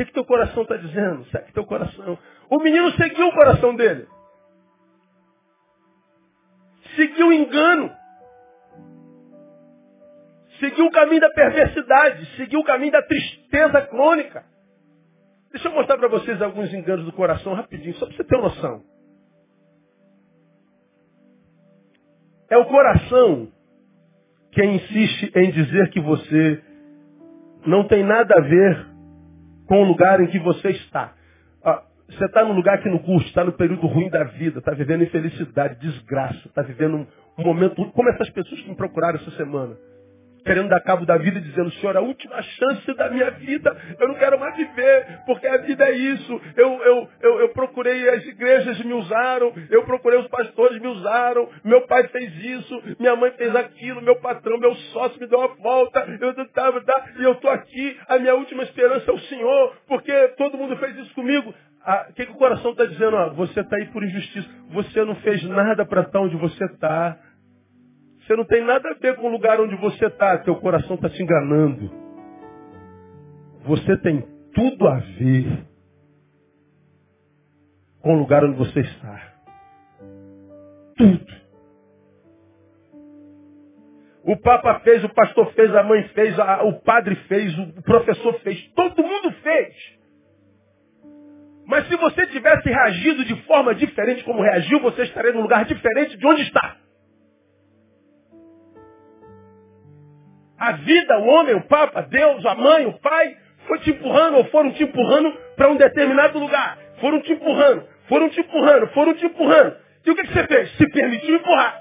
que, 0.00 0.06
que 0.06 0.12
teu 0.12 0.24
coração 0.24 0.62
está 0.62 0.76
dizendo? 0.76 1.24
Segue 1.26 1.52
teu 1.52 1.64
coração. 1.64 2.18
O 2.48 2.58
menino 2.58 2.90
seguiu 2.92 3.28
o 3.28 3.32
coração 3.32 3.74
dele. 3.74 4.06
Seguiu 6.96 7.28
o 7.28 7.32
engano. 7.32 7.90
Seguiu 10.58 10.86
o 10.86 10.90
caminho 10.90 11.20
da 11.20 11.30
perversidade. 11.30 12.36
Seguiu 12.36 12.60
o 12.60 12.64
caminho 12.64 12.92
da 12.92 13.02
tristeza 13.02 13.82
crônica. 13.82 14.44
Deixa 15.52 15.68
eu 15.68 15.72
mostrar 15.72 15.98
para 15.98 16.08
vocês 16.08 16.40
alguns 16.40 16.72
enganos 16.72 17.04
do 17.04 17.12
coração 17.12 17.54
rapidinho, 17.54 17.94
só 17.96 18.06
para 18.06 18.16
você 18.16 18.24
ter 18.24 18.36
uma 18.36 18.48
noção. 18.48 18.84
É 22.48 22.56
o 22.56 22.66
coração 22.66 23.52
quem 24.52 24.76
insiste 24.76 25.32
em 25.34 25.50
dizer 25.50 25.90
que 25.90 26.00
você 26.00 26.62
não 27.66 27.86
tem 27.86 28.02
nada 28.02 28.34
a 28.36 28.40
ver 28.40 28.89
com 29.70 29.84
o 29.84 29.84
lugar 29.84 30.20
em 30.20 30.26
que 30.26 30.40
você 30.40 30.70
está. 30.70 31.12
Ah, 31.64 31.84
você 32.08 32.24
está 32.24 32.44
no 32.44 32.52
lugar 32.54 32.82
que 32.82 32.88
não 32.88 32.98
curte, 32.98 33.28
está 33.28 33.44
no 33.44 33.52
período 33.52 33.86
ruim 33.86 34.10
da 34.10 34.24
vida, 34.24 34.58
está 34.58 34.72
vivendo 34.72 35.04
infelicidade, 35.04 35.78
desgraça, 35.78 36.48
está 36.48 36.60
vivendo 36.60 37.06
um, 37.38 37.44
momento 37.44 37.88
como 37.92 38.08
essas 38.08 38.28
pessoas 38.30 38.60
que 38.62 38.68
me 38.68 38.74
procuraram 38.74 39.20
essa 39.20 39.30
semana 39.36 39.76
querendo 40.44 40.68
dar 40.68 40.80
cabo 40.80 41.04
da 41.06 41.16
vida, 41.16 41.40
dizendo, 41.40 41.70
Senhor, 41.72 41.96
a 41.96 42.00
última 42.00 42.40
chance 42.42 42.94
da 42.94 43.10
minha 43.10 43.30
vida, 43.30 43.76
eu 43.98 44.08
não 44.08 44.14
quero 44.14 44.38
mais 44.38 44.56
viver, 44.56 45.20
porque 45.26 45.46
a 45.46 45.58
vida 45.58 45.84
é 45.88 45.92
isso. 45.92 46.40
Eu, 46.56 46.82
eu, 46.82 47.08
eu, 47.20 47.40
eu 47.40 47.48
procurei, 47.50 48.08
as 48.08 48.24
igrejas 48.26 48.78
me 48.84 48.92
usaram, 48.92 49.52
eu 49.70 49.84
procurei, 49.84 50.18
os 50.18 50.28
pastores 50.28 50.80
me 50.80 50.88
usaram, 50.88 51.48
meu 51.64 51.82
pai 51.86 52.06
fez 52.08 52.34
isso, 52.44 52.82
minha 52.98 53.16
mãe 53.16 53.30
fez 53.32 53.54
aquilo, 53.54 54.02
meu 54.02 54.16
patrão, 54.16 54.58
meu 54.58 54.74
sócio 54.92 55.20
me 55.20 55.26
deu 55.26 55.38
uma 55.38 55.54
volta, 55.56 56.06
eu 56.20 56.34
tava, 56.48 56.80
tá, 56.82 57.10
e 57.18 57.22
eu 57.22 57.32
estou 57.32 57.50
aqui, 57.50 57.98
a 58.08 58.18
minha 58.18 58.34
última 58.34 58.62
esperança 58.62 59.10
é 59.10 59.14
o 59.14 59.18
Senhor, 59.20 59.76
porque 59.86 60.12
todo 60.36 60.56
mundo 60.56 60.76
fez 60.76 60.96
isso 60.96 61.14
comigo. 61.14 61.54
Ah, 61.82 62.06
o 62.10 62.12
que, 62.12 62.26
que 62.26 62.32
o 62.32 62.36
coração 62.36 62.72
está 62.72 62.84
dizendo? 62.84 63.16
Ó, 63.16 63.30
você 63.30 63.60
está 63.60 63.76
aí 63.76 63.86
por 63.86 64.04
injustiça. 64.04 64.48
Você 64.70 65.02
não 65.02 65.14
fez 65.16 65.42
nada 65.44 65.84
para 65.86 66.02
estar 66.02 66.20
onde 66.20 66.36
você 66.36 66.64
está. 66.66 67.16
Você 68.20 68.36
não 68.36 68.44
tem 68.44 68.64
nada 68.64 68.90
a 68.90 68.94
ver 68.94 69.16
com 69.16 69.28
o 69.28 69.32
lugar 69.32 69.60
onde 69.60 69.74
você 69.76 70.06
está. 70.06 70.38
Teu 70.38 70.56
coração 70.56 70.94
está 70.96 71.08
te 71.08 71.22
enganando. 71.22 71.90
Você 73.64 73.96
tem 73.98 74.22
tudo 74.54 74.88
a 74.88 74.98
ver 74.98 75.66
com 78.00 78.14
o 78.14 78.18
lugar 78.18 78.44
onde 78.44 78.56
você 78.56 78.80
está. 78.80 79.32
Tudo. 80.96 81.40
O 84.22 84.36
Papa 84.36 84.80
fez, 84.80 85.02
o 85.02 85.08
pastor 85.08 85.52
fez, 85.54 85.74
a 85.74 85.82
mãe 85.82 86.06
fez, 86.08 86.38
a, 86.38 86.62
o 86.62 86.80
padre 86.82 87.16
fez, 87.26 87.58
o 87.58 87.82
professor 87.82 88.38
fez, 88.40 88.62
todo 88.74 89.02
mundo 89.02 89.32
fez. 89.42 89.74
Mas 91.66 91.88
se 91.88 91.96
você 91.96 92.26
tivesse 92.26 92.68
reagido 92.68 93.24
de 93.24 93.34
forma 93.42 93.74
diferente 93.74 94.22
como 94.24 94.42
reagiu, 94.42 94.80
você 94.80 95.02
estaria 95.02 95.32
num 95.32 95.42
lugar 95.42 95.64
diferente 95.64 96.16
de 96.16 96.26
onde 96.26 96.42
está. 96.42 96.76
A 100.60 100.72
vida, 100.72 101.18
o 101.18 101.26
homem, 101.26 101.54
o 101.54 101.62
Papa, 101.62 102.02
Deus, 102.02 102.44
a 102.44 102.54
mãe, 102.54 102.84
o 102.84 102.92
pai, 103.00 103.34
foi 103.66 103.78
te 103.78 103.90
empurrando 103.90 104.36
ou 104.36 104.44
foram 104.44 104.70
te 104.72 104.82
empurrando 104.82 105.32
para 105.56 105.70
um 105.70 105.76
determinado 105.76 106.38
lugar. 106.38 106.78
Foram 107.00 107.22
te 107.22 107.32
empurrando, 107.32 107.88
foram 108.06 108.28
te 108.28 108.40
empurrando, 108.40 108.86
foram 108.88 109.14
te 109.14 109.24
empurrando. 109.24 109.76
E 110.04 110.10
o 110.10 110.14
que, 110.14 110.26
você 110.26 110.46
fez? 110.46 110.76
Se 110.76 110.86
permitiu 110.90 111.36
empurrar. 111.36 111.80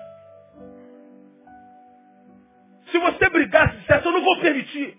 Se 2.90 2.98
você 2.98 3.30
brigasse, 3.30 3.76
dissesse, 3.80 4.06
eu 4.06 4.12
não 4.14 4.24
vou 4.24 4.40
permitir. 4.40 4.98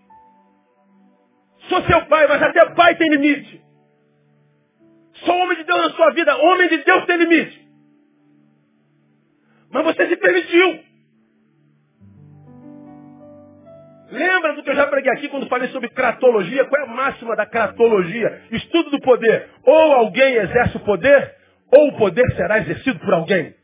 Sou 1.70 1.83
seu 1.85 2.05
pai, 2.05 2.26
mas 2.26 2.43
até 2.43 2.74
pai 2.74 2.95
tem 2.97 3.09
limite. 3.09 3.62
Sou 5.24 5.35
homem 5.37 5.57
de 5.57 5.64
Deus 5.64 5.81
na 5.81 5.91
sua 5.91 6.11
vida, 6.12 6.37
homem 6.37 6.68
de 6.68 6.78
Deus 6.78 7.07
tem 7.07 7.16
limite. 7.16 7.68
Mas 9.70 9.85
você 9.85 10.07
se 10.07 10.16
permitiu. 10.16 10.89
Lembra 14.11 14.54
do 14.54 14.62
que 14.62 14.70
eu 14.70 14.74
já 14.74 14.86
preguei 14.86 15.12
aqui 15.12 15.28
quando 15.28 15.48
falei 15.48 15.68
sobre 15.68 15.88
cratologia? 15.90 16.64
Qual 16.64 16.82
é 16.82 16.84
a 16.84 16.88
máxima 16.88 17.36
da 17.36 17.46
cratologia? 17.46 18.42
Estudo 18.50 18.90
do 18.90 19.00
poder. 19.00 19.48
Ou 19.64 19.92
alguém 19.92 20.34
exerce 20.34 20.76
o 20.76 20.80
poder, 20.80 21.34
ou 21.72 21.88
o 21.88 21.96
poder 21.96 22.24
será 22.34 22.58
exercido 22.58 22.98
por 22.98 23.14
alguém. 23.14 23.54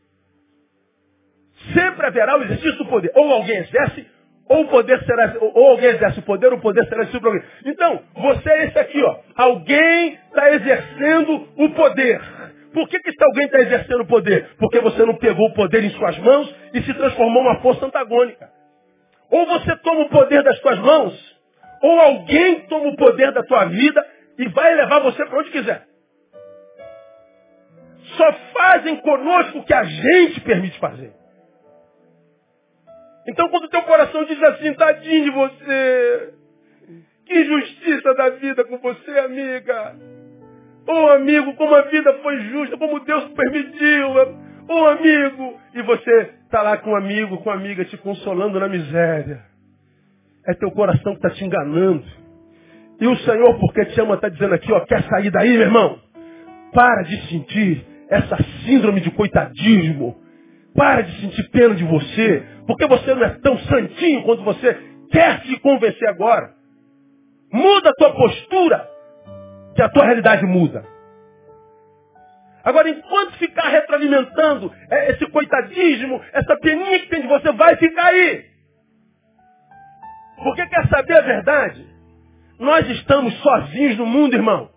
Sempre 1.73 2.05
haverá 2.05 2.37
o 2.37 2.43
exercício 2.43 2.77
do 2.77 2.85
poder. 2.85 3.11
Ou 3.13 3.33
alguém 3.33 3.57
exerce, 3.57 4.07
ou 4.47 4.61
o 4.61 4.67
poder 4.69 5.03
será, 5.03 5.35
ou 5.41 5.71
alguém 5.71 5.89
exerce 5.89 6.19
o 6.19 6.23
poder, 6.23 6.47
ou 6.47 6.59
o 6.59 6.61
poder 6.61 6.85
será 6.85 7.01
exercido 7.01 7.21
por 7.21 7.27
alguém. 7.27 7.43
Então, 7.65 8.01
você 8.15 8.49
é 8.49 8.65
esse 8.67 8.79
aqui, 8.79 9.03
ó. 9.03 9.19
Alguém 9.35 10.13
está 10.29 10.51
exercendo 10.53 11.47
o 11.57 11.69
poder. 11.71 12.21
Por 12.73 12.87
que, 12.87 12.99
que 12.99 13.11
alguém 13.21 13.45
está 13.45 13.59
exercendo 13.59 14.01
o 14.01 14.07
poder? 14.07 14.49
Porque 14.57 14.79
você 14.79 15.03
não 15.03 15.15
pegou 15.15 15.47
o 15.47 15.53
poder 15.53 15.83
em 15.83 15.89
suas 15.89 16.17
mãos 16.19 16.55
e 16.73 16.81
se 16.83 16.93
transformou 16.93 17.43
em 17.43 17.47
uma 17.47 17.59
força 17.59 17.85
antagônica. 17.85 18.56
Ou 19.29 19.45
você 19.45 19.75
toma 19.77 20.01
o 20.01 20.09
poder 20.09 20.43
das 20.43 20.59
tuas 20.59 20.79
mãos, 20.79 21.37
ou 21.81 21.99
alguém 21.99 22.61
toma 22.67 22.87
o 22.87 22.95
poder 22.95 23.31
da 23.33 23.43
tua 23.43 23.65
vida 23.65 24.05
e 24.37 24.47
vai 24.49 24.75
levar 24.75 24.99
você 25.01 25.25
para 25.25 25.39
onde 25.39 25.51
quiser. 25.51 25.85
Só 28.15 28.33
fazem 28.53 28.95
conosco 28.97 29.59
o 29.59 29.63
que 29.65 29.73
a 29.73 29.83
gente 29.83 30.39
permite 30.41 30.79
fazer. 30.79 31.13
Então 33.27 33.49
quando 33.49 33.65
o 33.65 33.69
teu 33.69 33.81
coração 33.83 34.23
diz 34.23 34.41
assim, 34.41 34.73
tadinho 34.73 35.25
de 35.25 35.31
você, 35.31 36.33
que 37.25 37.39
injustiça 37.39 38.13
da 38.13 38.29
vida 38.29 38.63
com 38.63 38.77
você, 38.77 39.19
amiga. 39.19 39.95
Oh, 40.87 41.09
amigo, 41.09 41.53
como 41.55 41.75
a 41.75 41.81
vida 41.81 42.13
foi 42.23 42.39
justa, 42.43 42.77
como 42.77 43.01
Deus 43.01 43.25
permitiu. 43.33 44.07
Oh, 44.69 44.85
amigo, 44.85 45.59
e 45.73 45.81
você 45.81 46.36
está 46.47 46.61
lá 46.61 46.77
com 46.77 46.91
um 46.91 46.95
amigo, 46.95 47.37
com 47.37 47.49
uma 47.49 47.55
amiga 47.55 47.85
te 47.85 47.97
consolando 47.97 48.59
na 48.59 48.67
miséria. 48.67 49.41
É 50.47 50.53
teu 50.53 50.71
coração 50.71 51.13
que 51.13 51.19
está 51.25 51.29
te 51.29 51.43
enganando. 51.45 52.05
E 52.99 53.07
o 53.07 53.15
Senhor, 53.17 53.59
porque 53.59 53.85
te 53.85 54.01
ama, 54.01 54.15
está 54.15 54.29
dizendo 54.29 54.55
aqui, 54.55 54.71
ó, 54.71 54.79
quer 54.81 55.03
sair 55.03 55.29
daí, 55.29 55.51
meu 55.51 55.61
irmão? 55.61 55.99
Para 56.73 57.03
de 57.03 57.27
sentir 57.27 57.85
essa 58.09 58.37
síndrome 58.65 59.01
de 59.01 59.11
coitadismo. 59.11 60.15
para 60.73 61.01
de 61.01 61.21
sentir 61.21 61.49
pena 61.49 61.73
de 61.73 61.83
você, 61.83 62.43
porque 62.67 62.85
você 62.85 63.15
não 63.15 63.23
é 63.23 63.29
tão 63.41 63.57
santinho 63.57 64.21
quanto 64.23 64.43
você 64.43 64.77
quer 65.11 65.41
se 65.41 65.59
convencer 65.59 66.07
agora. 66.07 66.53
Muda 67.51 67.89
a 67.89 67.93
tua 67.93 68.13
postura, 68.13 68.87
que 69.75 69.81
a 69.81 69.89
tua 69.89 70.05
realidade 70.05 70.45
muda. 70.45 70.85
Agora, 72.67 72.89
enquanto 72.89 73.37
ficar 73.37 73.69
retroalimentando 73.69 74.69
é, 74.91 75.11
esse 75.11 75.25
coitadismo, 75.27 76.21
essa 76.33 76.53
peninha 76.57 76.99
que 76.99 77.07
tem 77.07 77.21
de 77.21 77.27
você, 77.29 77.49
vai 77.53 77.77
ficar 77.77 78.07
aí. 78.07 78.45
Porque 80.43 80.67
quer 80.67 80.85
saber 80.89 81.17
a 81.17 81.21
verdade? 81.21 81.87
Nós 82.59 82.85
estamos 82.89 83.33
sozinhos 83.39 83.97
no 83.97 84.05
mundo, 84.05 84.33
irmão. 84.33 84.69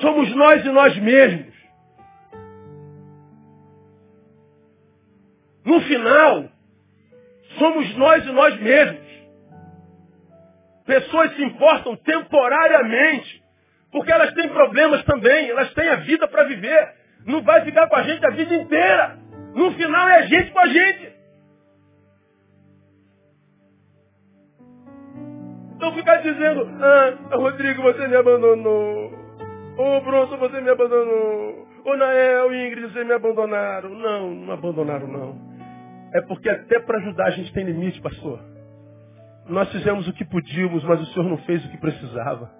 Somos 0.00 0.34
nós 0.34 0.64
e 0.64 0.70
nós 0.70 0.96
mesmos. 0.96 1.54
No 5.62 5.78
final, 5.82 6.48
somos 7.58 7.96
nós 7.96 8.26
e 8.26 8.32
nós 8.32 8.58
mesmos. 8.58 9.10
Pessoas 10.86 11.36
se 11.36 11.42
importam 11.44 11.96
temporariamente, 11.96 13.39
porque 13.92 14.12
elas 14.12 14.32
têm 14.34 14.48
problemas 14.48 15.04
também, 15.04 15.50
elas 15.50 15.72
têm 15.74 15.88
a 15.88 15.96
vida 15.96 16.28
para 16.28 16.44
viver. 16.44 16.94
Não 17.26 17.42
vai 17.42 17.62
ficar 17.64 17.88
com 17.88 17.96
a 17.96 18.02
gente 18.02 18.24
a 18.24 18.30
vida 18.30 18.54
inteira. 18.54 19.18
No 19.54 19.72
final 19.72 20.08
é 20.08 20.18
a 20.18 20.22
gente 20.22 20.50
com 20.52 20.60
a 20.60 20.66
gente. 20.66 21.12
Então 25.76 25.94
ficar 25.94 26.18
dizendo, 26.18 26.68
ah, 26.80 27.36
Rodrigo, 27.36 27.82
você 27.82 28.06
me 28.06 28.16
abandonou. 28.16 29.12
Ô, 29.78 30.00
Bronson, 30.02 30.36
você 30.36 30.60
me 30.60 30.70
abandonou. 30.70 31.66
Ô, 31.84 31.96
Nael, 31.96 32.54
Ingrid, 32.54 32.92
vocês 32.92 33.06
me 33.06 33.14
abandonaram. 33.14 33.88
Não, 33.88 34.30
não 34.30 34.52
abandonaram, 34.52 35.08
não. 35.08 35.50
É 36.12 36.20
porque 36.22 36.48
até 36.50 36.78
para 36.80 36.98
ajudar 36.98 37.26
a 37.26 37.30
gente 37.30 37.52
tem 37.52 37.64
limite, 37.64 38.00
pastor. 38.00 38.40
Nós 39.48 39.70
fizemos 39.72 40.06
o 40.06 40.12
que 40.12 40.24
podíamos, 40.24 40.84
mas 40.84 41.00
o 41.00 41.06
Senhor 41.06 41.28
não 41.28 41.38
fez 41.38 41.64
o 41.64 41.70
que 41.70 41.78
precisava. 41.78 42.59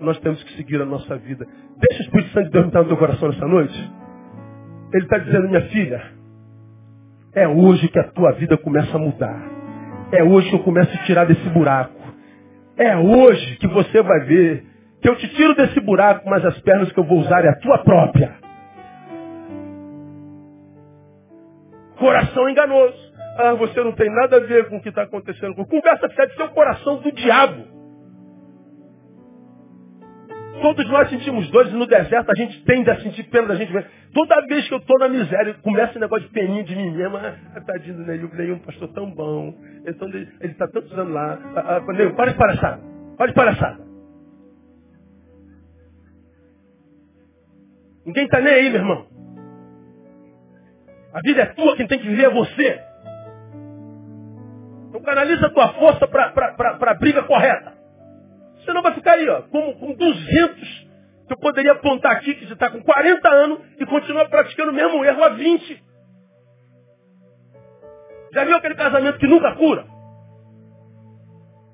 Nós 0.00 0.18
temos 0.20 0.42
que 0.42 0.56
seguir 0.56 0.80
a 0.80 0.86
nossa 0.86 1.16
vida. 1.16 1.46
Deixa 1.78 2.02
o 2.02 2.06
Espírito 2.06 2.32
Santo 2.32 2.46
de 2.46 2.50
Deus 2.52 2.66
entrar 2.66 2.82
no 2.82 2.88
teu 2.88 2.96
coração 2.96 3.28
essa 3.28 3.46
noite. 3.46 3.92
Ele 4.92 5.04
está 5.04 5.18
dizendo, 5.18 5.48
minha 5.48 5.68
filha, 5.68 6.02
é 7.34 7.46
hoje 7.46 7.86
que 7.88 7.98
a 7.98 8.10
tua 8.10 8.32
vida 8.32 8.56
começa 8.56 8.96
a 8.96 8.98
mudar. 8.98 9.40
É 10.10 10.24
hoje 10.24 10.48
que 10.48 10.56
eu 10.56 10.62
começo 10.62 10.92
a 10.92 11.04
tirar 11.04 11.26
desse 11.26 11.48
buraco. 11.50 12.00
É 12.76 12.96
hoje 12.96 13.56
que 13.56 13.68
você 13.68 14.02
vai 14.02 14.20
ver 14.20 14.64
que 15.02 15.08
eu 15.08 15.16
te 15.16 15.28
tiro 15.34 15.54
desse 15.54 15.80
buraco, 15.80 16.28
mas 16.28 16.44
as 16.44 16.58
pernas 16.60 16.90
que 16.92 16.98
eu 16.98 17.04
vou 17.04 17.20
usar 17.20 17.44
é 17.44 17.48
a 17.48 17.58
tua 17.58 17.78
própria. 17.78 18.34
Coração 21.98 22.48
enganoso. 22.48 23.10
Ah, 23.38 23.54
você 23.54 23.82
não 23.82 23.92
tem 23.92 24.10
nada 24.10 24.36
a 24.36 24.40
ver 24.40 24.68
com 24.68 24.78
o 24.78 24.82
que 24.82 24.88
está 24.88 25.02
acontecendo. 25.02 25.54
Conversa 25.54 26.08
de 26.08 26.34
seu 26.34 26.48
coração 26.48 27.00
do 27.00 27.12
diabo. 27.12 27.79
Todos 30.60 30.88
nós 30.90 31.08
sentimos 31.08 31.48
dores 31.50 31.72
no 31.72 31.86
deserto, 31.86 32.30
a 32.30 32.34
gente 32.34 32.62
tende 32.64 32.90
a 32.90 33.00
sentir 33.00 33.24
pena 33.24 33.48
da 33.48 33.54
gente 33.54 33.72
mesmo. 33.72 33.88
Toda 34.12 34.46
vez 34.46 34.68
que 34.68 34.74
eu 34.74 34.78
estou 34.78 34.98
na 34.98 35.08
miséria, 35.08 35.54
começa 35.62 35.92
esse 35.92 35.98
negócio 35.98 36.26
de 36.26 36.32
peninho 36.32 36.64
de 36.64 36.76
mim 36.76 36.90
mesmo. 36.90 37.16
Ah, 37.16 37.60
tadinho 37.66 37.96
do 37.96 38.04
Neil, 38.04 38.54
um 38.54 38.58
pastor 38.58 38.88
tão 38.92 39.10
bom. 39.10 39.54
Ele 39.84 40.52
está 40.52 40.68
tantos 40.68 40.92
anos 40.92 41.12
lá. 41.14 41.38
Ah, 41.56 41.76
ah, 41.76 41.92
Neil, 41.92 42.14
para 42.14 42.32
de 42.32 42.38
palhaçada. 42.38 42.82
Para 43.16 43.26
de 43.28 43.34
palhaçada. 43.34 43.90
Ninguém 48.04 48.24
está 48.24 48.40
nem 48.40 48.52
aí, 48.52 48.70
meu 48.70 48.80
irmão. 48.80 49.06
A 51.12 51.20
vida 51.20 51.42
é 51.42 51.46
tua, 51.46 51.76
quem 51.76 51.86
tem 51.86 51.98
que 51.98 52.08
viver 52.08 52.24
é 52.24 52.30
você. 52.30 52.80
Então 54.88 55.00
canaliza 55.02 55.46
a 55.46 55.50
tua 55.50 55.68
força 55.74 56.06
para 56.06 56.90
a 56.90 56.94
briga 56.94 57.22
correta. 57.22 57.79
Você 58.64 58.72
não 58.72 58.82
vai 58.82 58.94
ficar 58.94 59.12
aí, 59.12 59.28
ó, 59.28 59.42
com, 59.42 59.72
com 59.74 59.94
200 59.94 60.90
que 61.26 61.34
eu 61.34 61.38
poderia 61.38 61.72
apontar 61.72 62.12
aqui, 62.12 62.34
que 62.34 62.46
você 62.46 62.54
está 62.54 62.68
com 62.68 62.82
40 62.82 63.28
anos 63.28 63.60
e 63.78 63.86
continua 63.86 64.28
praticando 64.28 64.72
o 64.72 64.74
mesmo 64.74 65.04
erro 65.04 65.22
há 65.22 65.28
20. 65.28 65.84
Já 68.32 68.44
viu 68.44 68.56
aquele 68.56 68.74
casamento 68.74 69.18
que 69.18 69.26
nunca 69.26 69.54
cura? 69.54 69.86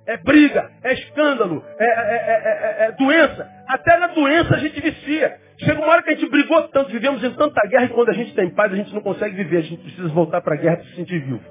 É 0.07 0.17
briga, 0.19 0.71
é 0.85 0.93
escândalo, 0.93 1.65
é, 1.79 1.85
é, 1.85 1.87
é, 1.87 2.87
é, 2.87 2.93
doença. 2.93 3.51
Até 3.67 3.99
na 3.99 4.09
doença 4.09 4.55
a 4.55 4.59
gente 4.59 4.81
vicia. 4.81 5.41
Chega 5.59 5.81
uma 5.81 5.91
hora 5.91 6.03
que 6.03 6.11
a 6.11 6.15
gente 6.15 6.31
brigou 6.31 6.63
tanto, 6.69 6.93
vivemos 6.93 7.25
em 7.25 7.35
tanta 7.35 7.67
guerra, 7.67 7.87
e 7.87 7.89
quando 7.89 8.11
a 8.11 8.13
gente 8.13 8.35
tem 8.35 8.51
paz, 8.51 8.73
a 8.73 8.77
gente 8.77 8.95
não 8.95 9.01
consegue 9.01 9.35
viver. 9.35 9.57
A 9.57 9.63
gente 9.63 9.83
precisa 9.83 10.09
voltar 10.09 10.43
para 10.43 10.55
a 10.55 10.59
guerra 10.59 10.77
para 10.77 10.87
se 10.87 10.97
sentir 10.97 11.19
vivo. 11.19 11.43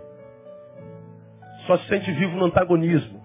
Só 1.65 1.77
se 1.79 1.87
sente 1.87 2.11
vivo 2.11 2.37
no 2.37 2.45
antagonismo. 2.45 3.24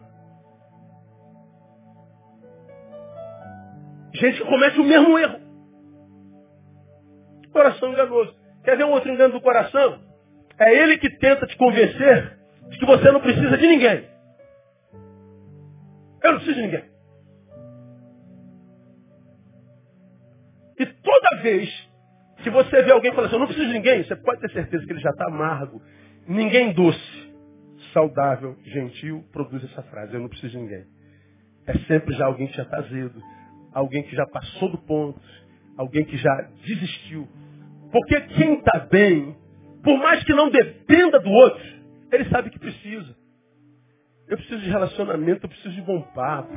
Gente 4.21 4.39
que 4.39 4.49
comete 4.49 4.79
o 4.79 4.85
mesmo 4.85 5.18
erro. 5.18 5.41
Coração 7.53 7.91
enganoso. 7.91 8.35
Quer 8.62 8.77
ver 8.77 8.85
um 8.85 8.91
outro 8.91 9.11
engano 9.11 9.33
do 9.33 9.41
coração? 9.41 9.99
É 10.59 10.77
ele 10.77 10.99
que 10.99 11.09
tenta 11.16 11.47
te 11.47 11.57
convencer 11.57 12.39
de 12.68 12.79
que 12.79 12.85
você 12.85 13.11
não 13.11 13.21
precisa 13.21 13.57
de 13.57 13.66
ninguém. 13.66 14.05
Eu 16.23 16.33
não 16.33 16.39
preciso 16.39 16.57
de 16.57 16.62
ninguém. 16.62 16.85
E 20.79 20.87
toda 20.87 21.43
vez 21.43 21.91
que 22.43 22.51
você 22.51 22.83
vê 22.83 22.93
alguém 22.93 23.12
falando 23.12 23.27
assim, 23.27 23.37
eu 23.37 23.41
não 23.41 23.47
preciso 23.47 23.68
de 23.68 23.73
ninguém, 23.73 24.05
você 24.05 24.16
pode 24.16 24.41
ter 24.43 24.51
certeza 24.51 24.85
que 24.85 24.93
ele 24.93 25.01
já 25.01 25.11
está 25.11 25.27
amargo. 25.29 25.81
Ninguém 26.29 26.73
doce, 26.75 27.33
saudável, 27.95 28.57
gentil, 28.64 29.25
produz 29.33 29.64
essa 29.64 29.83
frase, 29.85 30.12
eu 30.12 30.21
não 30.21 30.29
preciso 30.29 30.53
de 30.53 30.59
ninguém. 30.59 30.85
É 31.66 31.79
sempre 31.87 32.14
já 32.14 32.27
alguém 32.27 32.49
que 32.49 32.57
já 32.57 32.64
está 32.64 32.79
azedo, 32.79 33.21
alguém 33.73 34.03
que 34.03 34.14
já 34.14 34.27
passou 34.27 34.71
do 34.71 34.79
ponto, 34.79 35.21
alguém 35.77 36.05
que 36.05 36.16
já 36.16 36.49
desistiu. 36.64 37.29
Porque 37.91 38.21
quem 38.21 38.55
está 38.55 38.81
bem, 38.91 39.37
por 39.83 39.99
mais 39.99 40.23
que 40.25 40.33
não 40.33 40.51
dependa 40.51 41.18
do 41.18 41.31
outro, 41.31 41.62
ele 42.12 42.25
sabe 42.31 42.51
que 42.51 42.59
precisa. 42.59 43.16
Eu 44.29 44.37
preciso 44.37 44.61
de 44.61 44.71
relacionamento, 44.71 45.45
eu 45.45 45.49
preciso 45.49 45.75
de 45.75 45.83
bom 45.83 46.01
papo. 46.14 46.53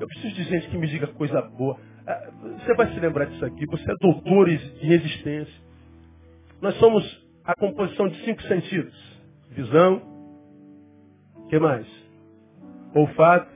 Eu 0.00 0.06
preciso 0.06 0.34
de 0.34 0.44
gente 0.44 0.68
que 0.68 0.76
me 0.76 0.86
diga 0.86 1.06
coisa 1.08 1.40
boa. 1.42 1.78
Ah, 2.06 2.30
você 2.58 2.74
vai 2.74 2.92
se 2.92 3.00
lembrar 3.00 3.26
disso 3.26 3.44
aqui. 3.44 3.66
Você 3.66 3.90
é 3.90 3.94
doutor 4.00 4.48
em 4.48 4.92
existência. 4.92 5.54
Nós 6.60 6.74
somos 6.76 7.26
a 7.44 7.54
composição 7.54 8.08
de 8.08 8.24
cinco 8.24 8.42
sentidos. 8.42 8.94
Visão. 9.50 10.02
Que 11.48 11.58
mais? 11.58 11.86
Olfato 12.94 13.53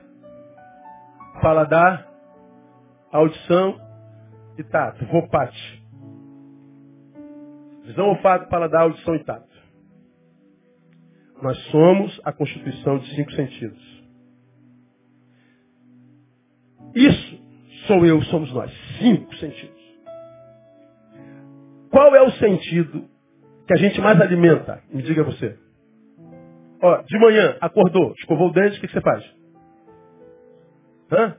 paladar, 1.39 2.07
audição 3.11 3.79
e 4.57 4.63
tato. 4.63 5.05
Vopate. 5.05 5.83
Visão, 7.85 8.09
olfato, 8.09 8.49
paladar, 8.49 8.83
audição 8.83 9.15
e 9.15 9.23
tato. 9.23 9.49
Nós 11.41 11.57
somos 11.71 12.21
a 12.23 12.31
constituição 12.31 12.99
de 12.99 13.15
cinco 13.15 13.31
sentidos. 13.31 13.99
Isso 16.93 17.39
sou 17.87 18.05
eu, 18.05 18.21
somos 18.23 18.51
nós. 18.53 18.71
Cinco 18.99 19.33
sentidos. 19.37 19.79
Qual 21.89 22.15
é 22.15 22.21
o 22.21 22.31
sentido 22.31 23.09
que 23.65 23.73
a 23.73 23.77
gente 23.77 23.99
mais 24.01 24.19
alimenta? 24.19 24.83
Me 24.91 25.01
diga 25.01 25.23
você. 25.23 25.57
Ó, 26.81 27.01
de 27.01 27.19
manhã, 27.19 27.57
acordou, 27.59 28.13
escovou 28.19 28.49
o 28.49 28.53
dente, 28.53 28.77
o 28.77 28.81
que 28.81 28.87
você 28.87 29.01
faz? 29.01 29.38
Hã? 31.11 31.35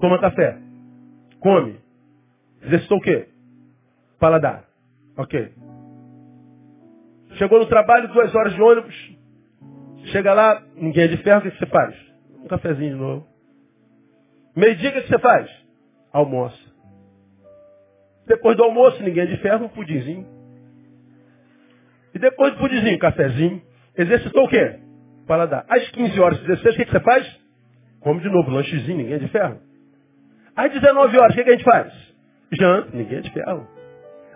Toma 0.00 0.20
café. 0.20 0.58
Come. 1.40 1.78
Exercitou 2.62 2.98
o 2.98 3.00
quê? 3.00 3.28
Paladar. 4.18 4.64
Ok. 5.16 5.52
Chegou 7.36 7.58
no 7.58 7.66
trabalho, 7.66 8.08
duas 8.08 8.34
horas 8.34 8.54
de 8.54 8.62
ônibus. 8.62 8.94
Chega 10.06 10.34
lá, 10.34 10.62
ninguém 10.76 11.04
é 11.04 11.08
de 11.08 11.16
ferro, 11.18 11.40
o 11.40 11.50
que 11.50 11.58
você 11.58 11.66
faz? 11.66 11.94
Um 12.42 12.46
cafezinho 12.46 12.94
de 12.94 13.00
novo. 13.00 13.26
Meio-dia, 14.56 14.90
o 14.90 14.92
que 14.92 15.08
você 15.08 15.18
faz? 15.18 15.50
Almoça. 16.12 16.58
Depois 18.26 18.56
do 18.56 18.64
almoço, 18.64 19.02
ninguém 19.02 19.24
é 19.24 19.26
de 19.26 19.36
ferro, 19.38 19.66
um 19.66 19.68
pudinzinho. 19.68 20.26
E 22.14 22.18
depois 22.18 22.52
do 22.52 22.58
pudinzinho, 22.60 22.98
cafezinho. 22.98 23.62
Exercitou 23.96 24.44
o 24.44 24.48
quê? 24.48 24.78
Paladar. 25.26 25.64
Às 25.68 25.88
15 25.90 26.20
horas, 26.20 26.38
16, 26.40 26.74
o 26.74 26.78
que 26.78 26.90
você 26.90 27.00
faz? 27.00 27.43
Come 28.04 28.20
de 28.20 28.28
novo, 28.28 28.50
lanchezinho, 28.50 28.98
ninguém 28.98 29.14
é 29.14 29.18
de 29.18 29.28
ferro. 29.28 29.58
Às 30.54 30.70
19 30.70 31.18
horas, 31.18 31.32
o 31.32 31.34
que, 31.36 31.42
que 31.42 31.48
a 31.48 31.52
gente 31.52 31.64
faz? 31.64 31.92
Janta, 32.52 32.94
ninguém 32.94 33.18
é 33.18 33.20
de 33.22 33.32
ferro. 33.32 33.66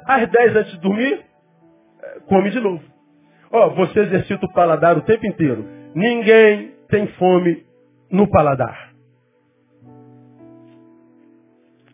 Às 0.07 0.29
10 0.29 0.57
antes 0.57 0.73
de 0.73 0.81
dormir, 0.81 1.23
é, 2.03 2.21
come 2.21 2.51
de 2.51 2.61
novo. 2.61 2.83
Ó, 3.53 3.67
oh, 3.67 3.71
você 3.75 4.01
exercita 4.01 4.47
o 4.47 4.53
paladar 4.55 4.97
o 4.97 5.03
tempo 5.03 5.27
inteiro. 5.27 5.67
Ninguém 5.95 6.73
tem 6.89 7.07
fome 7.19 7.67
no 8.11 8.27
paladar. 8.31 8.95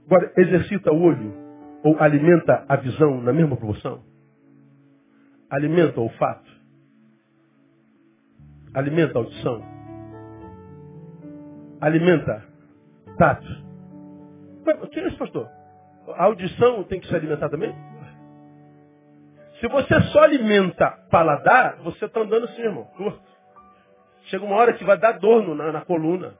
Agora, 0.06 0.32
exercita 0.36 0.92
o 0.92 1.02
olho 1.02 1.34
ou 1.82 2.00
alimenta 2.00 2.64
a 2.68 2.76
visão 2.76 3.20
na 3.20 3.32
mesma 3.32 3.56
proporção? 3.56 4.00
Alimenta 5.50 5.98
o 5.98 6.04
olfato? 6.04 6.50
Alimenta 8.72 9.18
a 9.18 9.22
audição? 9.22 9.74
Alimenta 11.84 12.42
tato? 13.18 13.46
O 14.82 14.88
que 14.88 15.00
é 15.00 15.06
isso, 15.06 15.18
pastor? 15.18 15.46
A 16.16 16.24
audição 16.24 16.82
tem 16.84 16.98
que 16.98 17.06
se 17.06 17.14
alimentar 17.14 17.50
também? 17.50 17.74
Se 19.60 19.68
você 19.68 20.00
só 20.04 20.22
alimenta 20.22 20.90
paladar, 21.10 21.76
você 21.82 22.06
está 22.06 22.20
andando 22.20 22.46
assim, 22.46 22.62
irmão. 22.62 22.88
Chega 24.24 24.46
uma 24.46 24.56
hora 24.56 24.72
que 24.72 24.82
vai 24.82 24.96
dar 24.96 25.12
dor 25.18 25.54
na, 25.54 25.72
na 25.72 25.82
coluna. 25.82 26.32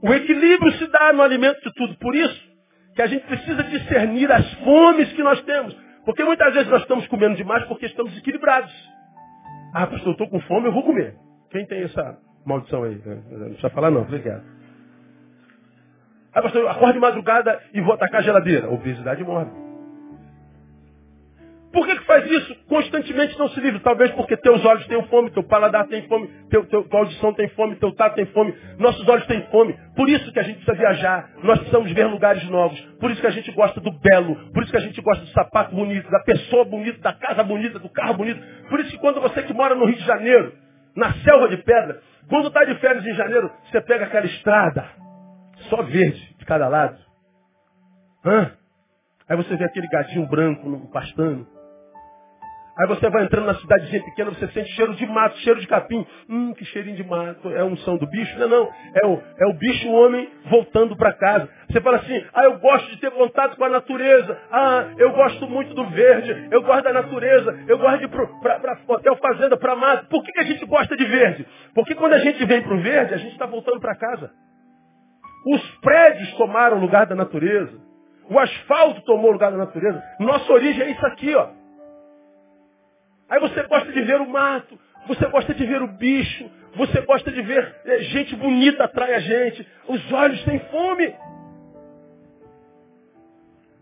O 0.00 0.14
equilíbrio 0.14 0.72
se 0.74 0.86
dá 0.86 1.12
no 1.12 1.22
alimento 1.22 1.60
de 1.62 1.72
tudo. 1.72 1.96
Por 1.98 2.14
isso 2.14 2.54
que 2.94 3.02
a 3.02 3.08
gente 3.08 3.26
precisa 3.26 3.64
discernir 3.64 4.30
as 4.30 4.48
fomes 4.62 5.12
que 5.12 5.24
nós 5.24 5.42
temos. 5.42 5.76
Porque 6.04 6.22
muitas 6.22 6.54
vezes 6.54 6.70
nós 6.70 6.82
estamos 6.82 7.04
comendo 7.08 7.34
demais 7.34 7.64
porque 7.64 7.86
estamos 7.86 8.12
desequilibrados. 8.12 8.72
Ah, 9.74 9.88
pastor, 9.88 10.06
eu 10.06 10.12
estou 10.12 10.28
com 10.28 10.40
fome, 10.42 10.68
eu 10.68 10.72
vou 10.72 10.84
comer. 10.84 11.16
Quem 11.50 11.66
tem 11.66 11.82
essa 11.82 12.16
maldição 12.44 12.84
aí? 12.84 13.00
Não 13.04 13.46
precisa 13.48 13.70
falar 13.70 13.90
não, 13.90 14.02
obrigado. 14.02 14.42
Ah, 16.34 16.42
pastor, 16.42 16.62
eu 16.62 16.68
acordo 16.68 16.94
de 16.94 17.00
madrugada 17.00 17.60
e 17.72 17.80
vou 17.80 17.94
atacar 17.94 18.20
a 18.20 18.24
geladeira. 18.24 18.68
Obesidade 18.68 19.22
mórbida. 19.22 19.64
Por 21.74 21.84
que, 21.86 21.96
que 21.96 22.04
faz 22.04 22.24
isso? 22.30 22.54
Constantemente 22.68 23.36
não 23.36 23.48
se 23.48 23.58
livra. 23.58 23.80
Talvez 23.80 24.12
porque 24.12 24.36
teus 24.36 24.64
olhos 24.64 24.86
têm 24.86 25.02
fome, 25.08 25.30
teu 25.30 25.42
paladar 25.42 25.88
tem 25.88 26.02
fome, 26.06 26.28
teu, 26.48 26.64
teu, 26.66 26.84
tua 26.84 27.00
audição 27.00 27.34
tem 27.34 27.48
fome, 27.48 27.74
teu 27.76 27.92
tato 27.92 28.14
tem 28.14 28.26
fome, 28.26 28.54
nossos 28.78 29.06
olhos 29.08 29.26
têm 29.26 29.42
fome. 29.50 29.76
Por 29.96 30.08
isso 30.08 30.32
que 30.32 30.38
a 30.38 30.44
gente 30.44 30.64
precisa 30.64 30.76
viajar, 30.76 31.30
nós 31.42 31.58
precisamos 31.58 31.90
ver 31.90 32.06
lugares 32.06 32.44
novos. 32.48 32.80
Por 33.00 33.10
isso 33.10 33.20
que 33.20 33.26
a 33.26 33.30
gente 33.30 33.50
gosta 33.50 33.80
do 33.80 33.90
belo, 33.90 34.36
por 34.52 34.62
isso 34.62 34.70
que 34.70 34.78
a 34.78 34.82
gente 34.82 35.00
gosta 35.00 35.24
do 35.24 35.30
sapato 35.30 35.74
bonito, 35.74 36.08
da 36.08 36.20
pessoa 36.20 36.64
bonita, 36.64 37.00
da 37.00 37.12
casa 37.12 37.42
bonita, 37.42 37.80
do 37.80 37.88
carro 37.88 38.14
bonito. 38.14 38.40
Por 38.68 38.78
isso 38.78 38.90
que 38.90 38.98
quando 38.98 39.20
você 39.20 39.42
que 39.42 39.52
mora 39.52 39.74
no 39.74 39.84
Rio 39.84 39.96
de 39.96 40.04
Janeiro, 40.04 40.52
na 40.96 41.12
selva 41.24 41.48
de 41.48 41.56
pedra, 41.56 42.00
quando 42.28 42.48
está 42.48 42.64
de 42.64 42.74
férias 42.80 43.04
em 43.04 43.14
janeiro, 43.14 43.50
você 43.70 43.80
pega 43.80 44.04
aquela 44.06 44.26
estrada, 44.26 44.88
só 45.68 45.82
verde 45.82 46.36
de 46.38 46.44
cada 46.44 46.68
lado. 46.68 46.98
Hã? 48.24 48.52
Aí 49.28 49.36
você 49.36 49.56
vê 49.56 49.64
aquele 49.64 49.88
gatinho 49.88 50.26
branco 50.26 50.68
no 50.68 50.90
pastando. 50.90 51.46
Aí 52.76 52.88
você 52.88 53.08
vai 53.08 53.22
entrando 53.22 53.46
na 53.46 53.54
cidadezinha 53.54 54.02
pequena, 54.02 54.30
você 54.30 54.48
sente 54.48 54.68
cheiro 54.72 54.94
de 54.94 55.06
mato, 55.06 55.38
cheiro 55.38 55.60
de 55.60 55.66
capim. 55.66 56.04
Hum, 56.28 56.52
que 56.54 56.64
cheirinho 56.64 56.96
de 56.96 57.04
mato. 57.04 57.48
É 57.50 57.60
a 57.60 57.64
unção 57.64 57.96
do 57.96 58.06
bicho? 58.08 58.36
Não, 58.36 58.48
não. 58.48 58.72
É 58.94 59.06
o, 59.06 59.22
é 59.38 59.46
o 59.46 59.54
bicho 59.54 59.88
homem 59.90 60.28
voltando 60.50 60.96
para 60.96 61.12
casa. 61.12 61.48
Você 61.70 61.80
fala 61.80 61.98
assim, 61.98 62.24
ah, 62.34 62.44
eu 62.44 62.58
gosto 62.58 62.90
de 62.90 62.96
ter 63.00 63.12
contato 63.12 63.56
com 63.56 63.64
a 63.64 63.68
natureza. 63.68 64.36
Ah, 64.50 64.88
eu 64.98 65.12
gosto 65.12 65.46
muito 65.46 65.72
do 65.72 65.86
verde. 65.90 66.48
Eu 66.50 66.62
gosto 66.62 66.82
da 66.82 66.92
natureza. 66.92 67.56
Eu 67.68 67.78
gosto 67.78 67.98
de 67.98 68.04
ir 68.06 68.08
para 68.08 68.78
hotel 68.88 69.16
fazenda, 69.16 69.56
para 69.56 69.76
mato. 69.76 70.08
Por 70.08 70.24
que, 70.24 70.32
que 70.32 70.40
a 70.40 70.44
gente 70.44 70.66
gosta 70.66 70.96
de 70.96 71.04
verde? 71.04 71.46
Porque 71.74 71.94
quando 71.94 72.14
a 72.14 72.18
gente 72.18 72.44
vem 72.44 72.60
para 72.60 72.74
o 72.74 72.80
verde, 72.80 73.14
a 73.14 73.18
gente 73.18 73.32
está 73.32 73.46
voltando 73.46 73.78
para 73.78 73.94
casa. 73.94 74.32
Os 75.46 75.62
prédios 75.80 76.32
tomaram 76.34 76.80
lugar 76.80 77.06
da 77.06 77.14
natureza. 77.14 77.78
O 78.28 78.36
asfalto 78.36 79.00
tomou 79.02 79.30
lugar 79.30 79.52
da 79.52 79.58
natureza. 79.58 80.02
Nossa 80.18 80.52
origem 80.52 80.82
é 80.82 80.90
isso 80.90 81.06
aqui, 81.06 81.34
ó. 81.36 81.62
Aí 83.28 83.40
você 83.40 83.62
gosta 83.64 83.90
de 83.92 84.02
ver 84.02 84.20
o 84.20 84.28
mato, 84.28 84.78
você 85.06 85.26
gosta 85.26 85.54
de 85.54 85.64
ver 85.66 85.82
o 85.82 85.88
bicho, 85.88 86.50
você 86.76 87.00
gosta 87.02 87.30
de 87.30 87.42
ver 87.42 87.74
é, 87.84 87.98
gente 88.00 88.34
bonita 88.36 88.84
atrai 88.84 89.14
a 89.14 89.20
gente. 89.20 89.66
Os 89.88 90.12
olhos 90.12 90.42
têm 90.44 90.58
fome. 90.70 91.14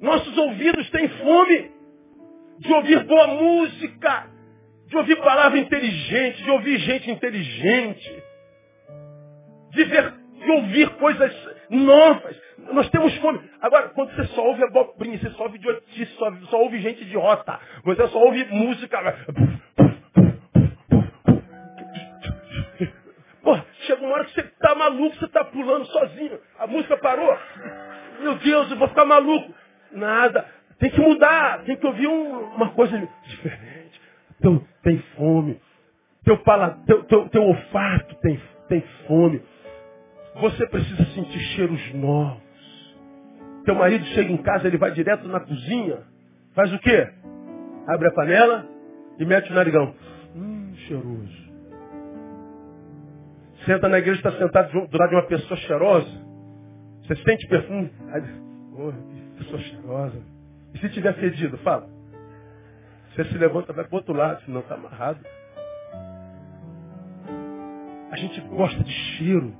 Nossos 0.01 0.37
ouvidos 0.37 0.91
têm 0.91 1.09
fome 1.09 1.71
de 2.59 2.73
ouvir 2.73 3.05
boa 3.05 3.27
música, 3.29 4.27
de 4.87 4.97
ouvir 4.97 5.17
palavra 5.17 5.59
inteligente, 5.59 6.43
de 6.43 6.51
ouvir 6.51 6.79
gente 6.79 7.11
inteligente, 7.11 8.23
de, 9.71 9.85
ver, 9.85 10.13
de 10.13 10.51
ouvir 10.51 10.91
coisas 10.97 11.33
novas. 11.71 12.37
Nós 12.71 12.89
temos 12.91 13.17
fome. 13.19 13.41
Agora, 13.61 13.89
quando 13.91 14.15
você 14.15 14.25
só 14.29 14.47
ouve 14.47 14.63
abobrinha, 14.65 15.19
você 15.19 15.31
só 15.31 15.45
ouve 15.45 15.57
idiotice, 15.57 16.13
só, 16.15 16.33
só 16.51 16.61
ouve 16.61 16.81
gente 16.81 17.03
idiota, 17.03 17.59
você 17.85 18.07
só 18.09 18.19
ouve 18.19 18.45
música. 18.45 18.99
Pô, 23.43 23.59
chega 23.87 24.05
uma 24.05 24.15
hora 24.15 24.25
que 24.25 24.35
você 24.35 24.43
tá 24.43 24.75
maluco, 24.75 25.17
você 25.17 25.29
tá 25.29 25.45
pulando 25.45 25.85
sozinho. 25.87 26.39
A 26.59 26.67
música 26.67 26.97
parou. 26.97 27.37
Meu 28.21 28.37
Deus, 28.37 28.71
eu 28.71 28.77
vou 28.79 28.89
ficar 28.89 29.05
maluco. 29.05 29.53
Nada. 29.91 30.47
Tem 30.79 30.91
que 30.91 31.01
mudar. 31.01 31.65
Tem 31.65 31.77
que 31.77 31.87
ouvir 31.87 32.07
um, 32.07 32.55
uma 32.55 32.71
coisa 32.71 32.97
diferente. 33.25 34.01
Então, 34.39 34.65
tem 34.83 34.99
fome. 35.17 35.61
Teu, 36.25 36.39
pala, 36.39 36.79
teu, 36.87 37.03
teu, 37.05 37.29
teu 37.29 37.43
olfato 37.43 38.15
tem, 38.17 38.41
tem 38.69 38.81
fome. 39.07 39.43
Você 40.37 40.67
precisa 40.69 41.05
sentir 41.07 41.41
cheiros 41.57 41.95
novos. 41.95 42.52
Teu 43.65 43.75
marido 43.75 44.05
chega 44.07 44.33
em 44.33 44.39
casa, 44.39 44.67
ele 44.67 44.79
vai 44.79 44.91
direto 44.93 45.27
na 45.29 45.41
cozinha. 45.41 45.99
Faz 46.55 46.73
o 46.73 46.79
quê? 46.79 47.09
Abre 47.87 48.09
a 48.09 48.13
panela 48.13 48.67
e 49.19 49.25
mete 49.25 49.51
o 49.51 49.55
narigão. 49.55 49.95
Hum, 50.35 50.73
cheiroso. 50.87 51.53
Senta 53.65 53.89
na 53.89 53.99
igreja, 53.99 54.19
está 54.19 54.33
sentado 54.33 54.87
do 54.89 54.99
lado 54.99 55.11
de 55.11 55.15
uma 55.15 55.27
pessoa 55.27 55.57
cheirosa. 55.61 56.11
Você 57.03 57.17
sente 57.17 57.47
perfume. 57.49 57.93
Oh, 58.75 58.93
pessoa 59.39 59.59
cheirosa. 59.61 60.23
E 60.75 60.79
se 60.79 60.89
tiver 60.91 61.15
fedido, 61.15 61.57
fala. 61.59 61.89
Você 63.15 63.25
se 63.25 63.39
levanta, 63.39 63.73
vai 63.73 63.85
para 63.85 63.97
outro 63.97 64.15
lado, 64.15 64.43
senão 64.45 64.61
está 64.61 64.75
amarrado. 64.75 65.21
A 68.11 68.17
gente 68.17 68.41
gosta 68.43 68.83
de 68.83 68.93
cheiro. 68.93 69.55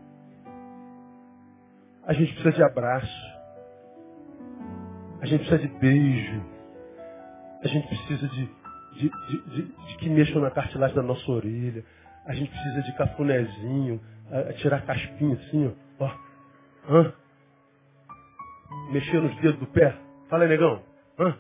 A 2.07 2.13
gente 2.13 2.33
precisa 2.33 2.53
de 2.53 2.63
abraço. 2.63 3.32
A 5.23 5.27
gente 5.27 5.47
precisa 5.47 5.59
de 5.59 5.69
beijo. 5.79 6.43
A 7.63 7.69
gente 7.69 7.87
precisa 7.87 8.27
de, 8.27 8.51
de, 8.95 9.09
de, 9.09 9.63
de, 9.63 9.97
que 9.99 10.11
mexam 10.11 10.43
na 10.43 10.51
cartilagem 10.51 10.97
da 10.97 11.03
nossa 11.03 11.31
orelha. 11.31 11.85
A 12.27 12.35
gente 12.35 12.51
precisa 12.51 12.83
de 12.83 12.93
cafunézinho, 12.97 14.01
a, 14.33 14.51
a 14.51 14.53
tirar 14.55 14.85
caspinho 14.85 15.35
assim, 15.35 15.73
ó. 16.01 16.11
Hã? 16.91 17.13
Mexer 18.91 19.23
nos 19.23 19.37
dedos 19.37 19.61
do 19.61 19.67
pé. 19.69 19.97
Fala 20.29 20.43
aí, 20.43 20.49
negão. 20.49 20.83
Hã? 21.17 21.39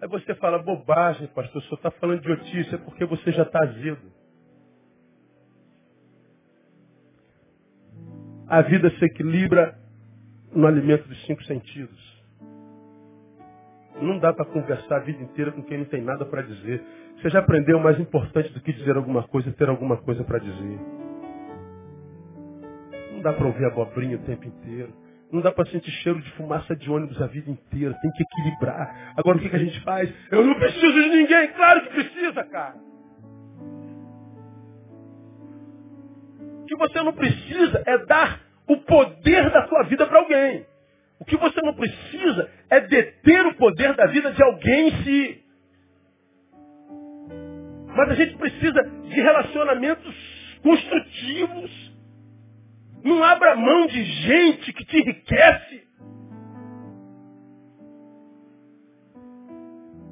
Aí 0.00 0.08
você 0.08 0.34
fala, 0.36 0.58
bobagem, 0.62 1.26
pastor, 1.28 1.60
senhor 1.62 1.74
está 1.74 1.90
falando 1.90 2.22
de 2.22 2.28
notícia 2.28 2.76
é 2.76 2.78
porque 2.78 3.04
você 3.04 3.30
já 3.32 3.42
está 3.42 3.62
azedo. 3.62 4.15
A 8.48 8.62
vida 8.62 8.90
se 8.90 9.04
equilibra 9.04 9.76
no 10.54 10.66
alimento 10.66 11.08
dos 11.08 11.20
cinco 11.26 11.42
sentidos. 11.44 12.16
Não 14.00 14.18
dá 14.18 14.32
para 14.32 14.44
conversar 14.44 14.96
a 14.96 15.00
vida 15.00 15.22
inteira 15.22 15.50
com 15.50 15.62
quem 15.62 15.78
não 15.78 15.84
tem 15.86 16.02
nada 16.02 16.24
para 16.24 16.42
dizer. 16.42 16.82
Você 17.16 17.30
já 17.30 17.40
aprendeu, 17.40 17.80
mais 17.80 17.98
importante 17.98 18.52
do 18.52 18.60
que 18.60 18.72
dizer 18.72 18.96
alguma 18.96 19.22
coisa, 19.24 19.50
ter 19.52 19.68
alguma 19.68 19.96
coisa 19.96 20.22
para 20.22 20.38
dizer. 20.38 20.78
Não 23.12 23.22
dá 23.22 23.32
para 23.32 23.46
ouvir 23.46 23.64
abobrinha 23.64 24.16
o 24.16 24.20
tempo 24.20 24.46
inteiro. 24.46 24.92
Não 25.32 25.40
dá 25.40 25.50
para 25.50 25.68
sentir 25.70 25.90
cheiro 25.90 26.20
de 26.20 26.30
fumaça 26.32 26.76
de 26.76 26.88
ônibus 26.88 27.20
a 27.20 27.26
vida 27.26 27.50
inteira. 27.50 27.98
Tem 28.00 28.10
que 28.12 28.22
equilibrar. 28.22 29.14
Agora 29.16 29.38
o 29.38 29.40
que, 29.40 29.48
que 29.48 29.56
a 29.56 29.60
gente 29.60 29.80
faz? 29.80 30.12
Eu 30.30 30.44
não 30.44 30.54
preciso 30.54 30.92
de 30.92 31.08
ninguém. 31.08 31.48
Claro 31.48 31.82
que 31.82 31.90
precisa, 31.90 32.44
cara. 32.44 32.76
Que 36.66 36.76
você 36.76 37.02
não 37.02 37.12
precisa 37.12 37.82
é 37.86 37.98
dar 38.06 38.40
o 38.66 38.76
poder 38.78 39.50
da 39.50 39.66
sua 39.68 39.84
vida 39.84 40.06
para 40.06 40.18
alguém. 40.18 40.66
O 41.18 41.24
que 41.24 41.36
você 41.36 41.60
não 41.62 41.74
precisa 41.74 42.50
é 42.68 42.80
deter 42.80 43.46
o 43.46 43.54
poder 43.54 43.94
da 43.94 44.06
vida 44.06 44.32
de 44.32 44.42
alguém 44.42 44.88
em 44.88 45.02
si. 45.02 45.44
Mas 47.96 48.10
a 48.10 48.14
gente 48.14 48.36
precisa 48.36 48.82
de 48.82 49.20
relacionamentos 49.20 50.14
construtivos. 50.62 51.92
Não 53.02 53.22
abra 53.22 53.56
mão 53.56 53.86
de 53.86 54.02
gente 54.04 54.72
que 54.72 54.84
te 54.84 54.98
enriquece. 54.98 55.86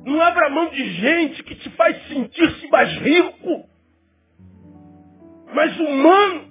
Não 0.06 0.20
abra 0.20 0.50
mão 0.50 0.70
de 0.70 0.90
gente 0.94 1.42
que 1.42 1.54
te 1.56 1.70
faz 1.70 1.96
sentir-se 2.08 2.68
mais 2.68 2.90
rico, 2.98 3.68
mais 5.54 5.78
humano. 5.78 6.48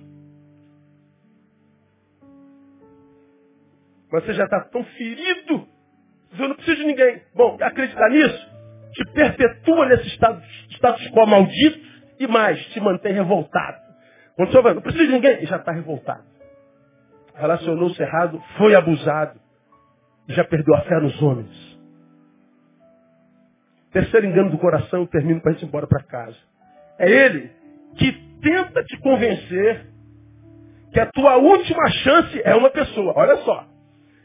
Mas 4.12 4.26
você 4.26 4.34
já 4.34 4.45
está 4.45 4.62
tão 4.62 4.84
ferido. 4.84 5.68
Eu 6.38 6.49
não 6.49 6.56
preciso 6.56 6.78
de 6.78 6.86
ninguém. 6.86 7.22
Bom, 7.36 7.58
acreditar 7.62 8.10
nisso 8.10 8.54
te 8.93 9.04
perpetua 9.12 9.88
nesse 9.88 10.08
estado, 10.08 10.41
status 10.70 11.10
quo 11.10 11.26
maldito 11.26 11.80
e 12.20 12.28
mais, 12.28 12.64
te 12.68 12.80
mantém 12.80 13.14
revoltado. 13.14 13.82
Quando 14.36 14.51
você 14.51 14.62
vai, 14.62 14.74
não 14.74 14.82
precisa 14.82 15.06
de 15.06 15.12
ninguém, 15.12 15.43
e 15.43 15.45
já 15.45 15.58
está 15.58 15.72
revoltado. 15.72 16.24
Relacionou-se 17.36 18.01
errado, 18.01 18.41
foi 18.58 18.76
abusado. 18.76 19.39
já 20.30 20.43
perdeu 20.45 20.76
a 20.76 20.82
fé 20.82 20.99
nos 20.99 21.22
homens. 21.22 21.74
Terceiro 23.91 24.26
engano 24.26 24.51
do 24.51 24.58
coração, 24.58 25.06
termino 25.06 25.41
para 25.41 25.51
ir 25.51 25.64
embora 25.64 25.86
para 25.86 26.04
casa. 26.04 26.38
É 26.97 27.10
ele 27.10 27.51
que 27.97 28.32
tenta 28.43 28.83
te 28.83 28.97
convencer 28.99 29.87
que 30.91 30.99
a 30.99 31.07
tua 31.07 31.37
última 31.37 31.89
chance 32.03 32.41
é 32.43 32.53
uma 32.55 32.69
pessoa. 32.69 33.13
Olha 33.15 33.37
só. 33.37 33.65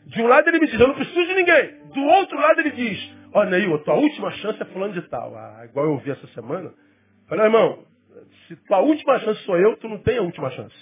De 0.06 0.20
um 0.20 0.26
lado 0.26 0.48
ele 0.48 0.58
me 0.58 0.66
diz, 0.66 0.78
eu 0.78 0.88
não 0.88 0.94
preciso 0.94 1.26
de 1.26 1.34
ninguém. 1.34 1.78
Do 1.94 2.02
outro 2.02 2.38
lado 2.38 2.60
ele 2.60 2.72
diz, 2.72 3.16
olha 3.32 3.56
aí, 3.56 3.72
a 3.72 3.78
tua 3.78 3.94
última 3.94 4.30
chance 4.32 4.60
é 4.60 4.64
fulano 4.66 4.92
de 4.92 5.02
tal. 5.08 5.34
Ah, 5.34 5.64
igual 5.64 5.86
eu 5.86 5.92
ouvi 5.92 6.10
essa 6.10 6.26
semana. 6.28 6.72
Falei, 7.28 7.46
irmão, 7.46 7.84
se 8.46 8.56
tua 8.66 8.80
última 8.80 9.18
chance 9.20 9.40
sou 9.44 9.56
eu, 9.58 9.76
tu 9.76 9.88
não 9.88 9.98
tem 9.98 10.18
a 10.18 10.22
última 10.22 10.50
chance. 10.50 10.76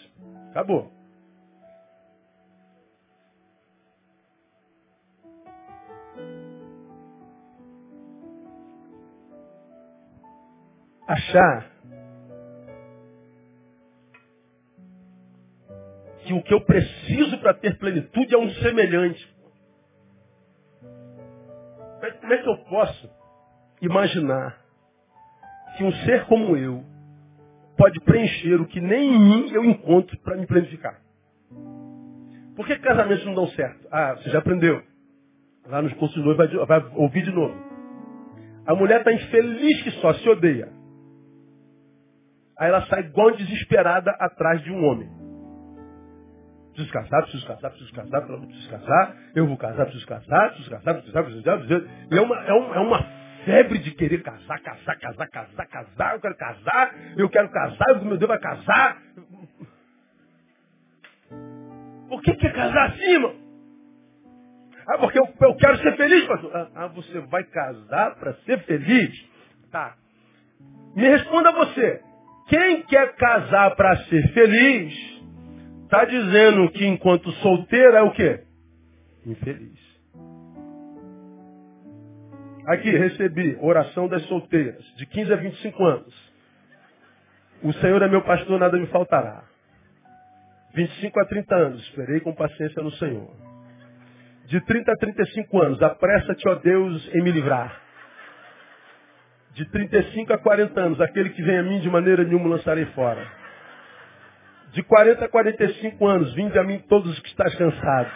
Acabou. 0.51 0.91
Achar 11.09 11.76
que 16.27 16.33
o 16.33 16.43
que 16.43 16.53
eu 16.53 16.61
preciso 16.61 17.39
para 17.39 17.55
ter 17.55 17.79
plenitude 17.79 18.35
é 18.35 18.39
um 18.39 18.51
semelhante. 18.55 19.37
Como 22.21 22.33
é 22.33 22.39
que 22.43 22.49
eu 22.49 22.59
posso 22.65 23.11
imaginar 23.81 24.61
que 25.77 25.85
um 25.85 25.93
ser 26.05 26.25
como 26.27 26.57
eu 26.57 26.85
pode 27.77 28.01
preencher 28.01 28.61
o 28.61 28.67
que 28.67 28.81
nem 28.81 29.15
em 29.15 29.19
mim 29.19 29.53
eu 29.53 29.65
encontro 29.65 30.19
para 30.19 30.37
me 30.37 30.47
planificar? 30.47 31.01
Por 32.57 32.67
que 32.67 32.77
casamentos 32.79 33.25
não 33.25 33.35
dão 33.35 33.47
certo? 33.49 33.87
Ah, 33.93 34.15
você 34.15 34.31
já 34.31 34.39
aprendeu. 34.39 34.83
Lá 35.67 35.81
nos 35.83 35.93
cursos 35.95 36.23
de 36.23 36.35
vai, 36.35 36.49
vai 36.49 36.91
ouvir 36.95 37.23
de 37.23 37.31
novo. 37.31 37.55
A 38.67 38.75
mulher 38.75 39.01
está 39.01 39.13
infeliz 39.13 39.83
que 39.83 39.91
só 40.01 40.13
se 40.15 40.29
odeia. 40.29 40.73
Aí 42.59 42.69
ela 42.69 42.85
sai 42.87 43.01
igual 43.01 43.37
desesperada 43.37 44.11
atrás 44.19 44.63
de 44.63 44.73
um 44.73 44.85
homem. 44.85 45.26
Preciso 46.77 46.93
casar, 46.93 47.23
preciso 47.23 47.47
casar, 47.47 47.71
preciso 47.71 47.93
casar, 47.95 48.21
preciso 48.21 48.69
casar, 48.69 49.17
eu 49.35 49.47
vou 49.47 49.57
casar, 49.57 49.87
preciso 49.87 50.07
casar, 50.07 50.49
preciso 50.51 50.71
casar, 50.71 50.95
preciso 50.95 51.13
casar, 51.15 51.25
preciso 51.25 51.43
casar. 51.43 51.59
Preciso 51.59 51.81
casar. 51.81 52.07
E 52.13 52.19
é 52.19 52.21
uma, 52.21 52.37
é, 52.37 52.53
uma, 52.53 52.77
é 52.77 52.79
uma 52.81 53.03
febre 53.47 53.79
de 53.79 53.93
querer 53.93 54.23
casar, 54.23 54.61
casar, 54.61 54.99
casar, 54.99 55.29
casar, 55.31 55.67
casar, 55.69 56.15
eu 56.15 56.21
quero 56.21 56.37
casar, 56.37 56.95
eu 57.17 57.31
quero 57.31 57.49
casar, 57.49 58.05
meu 58.05 58.19
Deus 58.19 58.29
vai 58.29 58.39
casar. 58.39 58.99
Por 62.11 62.21
que 62.21 62.35
quer 62.35 62.53
casar 62.53 62.91
assim, 62.91 63.11
irmão? 63.11 63.35
Ah, 64.87 64.99
porque 64.99 65.19
eu, 65.19 65.29
eu 65.41 65.57
quero 65.57 65.79
ser 65.79 65.97
feliz, 65.97 66.27
pastor. 66.27 66.51
Ah, 66.55 66.69
ah 66.75 66.87
você 66.89 67.21
vai 67.21 67.43
casar 67.45 68.17
para 68.17 68.35
ser 68.45 68.59
feliz? 68.65 69.27
Tá. 69.73 69.97
Me 70.95 71.09
responda 71.09 71.53
você. 71.53 72.03
Quem 72.49 72.83
quer 72.83 73.17
casar 73.17 73.75
para 73.77 73.97
ser 74.05 74.29
feliz 74.35 74.95
Está 75.87 76.05
dizendo 76.05 76.69
que 76.73 76.85
enquanto 76.85 77.31
solteira 77.35 77.99
é 77.99 78.03
o 78.03 78.11
quê? 78.11 78.43
Infeliz. 79.25 79.79
Aqui, 82.67 82.91
recebi 82.91 83.57
oração 83.61 84.09
das 84.09 84.21
solteiras, 84.25 84.85
de 84.97 85.07
15 85.07 85.33
a 85.33 85.37
25 85.37 85.85
anos. 85.85 86.33
O 87.63 87.73
Senhor 87.75 88.03
é 88.03 88.09
meu 88.09 88.21
pastor, 88.23 88.59
nada 88.59 88.77
me 88.77 88.89
faltará. 88.89 89.45
25 90.75 91.21
a 91.21 91.25
30 91.25 91.55
anos, 91.55 91.81
esperei 91.83 92.19
com 92.19 92.35
paciência 92.35 92.83
no 92.83 92.91
Senhor. 92.97 93.31
De 94.47 94.61
30 94.63 94.91
a 94.91 94.97
35 94.97 95.63
anos, 95.63 95.83
apressa-te, 95.83 96.49
ó 96.49 96.57
Deus, 96.57 97.15
em 97.15 97.23
me 97.23 97.31
livrar. 97.31 97.81
De 99.53 99.65
35 99.71 100.33
a 100.33 100.39
40 100.39 100.81
anos, 100.81 101.01
aquele 101.01 101.31
que 101.31 101.43
vem 101.43 101.59
a 101.59 101.63
mim 101.63 101.79
de 101.79 101.89
maneira 101.89 102.25
nenhuma 102.25 102.49
lançarei 102.49 102.87
fora. 102.87 103.36
De 104.77 104.83
40 104.83 105.25
a 105.25 105.29
45 105.31 106.07
anos, 106.07 106.35
vinde 106.35 106.59
a 106.59 106.63
mim 106.63 106.79
todos 106.87 107.11
os 107.11 107.19
que 107.21 107.29
estás 107.29 107.55
cansados. 107.55 108.13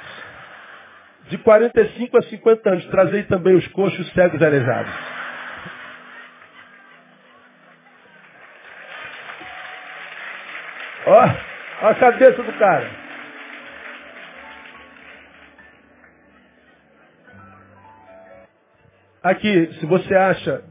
De 1.31 1.39
45 1.39 2.19
a 2.19 2.23
50 2.23 2.69
anos, 2.69 2.87
trazei 2.89 3.23
também 3.23 3.55
os 3.55 3.67
coxos 3.69 4.07
cegos 4.13 4.43
aleijados. 4.43 4.93
Ó, 11.07 11.25
ó 11.83 11.89
a 11.89 11.95
cabeça 11.95 12.43
do 12.43 12.53
cara. 12.59 12.91
Aqui, 19.23 19.73
se 19.81 19.87
você 19.87 20.15
acha 20.15 20.70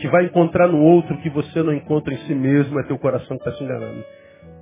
que 0.00 0.08
vai 0.08 0.24
encontrar 0.24 0.68
no 0.68 0.82
outro 0.82 1.16
que 1.18 1.30
você 1.30 1.62
não 1.62 1.72
encontra 1.72 2.12
em 2.12 2.18
si 2.26 2.34
mesmo, 2.34 2.78
é 2.80 2.84
teu 2.84 2.98
coração 2.98 3.36
que 3.38 3.48
está 3.48 3.52
se 3.52 3.64
enganando. 3.64 4.04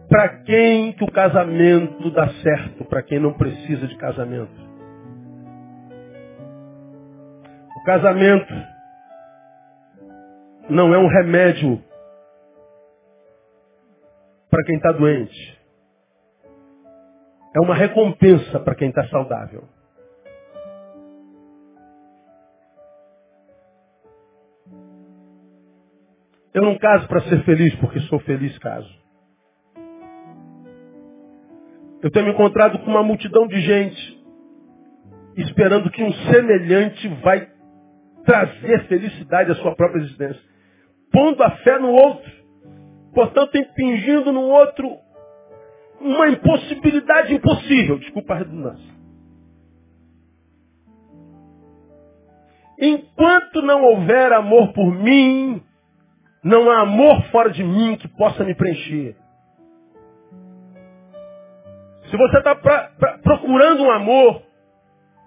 Para 0.09 0.29
quem 0.45 0.93
que 0.93 1.05
o 1.05 1.11
casamento 1.11 2.11
dá 2.11 2.29
certo? 2.43 2.85
Para 2.85 3.03
quem 3.03 3.19
não 3.19 3.33
precisa 3.35 3.87
de 3.87 3.97
casamento. 3.97 4.67
O 7.77 7.85
casamento 7.85 8.55
não 10.71 10.95
é 10.95 10.99
um 10.99 11.09
remédio 11.09 11.83
para 14.51 14.65
quem 14.65 14.77
está 14.77 14.93
doente. 14.93 15.61
É 17.55 17.61
uma 17.61 17.75
recompensa 17.75 18.61
para 18.61 18.75
quem 18.75 18.89
está 18.91 19.07
saudável. 19.09 19.65
Eu 26.57 26.63
não 26.63 26.79
caso 26.79 27.07
para 27.07 27.21
ser 27.21 27.45
feliz, 27.45 27.75
porque 27.75 28.01
sou 28.01 28.19
feliz 28.21 28.57
caso. 28.61 28.89
Eu 32.03 32.11
tenho 32.11 32.25
me 32.25 32.33
encontrado 32.33 32.79
com 32.79 32.91
uma 32.91 33.03
multidão 33.03 33.47
de 33.47 33.61
gente 33.61 34.25
esperando 35.37 35.91
que 35.91 36.03
um 36.03 36.11
semelhante 36.33 37.09
vai 37.23 37.47
trazer 38.25 38.89
felicidade 38.89 39.51
à 39.51 39.55
sua 39.57 39.77
própria 39.77 40.01
existência. 40.01 40.41
Pondo 41.13 41.43
a 41.43 41.51
fé 41.59 41.79
no 41.79 41.91
outro. 41.91 42.33
Portanto, 43.13 43.55
impingindo 43.59 44.33
no 44.33 44.49
outro 44.49 44.89
uma 46.01 46.27
impossibilidade 46.31 47.35
impossível. 47.35 47.99
Desculpa 47.99 48.33
a 48.33 48.39
redundância. 48.39 48.97
Enquanto 52.79 53.61
não 53.61 53.85
houver 53.85 54.33
amor 54.33 54.73
por 54.73 54.91
mim, 54.91 55.63
não 56.47 56.71
há 56.71 56.83
amor 56.83 57.25
fora 57.33 57.51
de 57.51 57.65
mim 57.65 57.97
que 57.97 58.07
possa 58.07 58.45
me 58.45 58.55
preencher. 58.55 59.17
Se 62.09 62.17
você 62.17 62.39
está 62.39 62.55
procurando 63.21 63.83
um 63.83 63.91
amor, 63.91 64.43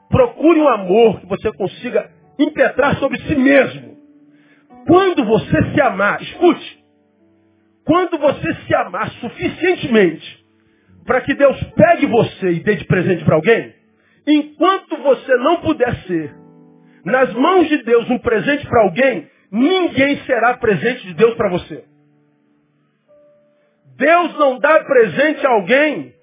procure 0.08 0.62
um 0.62 0.70
amor 0.70 1.20
que 1.20 1.26
você 1.26 1.52
consiga 1.52 2.10
impetrar 2.40 2.96
sobre 3.00 3.20
si 3.20 3.36
mesmo. 3.36 3.98
Quando 4.88 5.26
você 5.26 5.74
se 5.74 5.82
amar, 5.82 6.22
escute, 6.22 6.86
quando 7.86 8.18
você 8.18 8.54
se 8.66 8.74
amar 8.76 9.12
suficientemente 9.20 10.46
para 11.06 11.20
que 11.20 11.34
Deus 11.34 11.62
pegue 11.76 12.06
você 12.06 12.52
e 12.52 12.60
dê 12.62 12.76
de 12.78 12.86
presente 12.86 13.26
para 13.26 13.36
alguém, 13.36 13.76
enquanto 14.26 14.96
você 14.96 15.36
não 15.36 15.58
puder 15.58 15.94
ser 16.04 16.34
nas 17.04 17.34
mãos 17.34 17.68
de 17.68 17.84
Deus 17.84 18.10
um 18.10 18.20
presente 18.20 18.66
para 18.66 18.84
alguém, 18.84 19.28
ninguém 19.51 20.23
será 20.26 20.57
presente 20.57 21.07
de 21.07 21.13
Deus 21.13 21.35
para 21.35 21.49
você. 21.49 21.85
Deus 23.97 24.38
não 24.38 24.59
dá 24.59 24.84
presente 24.84 25.45
a 25.45 25.51
alguém 25.51 26.13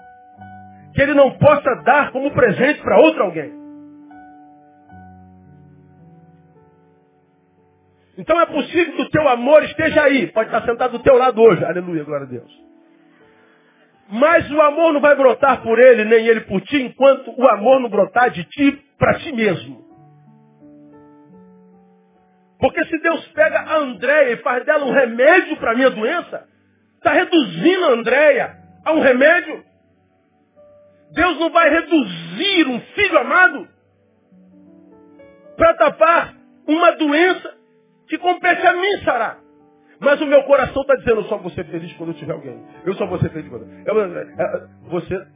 que 0.95 1.03
ele 1.03 1.13
não 1.13 1.33
possa 1.33 1.75
dar 1.85 2.11
como 2.11 2.31
presente 2.31 2.81
para 2.81 2.99
outro 2.99 3.23
alguém. 3.23 3.53
Então 8.19 8.41
é 8.41 8.47
possível 8.47 8.95
que 8.97 9.03
o 9.03 9.11
teu 9.11 9.29
amor 9.29 9.63
esteja 9.65 10.03
aí, 10.05 10.27
pode 10.29 10.49
estar 10.49 10.65
sentado 10.65 10.93
do 10.93 11.05
teu 11.05 11.19
lado 11.19 11.41
hoje, 11.41 11.63
aleluia, 11.65 12.03
glória 12.03 12.27
a 12.27 12.31
Deus. 12.31 12.67
Mas 14.09 14.51
o 14.51 14.61
amor 14.63 14.95
não 14.95 15.01
vai 15.01 15.15
brotar 15.15 15.63
por 15.63 15.79
ele, 15.79 16.05
nem 16.05 16.27
ele 16.27 16.41
por 16.43 16.61
ti, 16.63 16.81
enquanto 16.81 17.35
o 17.39 17.47
amor 17.47 17.81
não 17.81 17.91
brotar 17.91 18.31
de 18.31 18.45
ti 18.45 18.73
para 18.99 19.19
ti 19.19 19.33
mesmo. 19.33 19.86
Porque 22.59 22.85
se 22.87 22.99
Deus 22.99 23.27
pega 23.29 23.61
a 23.61 23.79
Andréia 23.79 24.33
e 24.33 24.37
faz 24.39 24.65
dela 24.65 24.85
um 24.85 24.93
remédio 24.93 25.57
para 25.59 25.73
a 25.73 25.75
minha 25.75 25.91
doença, 25.91 26.49
está 26.97 27.13
reduzindo 27.13 27.85
a 27.85 27.93
Andréia 27.93 28.57
a 28.85 28.93
um 28.93 29.01
remédio. 29.01 29.65
Deus 31.13 31.39
não 31.39 31.51
vai 31.51 31.69
reduzir 31.71 32.67
um 32.69 32.81
filho 32.81 33.19
amado 33.19 33.69
para 35.57 35.75
tapar 35.75 36.35
uma 36.67 36.93
doença 36.93 37.55
que 38.09 38.19
compete 38.19 38.67
a 38.67 38.73
mim, 38.73 39.05
Sará. 39.05 39.39
Mas 39.99 40.21
o 40.21 40.27
meu 40.27 40.43
coração 40.45 40.83
está 40.83 40.95
dizendo, 40.97 41.21
eu 41.21 41.25
só 41.25 41.39
vou 41.39 41.51
ser 41.53 41.65
feliz 41.67 41.93
quando 41.95 42.15
tiver 42.15 42.33
alguém. 42.33 42.63
Eu 42.85 42.95
só 42.95 43.07
vou 43.07 43.19
ser 43.19 43.31
feliz 43.31 43.49
quando... 43.49 43.67
Eu, 43.87 44.01
é, 44.01 44.23
é, 44.23 44.69
você 44.89 45.27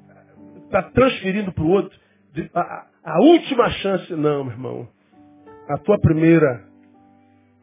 está 0.64 0.82
transferindo 0.82 1.52
para 1.52 1.64
o 1.64 1.70
outro 1.70 1.98
a, 2.55 2.86
a 3.05 3.20
última 3.20 3.70
chance. 3.70 4.12
Não, 4.14 4.44
meu 4.44 4.52
irmão. 4.52 4.88
A 5.68 5.78
tua 5.78 5.98
primeira, 6.01 6.62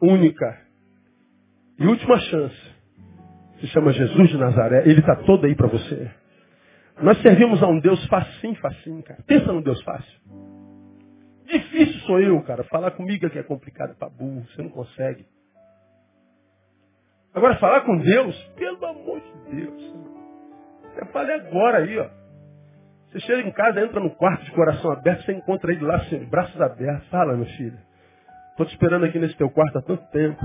única 0.00 0.58
e 1.78 1.86
última 1.86 2.18
chance 2.18 2.74
se 3.60 3.66
chama 3.68 3.92
Jesus 3.92 4.28
de 4.28 4.36
Nazaré. 4.36 4.82
Ele 4.88 5.00
está 5.00 5.16
todo 5.16 5.46
aí 5.46 5.54
para 5.54 5.68
você. 5.68 6.10
Nós 7.00 7.20
servimos 7.22 7.62
a 7.62 7.66
um 7.66 7.78
Deus 7.78 8.04
facinho, 8.06 8.54
facinho, 8.56 9.02
cara. 9.02 9.22
Pensa 9.26 9.52
num 9.52 9.62
Deus 9.62 9.80
fácil. 9.82 10.20
Difícil 11.46 12.00
sou 12.00 12.20
eu, 12.20 12.40
cara. 12.42 12.64
Falar 12.64 12.90
comigo 12.92 13.26
é 13.26 13.30
que 13.30 13.38
é 13.38 13.42
complicado 13.42 13.96
para 13.96 14.08
burro. 14.08 14.44
Você 14.48 14.62
não 14.62 14.70
consegue. 14.70 15.24
Agora, 17.34 17.56
falar 17.56 17.82
com 17.82 17.96
Deus, 17.98 18.36
pelo 18.56 18.84
amor 18.84 19.20
de 19.20 19.56
Deus. 19.56 19.94
Eu 20.96 21.06
falei 21.06 21.36
agora 21.36 21.78
aí, 21.78 21.98
ó. 21.98 22.08
Você 23.10 23.20
chega 23.20 23.48
em 23.48 23.52
casa, 23.52 23.80
entra 23.80 24.00
no 24.00 24.10
quarto 24.10 24.44
de 24.44 24.50
coração 24.50 24.90
aberto, 24.90 25.24
você 25.24 25.32
encontra 25.32 25.72
ele 25.72 25.84
lá, 25.84 25.96
assim, 25.96 26.24
braços 26.26 26.60
abertos. 26.60 27.08
Fala, 27.08 27.36
meu 27.36 27.46
filho. 27.46 27.78
Estou 28.58 28.66
te 28.66 28.72
esperando 28.72 29.04
aqui 29.04 29.20
nesse 29.20 29.36
teu 29.36 29.48
quarto 29.48 29.78
há 29.78 29.82
tanto 29.82 30.02
tempo. 30.10 30.44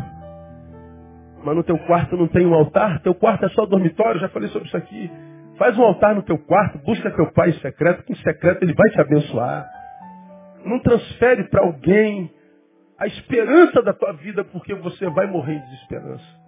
Mas 1.43 1.55
no 1.55 1.63
teu 1.63 1.79
quarto 1.79 2.15
não 2.15 2.27
tem 2.27 2.45
um 2.45 2.53
altar? 2.53 3.01
Teu 3.01 3.15
quarto 3.15 3.43
é 3.43 3.49
só 3.49 3.65
dormitório? 3.65 4.21
Já 4.21 4.29
falei 4.29 4.49
sobre 4.49 4.67
isso 4.67 4.77
aqui. 4.77 5.09
Faz 5.57 5.75
um 5.79 5.81
altar 5.81 6.13
no 6.13 6.21
teu 6.21 6.37
quarto, 6.37 6.77
busca 6.85 7.09
teu 7.09 7.31
pai 7.31 7.49
em 7.49 7.53
secreto, 7.53 8.03
que 8.03 8.13
em 8.13 8.17
secreto 8.17 8.61
ele 8.61 8.75
vai 8.75 8.87
te 8.91 9.01
abençoar. 9.01 9.67
Não 10.63 10.79
transfere 10.81 11.45
para 11.45 11.63
alguém 11.63 12.31
a 12.99 13.07
esperança 13.07 13.81
da 13.81 13.93
tua 13.93 14.13
vida, 14.13 14.43
porque 14.43 14.75
você 14.75 15.09
vai 15.09 15.25
morrer 15.25 15.57
de 15.61 15.71
desesperança. 15.71 16.39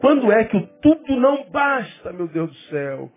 Quando 0.00 0.30
é 0.30 0.44
que 0.44 0.56
o 0.56 0.66
tudo 0.80 1.16
não 1.16 1.50
basta, 1.50 2.12
meu 2.12 2.28
Deus 2.28 2.48
do 2.48 2.56
céu? 2.70 3.10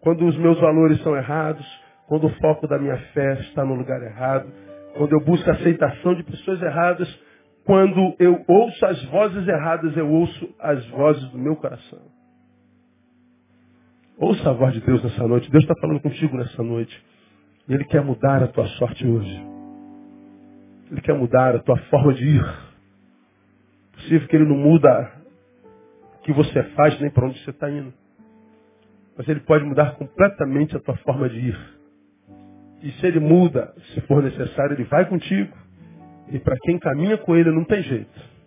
Quando 0.00 0.26
os 0.26 0.36
meus 0.38 0.60
valores 0.60 1.00
são 1.04 1.16
errados, 1.16 1.64
quando 2.08 2.26
o 2.26 2.34
foco 2.40 2.66
da 2.66 2.80
minha 2.80 2.98
fé 3.14 3.34
está 3.42 3.64
no 3.64 3.76
lugar 3.76 4.02
errado, 4.02 4.52
quando 4.96 5.12
eu 5.12 5.24
busco 5.24 5.48
a 5.48 5.52
aceitação 5.52 6.16
de 6.16 6.24
pessoas 6.24 6.60
erradas, 6.60 7.27
quando 7.68 8.16
eu 8.18 8.42
ouço 8.48 8.86
as 8.86 9.04
vozes 9.10 9.46
erradas, 9.46 9.94
eu 9.94 10.10
ouço 10.10 10.54
as 10.58 10.86
vozes 10.86 11.22
do 11.28 11.36
meu 11.36 11.54
coração. 11.54 12.00
Ouça 14.16 14.48
a 14.48 14.54
voz 14.54 14.72
de 14.72 14.80
Deus 14.80 15.04
nessa 15.04 15.28
noite. 15.28 15.50
Deus 15.50 15.64
está 15.64 15.74
falando 15.78 16.00
contigo 16.00 16.34
nessa 16.38 16.62
noite. 16.62 17.04
E 17.68 17.74
Ele 17.74 17.84
quer 17.84 18.02
mudar 18.02 18.42
a 18.42 18.46
tua 18.48 18.66
sorte 18.78 19.06
hoje. 19.06 19.46
Ele 20.90 21.02
quer 21.02 21.12
mudar 21.12 21.56
a 21.56 21.58
tua 21.58 21.76
forma 21.90 22.14
de 22.14 22.24
ir. 22.24 22.42
É 22.42 23.96
possível 23.96 24.28
que 24.28 24.36
Ele 24.36 24.48
não 24.48 24.56
muda 24.56 25.12
o 26.16 26.22
que 26.22 26.32
você 26.32 26.62
faz 26.70 26.98
nem 27.02 27.10
para 27.10 27.26
onde 27.26 27.38
você 27.44 27.50
está 27.50 27.70
indo. 27.70 27.92
Mas 29.14 29.28
Ele 29.28 29.40
pode 29.40 29.66
mudar 29.66 29.94
completamente 29.96 30.74
a 30.74 30.80
tua 30.80 30.96
forma 30.96 31.28
de 31.28 31.38
ir. 31.38 31.58
E 32.82 32.92
se 32.92 33.06
Ele 33.06 33.20
muda, 33.20 33.74
se 33.92 34.00
for 34.06 34.22
necessário, 34.22 34.72
Ele 34.72 34.84
vai 34.84 35.04
contigo. 35.04 35.67
E 36.30 36.38
para 36.38 36.56
quem 36.62 36.78
caminha 36.78 37.16
com 37.18 37.36
Ele 37.36 37.50
não 37.50 37.64
tem 37.64 37.82
jeito. 37.82 38.38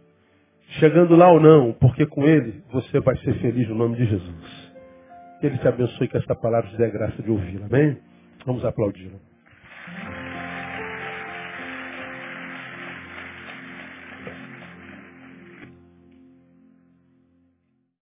Chegando 0.80 1.16
lá 1.16 1.30
ou 1.30 1.40
não, 1.40 1.74
porque 1.74 2.06
com 2.06 2.28
Ele 2.28 2.64
você 2.72 2.99
vai 2.99 3.18
ser 3.18 3.34
feliz 3.40 3.68
no 3.68 3.76
nome 3.76 3.98
de 3.98 4.06
Jesus. 4.06 4.72
Que 5.40 5.48
Ele 5.48 5.58
te 5.58 5.68
abençoe 5.68 6.08
que 6.08 6.18
esta 6.18 6.36
palavra 6.36 6.70
te 6.70 6.78
dê 6.78 6.90
graça 6.90 7.22
de 7.22 7.30
ouvir. 7.30 7.62
Amém? 7.64 7.98
Vamos 8.45 8.64
aplaudir. 8.64 9.12